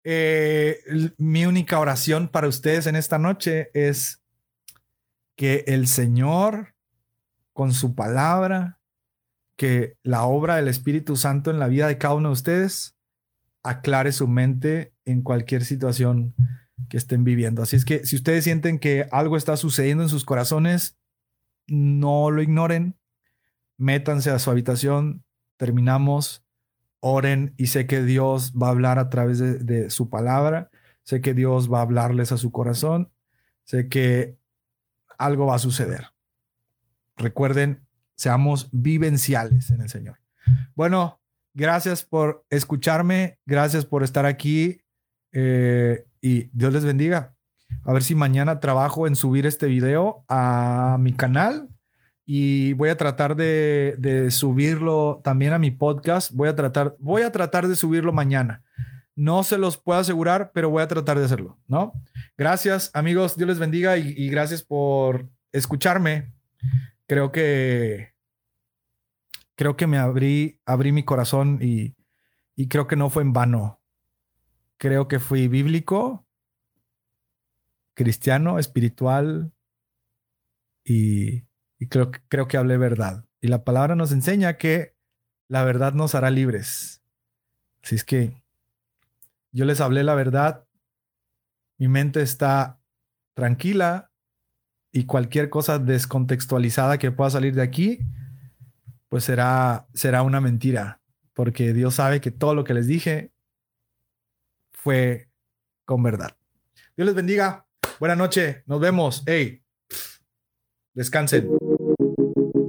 Eh, 0.04 0.80
mi 1.18 1.46
única 1.46 1.78
oración 1.78 2.28
para 2.28 2.48
ustedes 2.48 2.86
en 2.86 2.96
esta 2.96 3.18
noche 3.18 3.70
es 3.74 4.22
que 5.36 5.64
el 5.68 5.86
Señor, 5.86 6.74
con 7.52 7.72
su 7.72 7.94
palabra, 7.94 8.80
que 9.56 9.96
la 10.02 10.24
obra 10.24 10.56
del 10.56 10.66
Espíritu 10.66 11.14
Santo 11.14 11.50
en 11.50 11.60
la 11.60 11.68
vida 11.68 11.86
de 11.86 11.98
cada 11.98 12.14
uno 12.14 12.30
de 12.30 12.34
ustedes 12.34 12.96
aclare 13.62 14.10
su 14.10 14.26
mente 14.26 14.92
en 15.04 15.22
cualquier 15.22 15.64
situación 15.64 16.34
que 16.88 16.96
estén 16.96 17.22
viviendo. 17.22 17.62
Así 17.62 17.76
es 17.76 17.84
que 17.84 18.04
si 18.04 18.16
ustedes 18.16 18.42
sienten 18.42 18.80
que 18.80 19.06
algo 19.12 19.36
está 19.36 19.56
sucediendo 19.56 20.02
en 20.02 20.08
sus 20.08 20.24
corazones, 20.24 20.98
no 21.68 22.32
lo 22.32 22.42
ignoren, 22.42 22.96
métanse 23.76 24.30
a 24.30 24.38
su 24.38 24.50
habitación, 24.50 25.24
terminamos, 25.56 26.44
oren 27.00 27.54
y 27.56 27.66
sé 27.66 27.86
que 27.86 28.02
Dios 28.02 28.52
va 28.52 28.68
a 28.68 28.70
hablar 28.70 28.98
a 28.98 29.10
través 29.10 29.38
de, 29.38 29.90
su 29.90 30.08
palabra, 30.08 30.70
sé 31.02 31.20
que 31.20 31.34
Dios 31.34 31.70
va 31.70 31.80
a 31.80 31.82
hablarles 31.82 32.30
a 32.32 32.36
su 32.36 32.52
corazón, 32.52 33.10
sé 33.64 33.88
que 33.88 34.36
algo 35.18 35.46
va 35.46 35.56
a 35.56 35.58
suceder. 35.58 36.06
Recuerden, 37.16 37.86
seamos 38.14 38.68
vivenciales 38.72 39.70
en 39.70 39.82
el 39.82 39.88
Señor. 39.88 40.18
Bueno, 40.74 41.20
gracias 41.54 42.04
por 42.04 42.44
escucharme, 42.50 43.38
gracias 43.46 43.84
por 43.84 44.04
estar 44.04 44.26
aquí 44.26 44.80
eh, 45.32 46.06
y 46.20 46.50
Dios 46.52 46.72
les 46.72 46.84
bendiga. 46.84 47.34
A 47.84 47.92
ver 47.92 48.04
si 48.04 48.14
mañana 48.14 48.60
trabajo 48.60 49.06
en 49.06 49.16
subir 49.16 49.44
este 49.46 49.66
video 49.66 50.24
a 50.28 50.98
mi 51.00 51.12
canal 51.12 51.68
y 52.34 52.72
voy 52.72 52.88
a 52.88 52.96
tratar 52.96 53.36
de, 53.36 54.28
subirlo 54.30 55.20
también 55.22 55.52
a 55.52 55.58
mi 55.58 55.70
podcast. 55.70 56.32
Voy 56.32 56.48
a 56.48 56.56
tratar, 56.56 56.96
voy 56.98 57.20
a 57.20 57.30
tratar 57.30 57.68
de 57.68 57.76
subirlo 57.76 58.10
mañana. 58.10 58.62
No 59.14 59.44
se 59.44 59.58
los 59.58 59.76
puedo 59.76 60.00
asegurar, 60.00 60.50
pero 60.54 60.70
voy 60.70 60.82
a 60.82 60.88
tratar 60.88 61.18
de 61.18 61.26
hacerlo, 61.26 61.58
¿no? 61.68 61.92
Gracias, 62.38 62.90
amigos. 62.94 63.36
Dios 63.36 63.48
les 63.48 63.58
bendiga 63.58 63.98
y, 63.98 64.14
y 64.16 64.30
gracias 64.30 64.62
por 64.62 65.28
escucharme. 65.52 66.32
Creo 67.06 67.32
que 67.32 68.14
creo 69.54 69.76
que 69.76 69.86
me 69.86 69.98
abrí, 69.98 70.58
abrí 70.64 70.90
mi 70.90 71.02
corazón 71.02 71.58
y, 71.60 71.94
y 72.56 72.68
creo 72.68 72.86
que 72.86 72.96
no 72.96 73.10
fue 73.10 73.24
en 73.24 73.34
vano. 73.34 73.78
Creo 74.78 75.06
que 75.06 75.18
fui 75.18 75.48
bíblico, 75.48 76.26
cristiano, 77.92 78.58
espiritual 78.58 79.52
y, 80.82 81.42
y 81.82 81.88
creo, 81.88 82.12
creo 82.28 82.46
que 82.46 82.56
hablé 82.56 82.78
verdad. 82.78 83.24
Y 83.40 83.48
la 83.48 83.64
palabra 83.64 83.96
nos 83.96 84.12
enseña 84.12 84.56
que 84.56 84.94
la 85.48 85.64
verdad 85.64 85.94
nos 85.94 86.14
hará 86.14 86.30
libres. 86.30 87.02
Así 87.82 87.96
es 87.96 88.04
que 88.04 88.40
yo 89.50 89.64
les 89.64 89.80
hablé 89.80 90.04
la 90.04 90.14
verdad, 90.14 90.64
mi 91.78 91.88
mente 91.88 92.22
está 92.22 92.80
tranquila 93.34 94.12
y 94.92 95.06
cualquier 95.06 95.50
cosa 95.50 95.80
descontextualizada 95.80 96.98
que 96.98 97.10
pueda 97.10 97.30
salir 97.30 97.56
de 97.56 97.62
aquí, 97.62 97.98
pues 99.08 99.24
será, 99.24 99.88
será 99.92 100.22
una 100.22 100.40
mentira, 100.40 101.00
porque 101.32 101.72
Dios 101.72 101.96
sabe 101.96 102.20
que 102.20 102.30
todo 102.30 102.54
lo 102.54 102.62
que 102.62 102.74
les 102.74 102.86
dije 102.86 103.32
fue 104.70 105.32
con 105.84 106.00
verdad. 106.04 106.36
Dios 106.96 107.06
les 107.06 107.14
bendiga. 107.16 107.66
Buenas 107.98 108.18
noches. 108.18 108.62
Nos 108.66 108.78
vemos. 108.78 109.24
Hey, 109.26 109.64
descansen. 110.94 111.61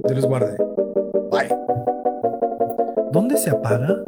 Dios 0.04 0.16
les 0.16 0.26
guarde. 0.26 0.56
Bye. 1.30 1.48
¿Dónde 3.10 3.36
se 3.36 3.50
apaga? 3.50 4.02